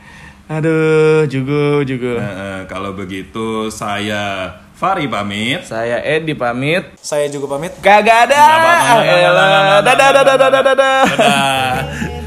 Aduh, 0.45 1.25
juga 1.25 1.81
juga. 1.81 2.21
Nah, 2.21 2.33
eh, 2.37 2.61
kalau 2.69 2.93
begitu 2.93 3.73
saya 3.73 4.53
Fari 4.75 5.07
pamit. 5.07 5.63
Saya 5.63 6.03
Edi 6.03 6.35
pamit. 6.35 6.83
Saya 6.99 7.31
juga 7.31 7.55
pamit. 7.55 7.73
Kagak 7.79 8.29
ada. 8.29 8.43
Dadah 9.81 10.09
dadah 10.11 10.35
dadah 10.37 10.61
dadah. 10.61 11.01
Dadah. 11.15 12.23